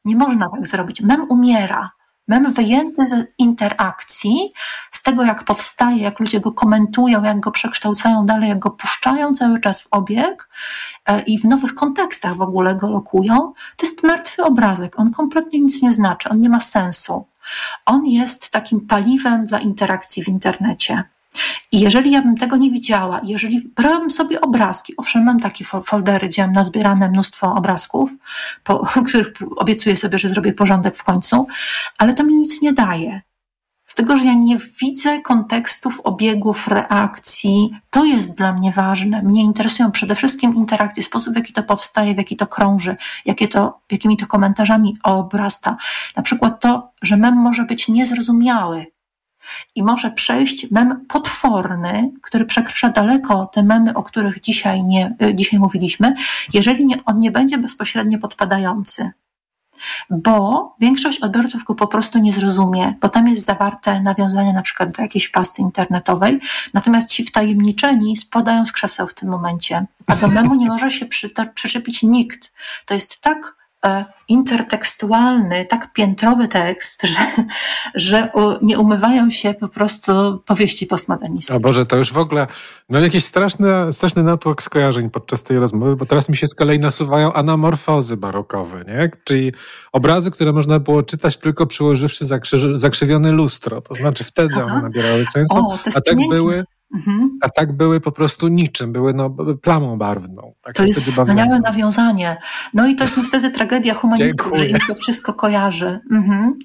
Nie 0.06 0.16
można 0.16 0.50
tak 0.50 0.68
zrobić. 0.68 1.02
Mem 1.02 1.22
umiera. 1.30 1.92
Mem 2.32 2.54
wyjęty 2.54 3.08
z 3.08 3.28
interakcji, 3.38 4.54
z 4.92 5.04
tego 5.04 5.24
jak 5.24 5.44
powstaje, 5.44 5.98
jak 5.98 6.20
ludzie 6.20 6.40
go 6.40 6.52
komentują, 6.52 7.24
jak 7.24 7.40
go 7.40 7.52
przekształcają 7.52 8.26
dalej, 8.26 8.50
jak 8.50 8.60
go 8.60 8.70
puszczają 8.70 9.34
cały 9.34 9.60
czas 9.60 9.82
w 9.82 9.88
obieg 9.92 10.50
e, 11.06 11.22
i 11.22 11.40
w 11.40 11.46
nowych 11.46 11.76
kontekstach 11.76 12.36
w 12.36 12.42
ogóle 12.42 12.76
go 12.76 12.90
lokują, 12.90 13.54
to 13.78 13.86
jest 13.86 14.04
martwy 14.04 14.44
obrazek. 14.44 15.00
On 15.00 15.12
kompletnie 15.12 15.60
nic 15.60 15.82
nie 15.82 15.94
znaczy, 15.94 16.30
on 16.30 16.42
nie 16.42 16.50
ma 16.50 16.60
sensu. 16.60 17.26
On 17.86 18.06
jest 18.06 18.50
takim 18.50 18.88
paliwem 18.88 19.46
dla 19.46 19.60
interakcji 19.60 20.24
w 20.24 20.28
internecie. 20.28 21.04
I 21.72 21.80
jeżeli 21.80 22.12
ja 22.12 22.22
bym 22.22 22.38
tego 22.38 22.58
nie 22.58 22.72
widziała, 22.72 23.22
jeżeli 23.24 23.62
brałabym 23.76 24.12
sobie 24.12 24.42
obrazki, 24.42 24.98
owszem, 24.98 25.24
mam 25.24 25.40
takie 25.40 25.66
foldery, 25.66 26.28
gdzie 26.28 26.42
mam 26.42 26.52
nazbierane 26.52 27.10
mnóstwo 27.10 27.56
obrazków, 27.56 28.10
po 28.64 28.80
których 29.08 29.34
obiecuję 29.56 29.98
sobie, 29.98 30.18
że 30.18 30.30
zrobię 30.30 30.54
porządek 30.54 30.98
w 30.98 31.04
końcu, 31.04 31.48
ale 31.98 32.14
to 32.14 32.24
mi 32.24 32.36
nic 32.36 32.62
nie 32.62 32.74
daje. 32.74 33.22
Dlatego, 33.96 34.18
że 34.18 34.26
ja 34.26 34.34
nie 34.34 34.58
widzę 34.82 35.22
kontekstów, 35.22 36.00
obiegów, 36.04 36.68
reakcji. 36.68 37.72
To 37.90 38.06
jest 38.06 38.38
dla 38.38 38.54
mnie 38.54 38.72
ważne. 38.72 39.22
Mnie 39.22 39.44
interesują 39.44 39.92
przede 39.92 40.16
wszystkim 40.16 40.56
interakcje, 40.56 41.04
sposób, 41.04 41.34
w 41.34 41.38
jaki 41.38 41.54
to 41.54 41.64
powstaje, 41.64 42.14
w 42.14 42.18
jaki 42.18 42.36
to 42.36 42.48
krąży, 42.48 42.96
jakie 43.26 43.48
to, 43.48 43.80
jakimi 43.92 44.18
to 44.18 44.28
komentarzami 44.28 44.98
obrasta. 45.04 45.78
Na 46.16 46.24
przykład 46.24 46.62
to, 46.62 46.92
że 47.02 47.18
mem 47.18 47.36
może 47.36 47.64
być 47.64 47.88
niezrozumiały, 47.88 48.86
i 49.76 49.84
może 49.84 50.12
przejść 50.12 50.72
mem 50.72 51.06
potworny, 51.06 52.12
który 52.22 52.46
przekracza 52.46 52.90
daleko 52.90 53.46
te 53.46 53.64
memy, 53.64 53.94
o 53.94 54.04
których 54.04 54.42
dzisiaj, 54.42 54.84
nie, 54.84 55.16
y, 55.24 55.36
dzisiaj 55.36 55.60
mówiliśmy, 55.60 56.14
jeżeli 56.54 56.86
nie, 56.86 56.96
on 57.06 57.20
nie 57.20 57.32
będzie 57.32 57.58
bezpośrednio 57.58 58.20
podpadający. 58.20 59.12
Bo 60.10 60.76
większość 60.80 61.20
odbiorców 61.20 61.64
go 61.64 61.76
po 61.76 61.88
prostu 61.88 62.20
nie 62.20 62.34
zrozumie, 62.34 62.94
bo 63.02 63.10
tam 63.10 63.28
jest 63.28 63.46
zawarte 63.46 64.02
nawiązanie 64.02 64.54
na 64.54 64.62
przykład 64.62 64.92
do 64.92 65.02
jakiejś 65.02 65.30
pasty 65.30 65.62
internetowej, 65.62 66.40
natomiast 66.74 67.10
ci 67.10 67.26
wtajemniczeni 67.26 68.18
spadają 68.18 68.66
z 68.66 68.72
krzeseł 68.72 69.08
w 69.08 69.14
tym 69.14 69.30
momencie, 69.30 69.86
a 70.08 70.16
do 70.16 70.28
memu 70.28 70.56
nie 70.56 70.68
może 70.68 70.92
się 70.92 71.06
przyczepić 71.56 72.04
nikt. 72.04 72.54
To 72.86 72.94
jest 72.94 73.22
tak 73.22 73.61
E, 73.61 73.61
intertekstualny, 74.28 75.66
tak 75.66 75.94
piętrowy 75.94 76.48
tekst, 76.48 77.04
że, 77.14 77.46
że 77.96 78.32
nie 78.62 78.80
umywają 78.80 79.32
się 79.32 79.54
po 79.54 79.68
prostu 79.68 80.12
powieści 80.46 80.88
postmodernistyczne. 80.88 81.56
O 81.56 81.60
Boże, 81.60 81.86
to 81.86 81.98
już 81.98 82.14
w 82.14 82.18
ogóle 82.18 82.48
no 82.90 83.00
jakiś 83.00 83.26
straszny, 83.26 83.94
straszny 83.94 84.24
natłok 84.24 84.64
skojarzeń 84.64 85.10
podczas 85.10 85.44
tej 85.44 85.60
rozmowy, 85.60 85.96
bo 85.96 86.06
teraz 86.06 86.30
mi 86.30 86.38
się 86.38 86.48
z 86.48 86.56
kolei 86.56 86.80
nasuwają 86.80 87.34
anamorfozy 87.34 88.18
barokowe, 88.18 88.84
nie? 88.88 89.12
czyli 89.24 89.54
obrazy, 89.92 90.32
które 90.32 90.54
można 90.54 90.80
było 90.80 91.04
czytać 91.04 91.38
tylko 91.38 91.68
przyłożywszy 91.68 92.26
zakrzywione 92.74 93.32
lustro, 93.32 93.82
to 93.82 93.94
znaczy 93.94 94.24
wtedy 94.24 94.56
Aha. 94.58 94.66
one 94.66 94.82
nabierały 94.82 95.26
sensu, 95.26 95.58
o, 95.58 95.80
a 95.96 96.02
tak 96.02 96.18
były 96.30 96.64
Mhm. 96.94 97.40
A 97.42 97.50
tak 97.50 97.72
były 97.72 98.02
po 98.02 98.12
prostu 98.12 98.48
niczym, 98.48 98.94
były 98.94 99.14
no, 99.14 99.30
plamą 99.62 99.98
barwną. 99.98 100.54
Tak 100.62 100.76
to 100.76 100.86
jest 100.86 101.02
wspaniałe 101.02 101.60
nawiązanie. 101.60 102.38
No 102.74 102.88
i 102.88 102.96
to 102.96 103.04
jest 103.04 103.18
niestety 103.18 103.52
tragedia 103.52 103.94
humanistów, 103.94 104.52
że 104.58 104.66
im 104.66 104.78
to 104.88 104.96
wszystko 104.96 105.34
kojarzy. 105.34 106.00
Mhm. 106.12 106.60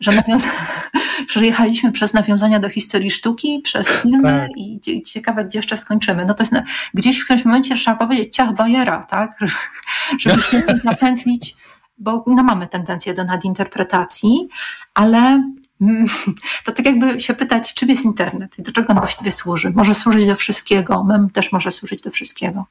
Że 0.00 0.12
nawiąza... 0.12 0.48
przejechaliśmy 1.26 1.92
przez 1.92 2.14
nawiązania 2.14 2.60
do 2.60 2.68
historii 2.68 3.10
sztuki, 3.10 3.60
przez 3.64 3.88
filmy 3.88 4.22
tak. 4.22 4.50
i 4.56 4.80
ciekawe, 5.06 5.44
gdzie 5.44 5.58
jeszcze 5.58 5.76
skończymy. 5.76 6.24
No 6.24 6.34
to 6.34 6.42
jest 6.42 6.52
na... 6.52 6.62
gdzieś 6.94 7.20
w 7.20 7.24
którymś 7.24 7.44
momencie 7.44 7.74
trzeba 7.74 7.96
powiedzieć 7.96 8.34
ciach 8.34 8.54
Bajera, 8.54 9.06
tak? 9.10 9.30
Żeby 10.20 10.42
się 10.42 10.62
zapętlić 10.84 11.56
bo 12.00 12.24
no, 12.26 12.42
mamy 12.42 12.66
tendencję 12.66 13.14
do 13.14 13.24
nadinterpretacji, 13.24 14.48
ale 14.94 15.42
to 16.64 16.72
tak 16.72 16.86
jakby 16.86 17.20
się 17.20 17.34
pytać, 17.34 17.74
czym 17.74 17.88
jest 17.88 18.04
internet 18.04 18.58
i 18.58 18.62
do 18.62 18.72
czego 18.72 18.88
on 18.88 18.98
właściwie 18.98 19.30
służy. 19.30 19.70
Może 19.74 19.94
służyć 19.94 20.26
do 20.26 20.34
wszystkiego, 20.34 21.04
mem 21.04 21.30
też 21.30 21.52
może 21.52 21.70
służyć 21.70 22.02
do 22.02 22.10
wszystkiego. 22.10 22.64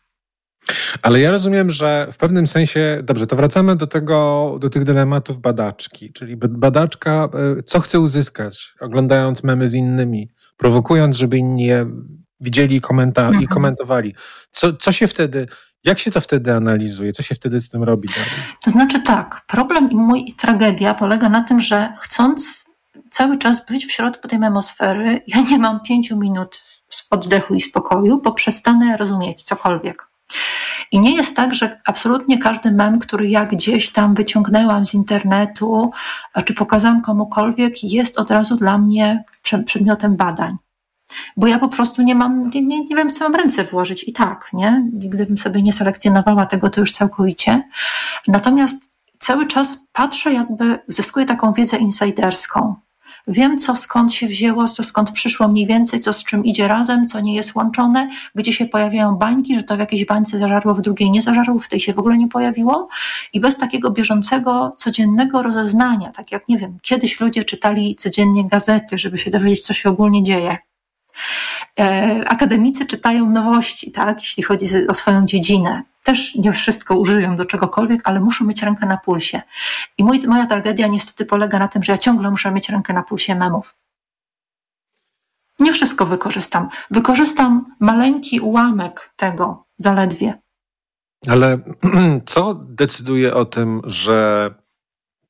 Ale 1.01 1.20
ja 1.20 1.32
rozumiem, 1.32 1.72
że 1.72 2.07
w 2.12 2.18
pewnym 2.18 2.47
sensie, 2.47 3.01
dobrze, 3.03 3.28
to 3.28 3.36
wracamy 3.36 3.76
do 3.76 3.88
tego, 3.88 4.57
do 4.60 4.70
tych 4.70 4.84
dylematów 4.84 5.41
badaczki, 5.41 6.14
czyli 6.14 6.38
badaczka, 6.38 7.30
e, 7.60 7.64
co 7.64 7.80
chce 7.80 7.99
uzyskać, 7.99 8.74
oglądając 8.80 9.43
memy 9.43 9.68
z 9.68 9.74
innymi, 9.74 10.30
prowokując, 10.57 11.16
żeby 11.16 11.38
inni 11.38 11.66
je 11.66 11.91
widzieli 12.39 12.82
komenta 12.82 13.22
mhm. 13.28 13.43
i 13.43 13.47
komentowali. 13.47 14.16
Co, 14.51 14.74
co 14.74 14.91
się 14.91 15.07
wtedy, 15.07 15.47
jak 15.84 15.99
się 15.99 16.12
to 16.12 16.22
wtedy 16.22 16.53
analizuje? 16.53 17.12
Co 17.12 17.24
się 17.24 17.36
wtedy 17.36 17.60
z 17.60 17.70
tym 17.70 17.84
robi? 17.84 18.10
To 18.64 18.72
znaczy 18.72 19.01
tak, 19.01 19.41
problem 19.47 19.91
i 19.91 19.95
mój 19.95 20.34
tragedia 20.38 20.93
polega 20.93 21.30
na 21.30 21.43
tym, 21.43 21.60
że 21.60 21.93
chcąc 21.97 22.69
cały 23.12 23.38
czas 23.38 23.66
być 23.66 23.86
w 23.86 23.91
środku 23.91 24.28
tej 24.28 24.39
memosfery, 24.39 25.22
ja 25.28 25.41
nie 25.41 25.60
mam 25.60 25.80
pięciu 25.80 26.18
minut 26.18 26.64
oddechu 27.10 27.53
i 27.53 27.62
spokoju, 27.62 28.22
bo 28.22 28.32
przestanę 28.32 28.97
rozumieć 28.97 29.43
cokolwiek. 29.43 30.10
I 30.91 30.99
nie 30.99 31.16
jest 31.16 31.36
tak, 31.36 31.55
że 31.55 31.82
absolutnie 31.86 32.38
każdy 32.38 32.72
mem, 32.72 32.99
który 32.99 33.28
ja 33.28 33.45
gdzieś 33.45 33.91
tam 33.91 34.14
wyciągnęłam 34.14 34.86
z 34.86 34.93
internetu, 34.93 35.91
czy 36.45 36.53
pokazałam 36.53 37.01
komukolwiek, 37.01 37.84
jest 37.84 38.20
od 38.20 38.32
razu 38.32 38.55
dla 38.55 38.78
mnie 38.78 39.24
przedmiotem 39.66 40.16
badań. 40.16 40.57
bo 41.38 41.47
ja 41.47 41.60
po 41.60 41.68
prostu 41.68 42.01
nie 42.01 42.16
mam, 42.16 42.49
nie, 42.49 42.62
nie, 42.62 42.86
nie 42.86 42.95
wiem, 42.95 43.10
co 43.10 43.24
mam 43.24 43.36
ręce 43.36 43.64
włożyć 43.64 44.03
i 44.07 44.14
tak, 44.14 44.49
nie? 44.53 44.89
Gdybym 44.93 45.38
sobie 45.38 45.62
nie 45.62 45.74
selekcjonowała 45.74 46.45
tego, 46.45 46.70
to 46.70 46.82
już 46.82 46.91
całkowicie. 46.91 47.64
Natomiast 48.28 48.91
cały 49.20 49.47
czas 49.47 49.88
patrzę, 49.93 50.34
jakby 50.34 50.80
zyskuję 50.88 51.26
taką 51.26 51.53
wiedzę 51.53 51.78
insiderską. 51.78 52.76
Wiem, 53.32 53.58
co 53.60 53.76
skąd 53.76 54.14
się 54.14 54.28
wzięło, 54.28 54.68
co 54.68 54.84
skąd 54.84 55.12
przyszło 55.12 55.48
mniej 55.48 55.68
więcej, 55.68 56.00
co 56.00 56.14
z 56.14 56.24
czym 56.24 56.46
idzie 56.46 56.68
razem, 56.68 57.08
co 57.08 57.20
nie 57.20 57.36
jest 57.36 57.56
łączone, 57.56 58.10
gdzie 58.36 58.54
się 58.54 58.66
pojawiają 58.66 59.16
bańki, 59.16 59.56
że 59.56 59.64
to 59.64 59.76
w 59.76 59.80
jakiejś 59.80 60.06
bańce 60.06 60.38
zażarło, 60.38 60.74
w 60.74 60.82
drugiej 60.82 61.12
nie 61.12 61.22
zażarło, 61.22 61.60
w 61.60 61.68
tej 61.68 61.80
się 61.80 61.94
w 61.94 62.00
ogóle 62.00 62.18
nie 62.18 62.28
pojawiło. 62.28 62.88
I 63.34 63.40
bez 63.40 63.58
takiego 63.58 63.92
bieżącego, 63.92 64.74
codziennego 64.78 65.44
rozeznania, 65.44 66.12
tak 66.12 66.32
jak, 66.32 66.48
nie 66.48 66.58
wiem, 66.58 66.78
kiedyś 66.82 67.20
ludzie 67.20 67.44
czytali 67.44 67.96
codziennie 67.96 68.48
gazety, 68.48 68.98
żeby 68.98 69.18
się 69.18 69.32
dowiedzieć, 69.32 69.62
co 69.62 69.74
się 69.74 69.90
ogólnie 69.90 70.24
dzieje. 70.24 70.58
E, 71.80 72.24
akademicy 72.28 72.86
czytają 72.86 73.30
nowości, 73.30 73.92
tak, 73.92 74.20
jeśli 74.20 74.44
chodzi 74.44 74.88
o 74.88 74.94
swoją 74.94 75.26
dziedzinę. 75.26 75.84
Też 76.04 76.36
nie 76.36 76.54
wszystko 76.54 77.00
użyją 77.00 77.38
do 77.38 77.46
czegokolwiek, 77.46 78.02
ale 78.04 78.20
muszą 78.20 78.46
mieć 78.46 78.64
rękę 78.64 78.86
na 78.86 78.98
pulsie. 78.98 79.42
I 79.98 80.04
mój, 80.04 80.20
moja 80.28 80.48
tragedia 80.48 80.88
niestety 80.88 81.26
polega 81.26 81.60
na 81.60 81.68
tym, 81.68 81.84
że 81.84 81.92
ja 81.92 81.98
ciągle 81.98 82.32
muszę 82.32 82.52
mieć 82.52 82.70
rękę 82.70 82.94
na 82.94 83.04
pulsie 83.04 83.36
memów. 83.36 83.76
Nie 85.60 85.74
wszystko 85.74 86.06
wykorzystam. 86.06 86.70
Wykorzystam 86.92 87.76
maleńki 87.80 88.40
ułamek 88.40 89.14
tego 89.16 89.66
zaledwie. 89.78 90.40
Ale 91.28 91.60
co 92.26 92.54
decyduje 92.54 93.36
o 93.36 93.46
tym, 93.46 93.82
że 93.84 94.50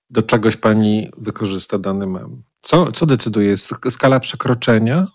do 0.10 0.22
czegoś 0.22 0.58
pani 0.58 1.12
wykorzysta 1.18 1.78
dany 1.78 2.08
mem? 2.08 2.44
Co, 2.62 2.92
co 2.92 3.06
decyduje? 3.06 3.58
Skala 3.90 4.20
przekroczenia? 4.20 5.08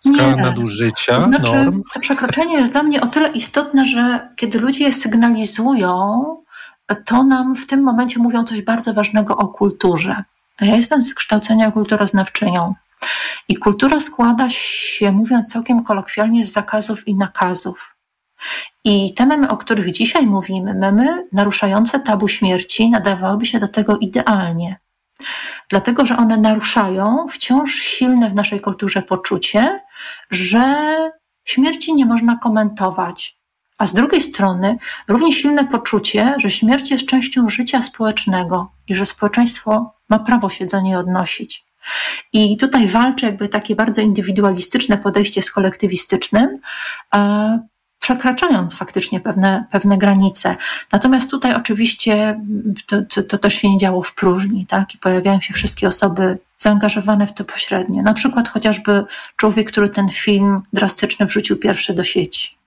Skala 0.00 0.34
nie. 0.34 0.42
nadużycia, 0.42 1.16
to 1.16 1.22
znaczy, 1.22 1.42
norm? 1.42 1.82
To 1.92 2.00
przekroczenie 2.00 2.54
jest 2.54 2.72
dla 2.72 2.82
mnie 2.82 3.00
o 3.00 3.06
tyle 3.06 3.28
istotne, 3.28 3.86
że 3.86 4.28
kiedy 4.36 4.58
ludzie 4.58 4.84
je 4.84 4.92
sygnalizują, 4.92 6.24
to 7.06 7.24
nam 7.24 7.56
w 7.56 7.66
tym 7.66 7.82
momencie 7.82 8.20
mówią 8.20 8.44
coś 8.44 8.62
bardzo 8.62 8.94
ważnego 8.94 9.36
o 9.36 9.48
kulturze. 9.48 10.24
Ja 10.60 10.76
jestem 10.76 11.02
z 11.02 11.14
kształcenia 11.14 11.70
kulturoznawczynią. 11.70 12.74
I 13.48 13.56
kultura 13.56 14.00
składa 14.00 14.50
się, 14.50 15.12
mówiąc 15.12 15.52
całkiem 15.52 15.84
kolokwialnie, 15.84 16.46
z 16.46 16.52
zakazów 16.52 17.08
i 17.08 17.14
nakazów. 17.14 17.96
I 18.84 19.14
te 19.14 19.26
memy, 19.26 19.48
o 19.48 19.56
których 19.56 19.92
dzisiaj 19.92 20.26
mówimy, 20.26 20.74
memy 20.74 21.26
naruszające 21.32 22.00
tabu 22.00 22.28
śmierci, 22.28 22.90
nadawałyby 22.90 23.46
się 23.46 23.58
do 23.60 23.68
tego 23.68 23.98
idealnie 23.98 24.78
dlatego 25.68 26.06
że 26.06 26.16
one 26.16 26.36
naruszają 26.36 27.26
wciąż 27.30 27.74
silne 27.74 28.30
w 28.30 28.34
naszej 28.34 28.60
kulturze 28.60 29.02
poczucie, 29.02 29.80
że 30.30 30.62
śmierci 31.44 31.94
nie 31.94 32.06
można 32.06 32.36
komentować. 32.36 33.40
A 33.78 33.86
z 33.86 33.94
drugiej 33.94 34.20
strony 34.20 34.78
równie 35.08 35.32
silne 35.32 35.64
poczucie, 35.64 36.34
że 36.38 36.50
śmierć 36.50 36.90
jest 36.90 37.06
częścią 37.06 37.48
życia 37.48 37.82
społecznego 37.82 38.72
i 38.88 38.94
że 38.94 39.06
społeczeństwo 39.06 39.94
ma 40.08 40.18
prawo 40.18 40.48
się 40.48 40.66
do 40.66 40.80
niej 40.80 40.96
odnosić. 40.96 41.64
I 42.32 42.56
tutaj 42.56 42.86
walczy 42.86 43.26
jakby 43.26 43.48
takie 43.48 43.74
bardzo 43.74 44.02
indywidualistyczne 44.02 44.98
podejście 44.98 45.42
z 45.42 45.50
kolektywistycznym, 45.50 46.58
przekraczając 48.00 48.74
faktycznie 48.74 49.20
pewne, 49.20 49.64
pewne 49.70 49.98
granice. 49.98 50.56
Natomiast 50.92 51.30
tutaj 51.30 51.54
oczywiście 51.54 52.40
to, 52.86 53.02
to, 53.02 53.22
to 53.22 53.38
też 53.38 53.54
się 53.54 53.70
nie 53.70 53.78
działo 53.78 54.02
w 54.02 54.14
próżni, 54.14 54.66
tak? 54.66 54.94
I 54.94 54.98
pojawiają 54.98 55.40
się 55.40 55.54
wszystkie 55.54 55.88
osoby 55.88 56.38
zaangażowane 56.58 57.26
w 57.26 57.34
to 57.34 57.44
pośrednio. 57.44 58.02
Na 58.02 58.14
przykład 58.14 58.48
chociażby 58.48 59.04
człowiek, 59.36 59.68
który 59.68 59.88
ten 59.88 60.08
film 60.08 60.62
drastyczny 60.72 61.26
wrzucił 61.26 61.56
pierwszy 61.56 61.94
do 61.94 62.04
sieci. 62.04 62.58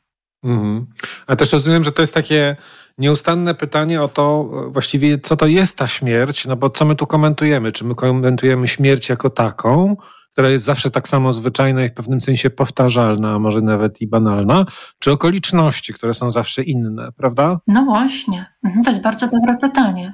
Mhm. 0.44 0.86
A 1.28 1.36
też 1.36 1.54
rozumiem, 1.54 1.84
że 1.84 1.92
to 1.92 2.02
jest 2.02 2.14
takie 2.14 2.56
nieustanne 2.98 3.56
pytanie 3.56 4.02
o 4.02 4.08
to 4.08 4.44
właściwie, 4.70 5.20
co 5.20 5.36
to 5.36 5.48
jest 5.48 5.78
ta 5.78 5.88
śmierć, 5.88 6.46
no 6.46 6.56
bo 6.56 6.70
co 6.70 6.86
my 6.86 6.96
tu 6.96 7.08
komentujemy? 7.08 7.72
Czy 7.72 7.86
my 7.86 7.96
komentujemy 7.96 8.68
śmierć 8.68 9.10
jako 9.10 9.30
taką, 9.30 9.98
która 10.34 10.50
jest 10.50 10.64
zawsze 10.64 10.92
tak 10.92 11.08
samo 11.08 11.34
zwyczajna 11.34 11.84
i 11.84 11.90
w 11.90 11.94
pewnym 11.94 12.22
sensie 12.22 12.50
powtarzalna, 12.50 13.34
a 13.34 13.40
może 13.40 13.62
nawet 13.62 14.02
i 14.02 14.08
banalna, 14.08 14.66
czy 15.00 15.12
okoliczności, 15.12 15.94
które 15.94 16.14
są 16.14 16.32
zawsze 16.32 16.64
inne, 16.64 17.12
prawda? 17.18 17.60
No 17.68 17.86
właśnie, 17.86 18.46
mhm, 18.64 18.84
to 18.84 18.90
jest 18.90 19.02
bardzo 19.02 19.28
dobre 19.28 19.58
pytanie. 19.58 20.14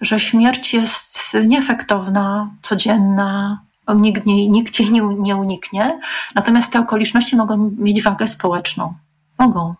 Że 0.00 0.20
śmierć 0.20 0.74
jest 0.74 1.36
nieefektowna, 1.46 2.50
codzienna, 2.62 3.60
nikt, 3.96 4.26
nie, 4.26 4.48
nikt 4.48 4.80
jej 4.80 4.90
nie, 4.90 5.02
nie 5.18 5.36
uniknie, 5.36 6.00
natomiast 6.34 6.72
te 6.72 6.80
okoliczności 6.80 7.36
mogą 7.36 7.70
mieć 7.78 8.02
wagę 8.02 8.28
społeczną. 8.28 8.94
Mogą. 9.38 9.74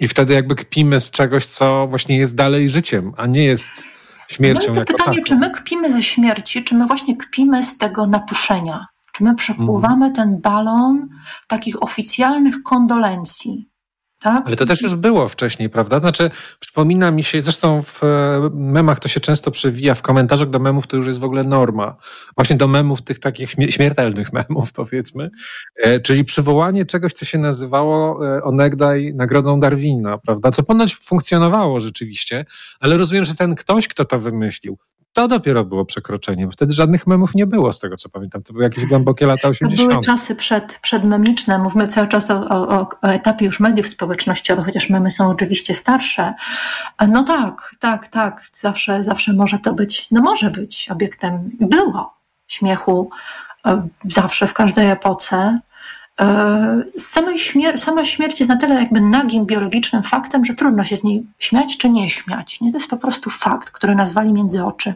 I 0.00 0.08
wtedy 0.08 0.34
jakby 0.34 0.54
kpimy 0.54 1.00
z 1.00 1.10
czegoś, 1.10 1.46
co 1.46 1.86
właśnie 1.86 2.18
jest 2.18 2.34
dalej 2.34 2.68
życiem, 2.68 3.12
a 3.16 3.26
nie 3.26 3.44
jest 3.44 3.88
śmiercią. 4.28 4.72
No 4.74 4.82
i 4.82 4.84
to 4.84 4.92
pytanie, 4.92 5.16
taką. 5.16 5.24
czy 5.24 5.36
my 5.36 5.50
kpimy 5.50 5.92
ze 5.92 6.02
śmierci, 6.02 6.64
czy 6.64 6.74
my 6.74 6.86
właśnie 6.86 7.16
kpimy 7.16 7.64
z 7.64 7.78
tego 7.78 8.06
napuszenia? 8.06 8.86
Czy 9.12 9.24
my 9.24 9.34
przepływamy 9.34 10.06
mhm. 10.06 10.12
ten 10.12 10.40
balon 10.40 11.08
takich 11.46 11.82
oficjalnych 11.82 12.62
kondolencji? 12.62 13.68
Tak? 14.26 14.46
Ale 14.46 14.56
to 14.56 14.66
też 14.66 14.82
już 14.82 14.94
było 14.94 15.28
wcześniej, 15.28 15.70
prawda? 15.70 16.00
Znaczy, 16.00 16.30
przypomina 16.60 17.10
mi 17.10 17.24
się, 17.24 17.42
zresztą 17.42 17.82
w 17.82 18.04
e, 18.04 18.50
memach 18.54 19.00
to 19.00 19.08
się 19.08 19.20
często 19.20 19.50
przewija, 19.50 19.94
w 19.94 20.02
komentarzach 20.02 20.50
do 20.50 20.58
memów 20.58 20.86
to 20.86 20.96
już 20.96 21.06
jest 21.06 21.18
w 21.18 21.24
ogóle 21.24 21.44
norma. 21.44 21.96
Właśnie 22.36 22.56
do 22.56 22.68
memów, 22.68 23.02
tych 23.02 23.18
takich 23.18 23.50
śmiertelnych 23.50 24.32
memów, 24.48 24.72
powiedzmy. 24.72 25.30
E, 25.76 26.00
czyli 26.00 26.24
przywołanie 26.24 26.86
czegoś, 26.86 27.12
co 27.12 27.24
się 27.24 27.38
nazywało 27.38 28.26
e, 28.36 28.42
onegdaj 28.42 29.14
nagrodą 29.14 29.60
Darwina, 29.60 30.18
prawda? 30.18 30.50
Co 30.50 30.62
ponoć 30.62 30.96
funkcjonowało 30.96 31.80
rzeczywiście, 31.80 32.44
ale 32.80 32.96
rozumiem, 32.96 33.24
że 33.24 33.34
ten 33.34 33.54
ktoś, 33.54 33.88
kto 33.88 34.04
to 34.04 34.18
wymyślił, 34.18 34.78
to 35.16 35.28
dopiero 35.28 35.64
było 35.64 35.84
przekroczenie, 35.84 36.46
bo 36.46 36.52
wtedy 36.52 36.72
żadnych 36.72 37.06
memów 37.06 37.34
nie 37.34 37.46
było, 37.46 37.72
z 37.72 37.80
tego 37.80 37.96
co 37.96 38.08
pamiętam. 38.08 38.42
To 38.42 38.52
były 38.52 38.64
jakieś 38.64 38.86
głębokie 38.86 39.26
lata 39.26 39.48
80. 39.48 39.88
To 39.88 39.92
były 39.92 40.04
czasy 40.04 40.36
przed, 40.36 40.78
przedmemiczne. 40.82 41.58
Mówmy 41.58 41.88
cały 41.88 42.08
czas 42.08 42.30
o, 42.30 42.48
o, 42.48 42.80
o, 42.80 42.88
etapie 43.02 43.46
już 43.46 43.60
mediów 43.60 43.86
społecznościowych, 43.88 44.66
chociaż 44.66 44.90
memy 44.90 45.10
są 45.10 45.30
oczywiście 45.30 45.74
starsze. 45.74 46.34
No 47.08 47.24
tak, 47.24 47.70
tak, 47.80 48.08
tak. 48.08 48.42
Zawsze, 48.52 49.04
zawsze 49.04 49.32
może 49.32 49.58
to 49.58 49.72
być, 49.72 50.10
no 50.10 50.20
może 50.22 50.50
być 50.50 50.88
obiektem, 50.90 51.50
było 51.60 52.14
śmiechu 52.46 53.10
e, 53.66 53.88
zawsze 54.10 54.46
w 54.46 54.54
każdej 54.54 54.90
epoce. 54.90 55.58
E, 56.20 56.82
śmier 57.36 57.78
sama 57.78 58.04
śmierć 58.04 58.40
jest 58.40 58.48
na 58.48 58.56
tyle 58.56 58.74
jakby 58.74 59.00
nagim 59.00 59.46
biologicznym 59.46 60.02
faktem, 60.02 60.44
że 60.44 60.54
trudno 60.54 60.84
się 60.84 60.96
z 60.96 61.04
niej 61.04 61.26
śmiać 61.38 61.76
czy 61.76 61.90
nie 61.90 62.10
śmiać. 62.10 62.60
Nie, 62.60 62.72
to 62.72 62.78
jest 62.78 62.90
po 62.90 62.96
prostu 62.96 63.30
fakt, 63.30 63.70
który 63.70 63.94
nazwali 63.94 64.32
między 64.32 64.64
oczy. 64.64 64.94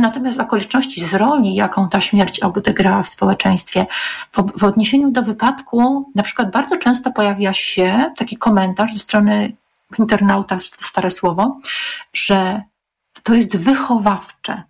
Natomiast 0.00 0.40
okoliczności 0.40 1.04
z 1.04 1.14
roli, 1.14 1.54
jaką 1.54 1.88
ta 1.88 2.00
śmierć 2.00 2.40
odegrała 2.40 3.02
w 3.02 3.08
społeczeństwie, 3.08 3.86
w, 4.32 4.60
w 4.60 4.64
odniesieniu 4.64 5.10
do 5.10 5.22
wypadku, 5.22 6.10
na 6.14 6.22
przykład 6.22 6.50
bardzo 6.50 6.76
często 6.76 7.12
pojawia 7.12 7.54
się 7.54 8.12
taki 8.16 8.36
komentarz 8.36 8.94
ze 8.94 9.00
strony 9.00 9.52
internauta, 9.98 10.56
stare 10.58 11.10
słowo, 11.10 11.58
że 12.12 12.62
to 13.22 13.34
jest 13.34 13.56
wychowawcze. 13.56 14.62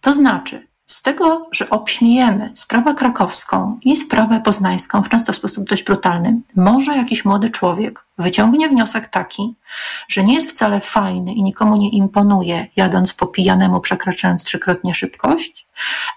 To 0.00 0.12
znaczy, 0.12 0.66
z 0.86 1.02
tego, 1.02 1.48
że 1.52 1.70
obśmiejemy 1.70 2.52
sprawę 2.54 2.94
krakowską 2.94 3.78
i 3.82 3.96
sprawę 3.96 4.40
poznańską, 4.44 5.02
w 5.02 5.08
często 5.08 5.32
w 5.32 5.36
sposób 5.36 5.68
dość 5.68 5.82
brutalny, 5.82 6.40
może 6.56 6.96
jakiś 6.96 7.24
młody 7.24 7.50
człowiek 7.50 8.06
wyciągnie 8.18 8.68
wniosek 8.68 9.08
taki, 9.08 9.54
że 10.08 10.22
nie 10.22 10.34
jest 10.34 10.50
wcale 10.50 10.80
fajny 10.80 11.34
i 11.34 11.42
nikomu 11.42 11.76
nie 11.76 11.90
imponuje, 11.90 12.66
jadąc 12.76 13.12
po 13.12 13.26
pijanemu, 13.26 13.80
przekraczając 13.80 14.44
trzykrotnie 14.44 14.94
szybkość, 14.94 15.66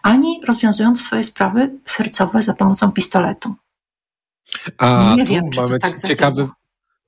ani 0.04 0.42
rozwiązując 0.48 1.02
swoje 1.02 1.24
sprawy 1.24 1.72
sercowe 1.86 2.42
za 2.42 2.54
pomocą 2.54 2.92
pistoletu. 2.92 3.56
A 4.78 5.14
nie 5.18 5.26
wiem, 5.26 5.50
czy 5.50 5.62
mamy 5.62 5.80
tak 5.80 6.00
ciekawy, 6.02 6.48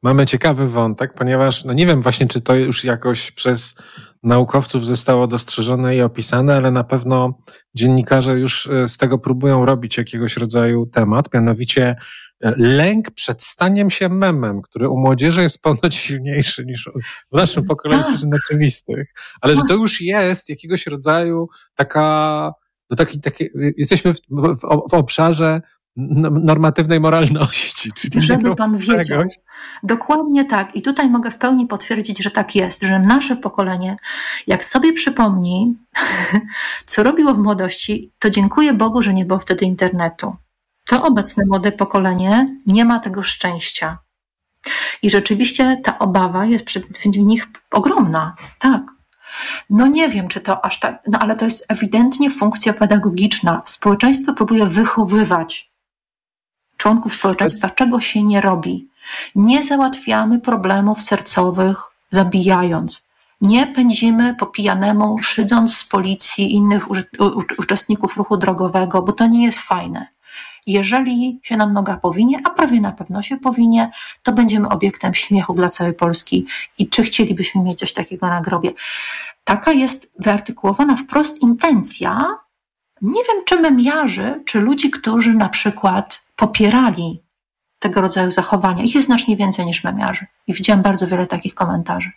Mamy 0.03 0.25
ciekawy 0.25 0.67
wątek, 0.67 1.13
ponieważ 1.13 1.65
no 1.65 1.73
nie 1.73 1.85
wiem 1.85 2.01
właśnie, 2.01 2.27
czy 2.27 2.41
to 2.41 2.55
już 2.55 2.83
jakoś 2.83 3.31
przez 3.31 3.75
naukowców 4.23 4.85
zostało 4.85 5.27
dostrzeżone 5.27 5.95
i 5.95 6.01
opisane, 6.01 6.55
ale 6.55 6.71
na 6.71 6.83
pewno 6.83 7.39
dziennikarze 7.75 8.39
już 8.39 8.67
e, 8.67 8.87
z 8.87 8.97
tego 8.97 9.17
próbują 9.17 9.65
robić 9.65 9.97
jakiegoś 9.97 10.37
rodzaju 10.37 10.85
temat, 10.85 11.33
mianowicie 11.33 11.95
e, 12.41 12.53
lęk 12.57 13.11
przed 13.11 13.43
staniem 13.43 13.89
się 13.89 14.09
memem, 14.09 14.61
który 14.61 14.89
u 14.89 14.97
młodzieży 14.97 15.41
jest 15.41 15.61
ponoć 15.61 15.95
silniejszy 15.95 16.65
niż 16.65 16.89
w 17.31 17.35
naszym 17.35 17.65
pokoleniu 17.65 18.03
przyczyn 18.03 18.31
tak. 18.31 18.39
oczywistych, 18.45 19.13
ale 19.41 19.55
że 19.55 19.61
to 19.67 19.73
już 19.73 20.01
jest 20.01 20.49
jakiegoś 20.49 20.87
rodzaju 20.87 21.47
taka, 21.75 22.53
no 22.89 22.95
taki, 22.97 23.21
taki 23.21 23.45
jesteśmy 23.77 24.13
w, 24.13 24.17
w, 24.29 24.59
w 24.91 24.93
obszarze 24.93 25.61
normatywnej 25.95 26.99
moralności. 26.99 27.91
Czyli 27.97 28.21
Żeby 28.23 28.55
pan 28.55 28.77
wiedział. 28.77 29.23
Dokładnie 29.83 30.45
tak. 30.45 30.75
I 30.75 30.81
tutaj 30.81 31.09
mogę 31.09 31.31
w 31.31 31.37
pełni 31.37 31.67
potwierdzić, 31.67 32.23
że 32.23 32.31
tak 32.31 32.55
jest, 32.55 32.81
że 32.81 32.99
nasze 32.99 33.35
pokolenie, 33.35 33.97
jak 34.47 34.65
sobie 34.65 34.93
przypomni, 34.93 35.77
co 36.85 37.03
robiło 37.03 37.33
w 37.33 37.39
młodości, 37.39 38.11
to 38.19 38.29
dziękuję 38.29 38.73
Bogu, 38.73 39.01
że 39.01 39.13
nie 39.13 39.25
było 39.25 39.39
wtedy 39.39 39.65
internetu. 39.65 40.35
To 40.87 41.03
obecne 41.03 41.43
młode 41.47 41.71
pokolenie 41.71 42.57
nie 42.65 42.85
ma 42.85 42.99
tego 42.99 43.23
szczęścia. 43.23 43.97
I 45.01 45.09
rzeczywiście 45.09 45.81
ta 45.83 45.99
obawa 45.99 46.45
jest 46.45 46.65
przed 46.65 46.83
nich 47.05 47.47
ogromna. 47.71 48.35
Tak. 48.59 48.81
No 49.69 49.87
nie 49.87 50.09
wiem, 50.09 50.27
czy 50.27 50.41
to 50.41 50.65
aż 50.65 50.79
tak, 50.79 51.03
no 51.07 51.19
ale 51.19 51.35
to 51.35 51.45
jest 51.45 51.65
ewidentnie 51.69 52.31
funkcja 52.31 52.73
pedagogiczna. 52.73 53.61
Społeczeństwo 53.65 54.33
próbuje 54.33 54.65
wychowywać 54.65 55.70
członków 56.81 57.13
społeczeństwa, 57.13 57.69
czego 57.69 57.99
się 57.99 58.23
nie 58.23 58.41
robi. 58.41 58.87
Nie 59.35 59.63
załatwiamy 59.63 60.39
problemów 60.39 61.01
sercowych, 61.01 61.77
zabijając. 62.09 63.07
Nie 63.41 63.67
pędzimy 63.67 64.35
po 64.39 64.45
pijanemu, 64.45 65.19
szydząc 65.23 65.77
z 65.77 65.83
policji 65.83 66.53
innych 66.53 66.85
uczestników 67.57 68.17
ruchu 68.17 68.37
drogowego, 68.37 69.01
bo 69.01 69.11
to 69.11 69.27
nie 69.27 69.45
jest 69.45 69.59
fajne. 69.59 70.07
Jeżeli 70.67 71.39
się 71.43 71.57
nam 71.57 71.73
noga 71.73 71.97
powinie, 71.97 72.39
a 72.43 72.49
prawie 72.49 72.81
na 72.81 72.91
pewno 72.91 73.21
się 73.21 73.37
powinie, 73.37 73.91
to 74.23 74.31
będziemy 74.31 74.69
obiektem 74.69 75.13
śmiechu 75.13 75.53
dla 75.53 75.69
całej 75.69 75.93
Polski. 75.93 76.45
I 76.77 76.89
czy 76.89 77.03
chcielibyśmy 77.03 77.61
mieć 77.61 77.79
coś 77.79 77.93
takiego 77.93 78.27
na 78.27 78.41
grobie? 78.41 78.71
Taka 79.43 79.71
jest 79.71 80.11
wyartykułowana 80.19 80.95
wprost 80.95 81.41
intencja. 81.41 82.37
Nie 83.01 83.23
wiem, 83.23 83.43
czy 83.45 83.59
memiarzy, 83.59 84.41
czy 84.45 84.59
ludzi, 84.59 84.91
którzy 84.91 85.33
na 85.33 85.49
przykład 85.49 86.21
popierali 86.41 87.23
tego 87.79 88.01
rodzaju 88.01 88.31
zachowania. 88.31 88.83
Ich 88.83 88.95
jest 88.95 89.07
znacznie 89.07 89.37
więcej 89.37 89.65
niż 89.65 89.83
memiarzy. 89.83 90.25
I 90.47 90.53
widziałam 90.53 90.81
bardzo 90.81 91.07
wiele 91.07 91.27
takich 91.27 91.53
komentarzy. 91.53 92.11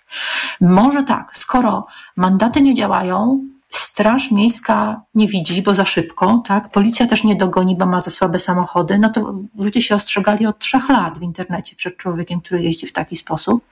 Może 0.61 1.03
tak, 1.03 1.37
skoro 1.37 1.87
mandaty 2.17 2.63
nie 2.63 2.75
działają, 2.75 3.41
Straż 3.75 4.31
miejska 4.31 5.03
nie 5.15 5.29
widzi, 5.29 5.63
bo 5.63 5.75
za 5.75 5.85
szybko, 5.85 6.43
tak? 6.47 6.71
Policja 6.71 7.07
też 7.07 7.25
nie 7.25 7.37
dogoni, 7.37 7.77
bo 7.77 7.87
ma 7.87 8.01
za 8.01 8.11
słabe 8.11 8.39
samochody. 8.39 8.99
No 8.99 9.11
to 9.11 9.35
ludzie 9.59 9.83
się 9.83 9.95
ostrzegali 9.95 10.47
od 10.47 10.59
trzech 10.59 10.89
lat 10.89 11.19
w 11.19 11.23
internecie 11.23 11.77
przed 11.77 11.97
człowiekiem, 11.97 12.41
który 12.41 12.63
jeździ 12.63 12.87
w 12.87 12.93
taki 12.93 13.17
sposób. 13.17 13.65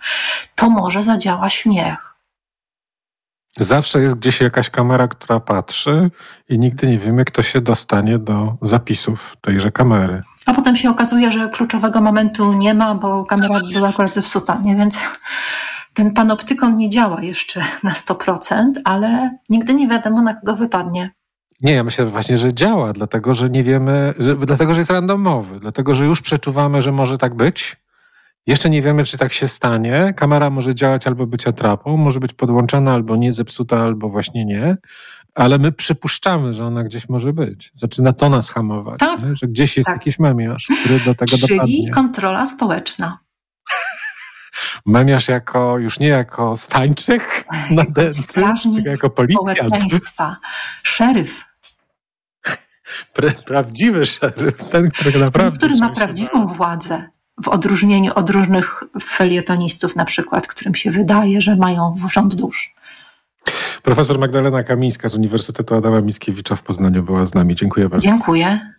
To 0.54 0.70
może 0.70 1.02
zadziała 1.02 1.50
śmiech. 1.50 2.11
Zawsze 3.58 4.02
jest 4.02 4.14
gdzieś 4.14 4.40
jakaś 4.40 4.70
kamera, 4.70 5.08
która 5.08 5.40
patrzy 5.40 6.10
i 6.48 6.58
nigdy 6.58 6.88
nie 6.88 6.98
wiemy, 6.98 7.24
kto 7.24 7.42
się 7.42 7.60
dostanie 7.60 8.18
do 8.18 8.56
zapisów 8.62 9.36
tejże 9.40 9.72
kamery. 9.72 10.22
A 10.46 10.54
potem 10.54 10.76
się 10.76 10.90
okazuje, 10.90 11.32
że 11.32 11.48
kluczowego 11.48 12.00
momentu 12.00 12.52
nie 12.52 12.74
ma, 12.74 12.94
bo 12.94 13.24
kamera 13.24 13.58
była 13.74 13.88
akurat 13.88 14.14
zepsuta, 14.14 14.60
nie? 14.64 14.76
Więc 14.76 14.98
ten 15.94 16.10
panoptykon 16.14 16.76
nie 16.76 16.88
działa 16.88 17.22
jeszcze 17.22 17.60
na 17.82 17.92
100%, 17.92 18.72
ale 18.84 19.38
nigdy 19.48 19.74
nie 19.74 19.88
wiadomo, 19.88 20.22
na 20.22 20.34
kogo 20.34 20.56
wypadnie. 20.56 21.10
Nie, 21.60 21.72
ja 21.72 21.84
myślę 21.84 22.04
właśnie, 22.04 22.38
że 22.38 22.54
działa, 22.54 22.92
dlatego 22.92 23.34
że 23.34 23.48
nie 23.48 23.62
wiemy, 23.62 24.14
że, 24.18 24.36
dlatego 24.36 24.74
że 24.74 24.80
jest 24.80 24.90
randomowy, 24.90 25.60
dlatego 25.60 25.94
że 25.94 26.04
już 26.04 26.20
przeczuwamy, 26.20 26.82
że 26.82 26.92
może 26.92 27.18
tak 27.18 27.34
być. 27.34 27.76
Jeszcze 28.46 28.70
nie 28.70 28.82
wiemy, 28.82 29.04
czy 29.04 29.18
tak 29.18 29.32
się 29.32 29.48
stanie. 29.48 30.14
Kamera 30.16 30.50
może 30.50 30.74
działać 30.74 31.06
albo 31.06 31.26
być 31.26 31.46
atrapą, 31.46 31.96
może 31.96 32.20
być 32.20 32.32
podłączona 32.32 32.92
albo 32.92 33.16
nie, 33.16 33.32
zepsuta 33.32 33.76
albo 33.80 34.08
właśnie 34.08 34.44
nie, 34.44 34.76
ale 35.34 35.58
my 35.58 35.72
przypuszczamy, 35.72 36.52
że 36.52 36.66
ona 36.66 36.84
gdzieś 36.84 37.08
może 37.08 37.32
być. 37.32 37.70
Zaczyna 37.74 38.12
to 38.12 38.28
nas 38.28 38.50
hamować, 38.50 39.00
tak, 39.00 39.20
że 39.32 39.46
gdzieś 39.46 39.76
jest 39.76 39.86
tak. 39.86 39.96
jakiś 39.96 40.18
memiarz, 40.18 40.68
który 40.84 41.00
do 41.00 41.14
tego 41.14 41.36
Czyli 41.36 41.40
dopadnie. 41.40 41.76
Czyli 41.76 41.90
kontrola 41.90 42.46
społeczna. 42.46 43.18
Memiarz 44.86 45.28
jako, 45.28 45.78
już 45.78 45.98
nie 46.00 46.08
jako 46.08 46.56
stańczyk 46.56 47.44
na 47.70 47.84
tylko 47.84 48.90
jako 48.90 49.10
policjant. 49.10 49.84
Szeryf. 50.82 51.44
prawdziwy 53.46 54.06
szeryf, 54.06 54.56
ten, 54.56 54.88
który 54.88 55.18
naprawdę... 55.18 55.58
Ten, 55.58 55.70
który 55.70 55.88
ma 55.88 55.94
prawdziwą 55.94 56.46
władzę 56.46 57.08
w 57.44 57.48
odróżnieniu 57.48 58.12
od 58.14 58.30
różnych 58.30 58.84
felietonistów 59.02 59.96
na 59.96 60.04
przykład, 60.04 60.46
którym 60.46 60.74
się 60.74 60.90
wydaje, 60.90 61.40
że 61.40 61.56
mają 61.56 61.96
rząd 62.12 62.34
dusz. 62.34 62.74
Profesor 63.82 64.18
Magdalena 64.18 64.62
Kamińska 64.62 65.08
z 65.08 65.14
Uniwersytetu 65.14 65.74
Adama 65.74 66.00
Mickiewicza 66.00 66.56
w 66.56 66.62
Poznaniu 66.62 67.02
była 67.02 67.26
z 67.26 67.34
nami. 67.34 67.54
Dziękuję 67.54 67.88
bardzo. 67.88 68.06
Dziękuję. 68.06 68.74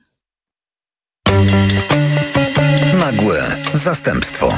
Nagłe 3.00 3.56
zastępstwo. 3.74 4.58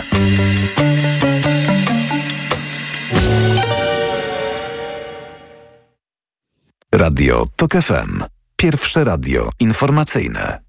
Radio 6.91 7.45
TOK 7.55 7.71
FM. 7.71 8.23
Pierwsze 8.55 9.03
radio 9.03 9.49
informacyjne. 9.59 10.59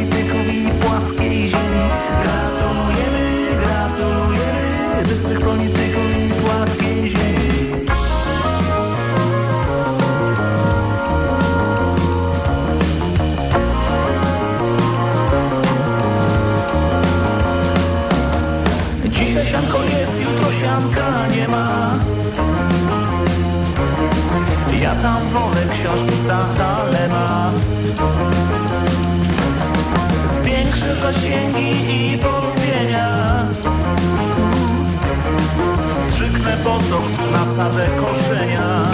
Bystrych 0.00 0.26
polityków 0.26 0.54
i 0.54 0.70
płaskiej 0.70 1.48
ziemi. 1.48 1.80
Gratulujemy, 2.22 3.48
gratulujemy 3.60 5.02
Bystrych 5.08 5.40
polityków 5.40 6.16
i 6.16 6.32
płaskiej 6.40 7.10
ziemi. 7.10 7.50
Dzisiaj 19.10 19.46
sianko 19.46 19.78
jest, 19.84 20.12
jutro 20.20 20.52
sianka 20.60 21.26
nie 21.36 21.48
ma. 21.48 21.90
Ja 24.82 24.94
tam 24.94 25.28
wolę 25.28 25.66
książki 25.72 26.18
Stacha 26.18 26.80
Lema 30.80 30.92
Zwiększę 30.92 31.12
zasięgi 31.12 32.14
i 32.14 32.18
polubienia 32.18 33.46
Wstrzyknę 35.88 36.56
botoks 36.64 37.12
w 37.12 37.30
nasadę 37.30 37.86
koszenia. 37.86 38.84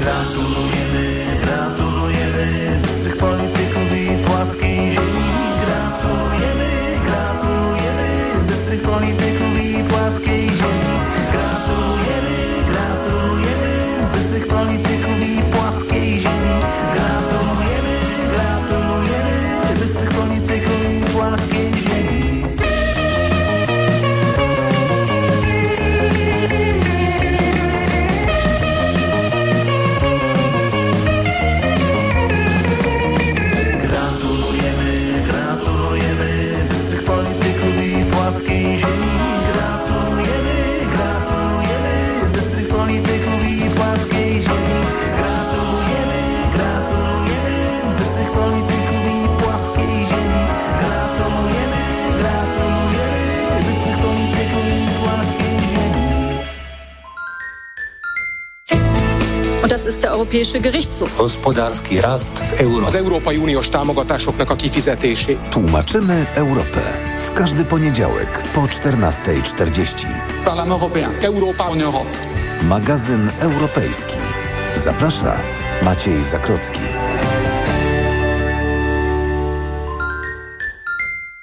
Gratulujemy, 0.00 1.26
gratulujemy. 1.42 2.80
Bystrych 2.82 3.16
polityków 3.16 3.94
i 3.96 4.24
płaskiej 4.26 4.92
ziemi. 4.92 5.24
Gratulujemy, 5.66 6.70
gratulujemy. 7.04 8.44
Bystrych 8.46 8.82
polityków 8.82 9.58
i 9.64 9.84
płaskiej 9.84 10.48
ziemi. 10.48 10.94
Gratulujemy, 11.32 12.36
gratulujemy. 12.68 14.08
Bystrych 14.12 14.46
polityków 14.46 15.22
i 15.22 15.42
płaskiej 15.42 16.18
ziemi. 16.18 16.60
Gratulujemy, 16.94 17.27
ist 59.88 60.02
der 60.02 60.12
Europäische 60.12 60.60
Gerichtshof. 60.60 61.16
Gospodarski 61.16 62.00
rast 62.00 62.38
w 62.38 62.60
euro. 62.60 62.86
Az 62.86 62.94
Európai 62.94 63.36
Uniós 63.38 63.68
támogatásoknak 63.68 64.50
a 64.50 64.56
kifizetését. 64.56 65.38
Tłumaczymy 65.50 66.26
Europę. 66.34 66.80
W 67.18 67.32
każdy 67.32 67.64
poniedziałek 67.64 68.42
po 68.54 68.60
14.40. 68.60 70.06
Parlament 70.44 70.82
européen. 70.82 71.10
Europa 71.22 71.64
en 71.72 71.80
Europe. 71.80 72.18
Magazyn 72.62 73.30
europejski. 73.40 74.16
Zaprasza 74.74 75.36
Maciej 75.82 76.22
Zakrocki. 76.22 76.80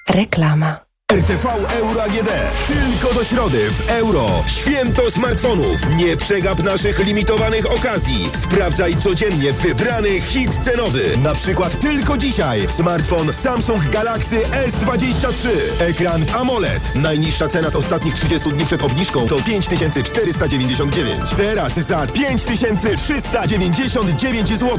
Reklama. 0.07 0.84
RTV 1.15 1.47
Euro 1.79 2.03
AGD. 2.03 2.29
Tylko 2.67 3.13
do 3.13 3.23
środy 3.23 3.71
w 3.71 3.89
euro. 3.89 4.43
Święto 4.47 5.11
smartfonów. 5.11 5.95
Nie 5.95 6.17
przegap 6.17 6.63
naszych 6.63 7.05
limitowanych 7.05 7.71
okazji. 7.71 8.29
Sprawdzaj 8.33 8.97
codziennie 8.97 9.53
wybrany 9.53 10.21
hit 10.21 10.51
cenowy. 10.63 11.17
Na 11.17 11.35
przykład 11.35 11.79
tylko 11.79 12.17
dzisiaj 12.17 12.69
smartfon 12.69 13.33
Samsung 13.33 13.89
Galaxy 13.89 14.41
S23. 14.41 15.49
Ekran 15.79 16.25
AMOLED. 16.33 16.95
Najniższa 16.95 17.47
cena 17.47 17.69
z 17.69 17.75
ostatnich 17.75 18.13
30 18.13 18.49
dni 18.49 18.65
przed 18.65 18.83
obniżką 18.83 19.27
to 19.27 19.35
5499. 19.35 21.29
Teraz 21.37 21.73
za 21.73 22.07
5399 22.07 24.49
zł. 24.49 24.77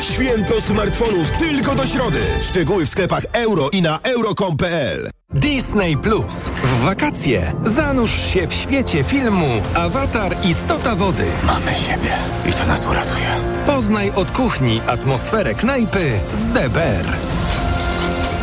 Święto 0.00 0.60
smartfonów 0.60 1.30
tylko 1.30 1.74
do 1.74 1.86
środy. 1.86 2.20
Szczegóły 2.40 2.86
w 2.86 2.88
sklepach 2.88 3.26
euro 3.32 3.68
i 3.72 3.82
na 3.82 3.98
euro.com.pl. 4.02 5.10
Disney 5.34 5.96
Plus. 5.96 6.34
W 6.62 6.80
wakacje 6.80 7.52
zanurz 7.64 8.26
się 8.32 8.46
w 8.46 8.54
świecie 8.54 9.02
filmu 9.02 9.48
Awatar 9.74 10.36
Istota 10.44 10.96
Wody. 10.96 11.26
Mamy 11.46 11.74
siebie 11.74 12.10
i 12.48 12.52
to 12.52 12.66
nas 12.66 12.86
uratuje. 12.86 13.26
Poznaj 13.66 14.10
od 14.10 14.30
kuchni 14.30 14.80
atmosferę 14.86 15.54
knajpy 15.54 16.20
z 16.32 16.46
DBR. 16.46 17.06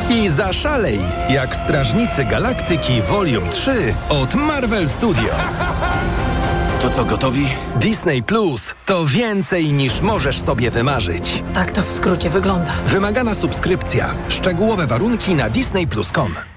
I 0.10 0.30
zaszalej 0.30 1.00
jak 1.30 1.56
Strażnicy 1.56 2.26
Galaktyki 2.26 3.02
Volume 3.02 3.50
3 3.50 3.96
od 4.10 4.36
Marvel 4.36 4.90
Studios. 4.90 5.50
To 6.82 6.90
co, 6.90 7.06
gotowi? 7.06 7.48
Disney 7.76 8.24
Plus 8.24 8.74
to 8.86 9.06
więcej 9.06 9.74
niż 9.74 10.02
możesz 10.02 10.42
sobie 10.42 10.72
wymarzyć. 10.72 11.44
Tak 11.54 11.72
to 11.72 11.82
w 11.82 11.92
skrócie 11.92 12.30
wygląda. 12.30 12.72
Wymagana 12.86 13.36
subskrypcja. 13.36 14.14
Szczegółowe 14.30 14.88
warunki 14.88 15.36
na 15.36 15.50
disneyplus.com. 15.50 16.53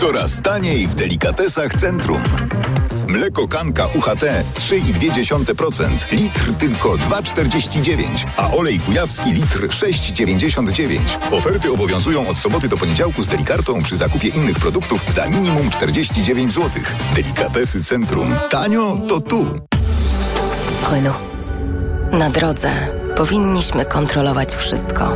Coraz 0.00 0.42
taniej 0.42 0.88
w 0.88 0.94
delikatesach 0.94 1.74
centrum. 1.74 2.22
Mleko 3.08 3.48
kanka 3.48 3.86
UHT 3.86 4.24
3,2%, 4.54 6.12
litr 6.12 6.52
tylko 6.58 6.88
2,49, 6.88 8.26
a 8.36 8.50
olej 8.50 8.78
kujawski 8.78 9.32
litr 9.32 9.68
6,99. 9.68 10.98
Oferty 11.30 11.72
obowiązują 11.72 12.28
od 12.28 12.38
soboty 12.38 12.68
do 12.68 12.76
poniedziałku 12.76 13.22
z 13.22 13.28
delikartą 13.28 13.82
przy 13.82 13.96
zakupie 13.96 14.28
innych 14.28 14.58
produktów 14.58 15.04
za 15.08 15.28
minimum 15.28 15.70
49 15.70 16.52
zł. 16.52 16.70
Delikatesy 17.14 17.84
centrum. 17.84 18.34
Tanio 18.50 18.98
to 19.08 19.20
tu. 19.20 19.46
Renault. 20.92 21.18
Na 22.12 22.30
drodze 22.30 22.70
powinniśmy 23.16 23.84
kontrolować 23.84 24.54
wszystko. 24.54 25.12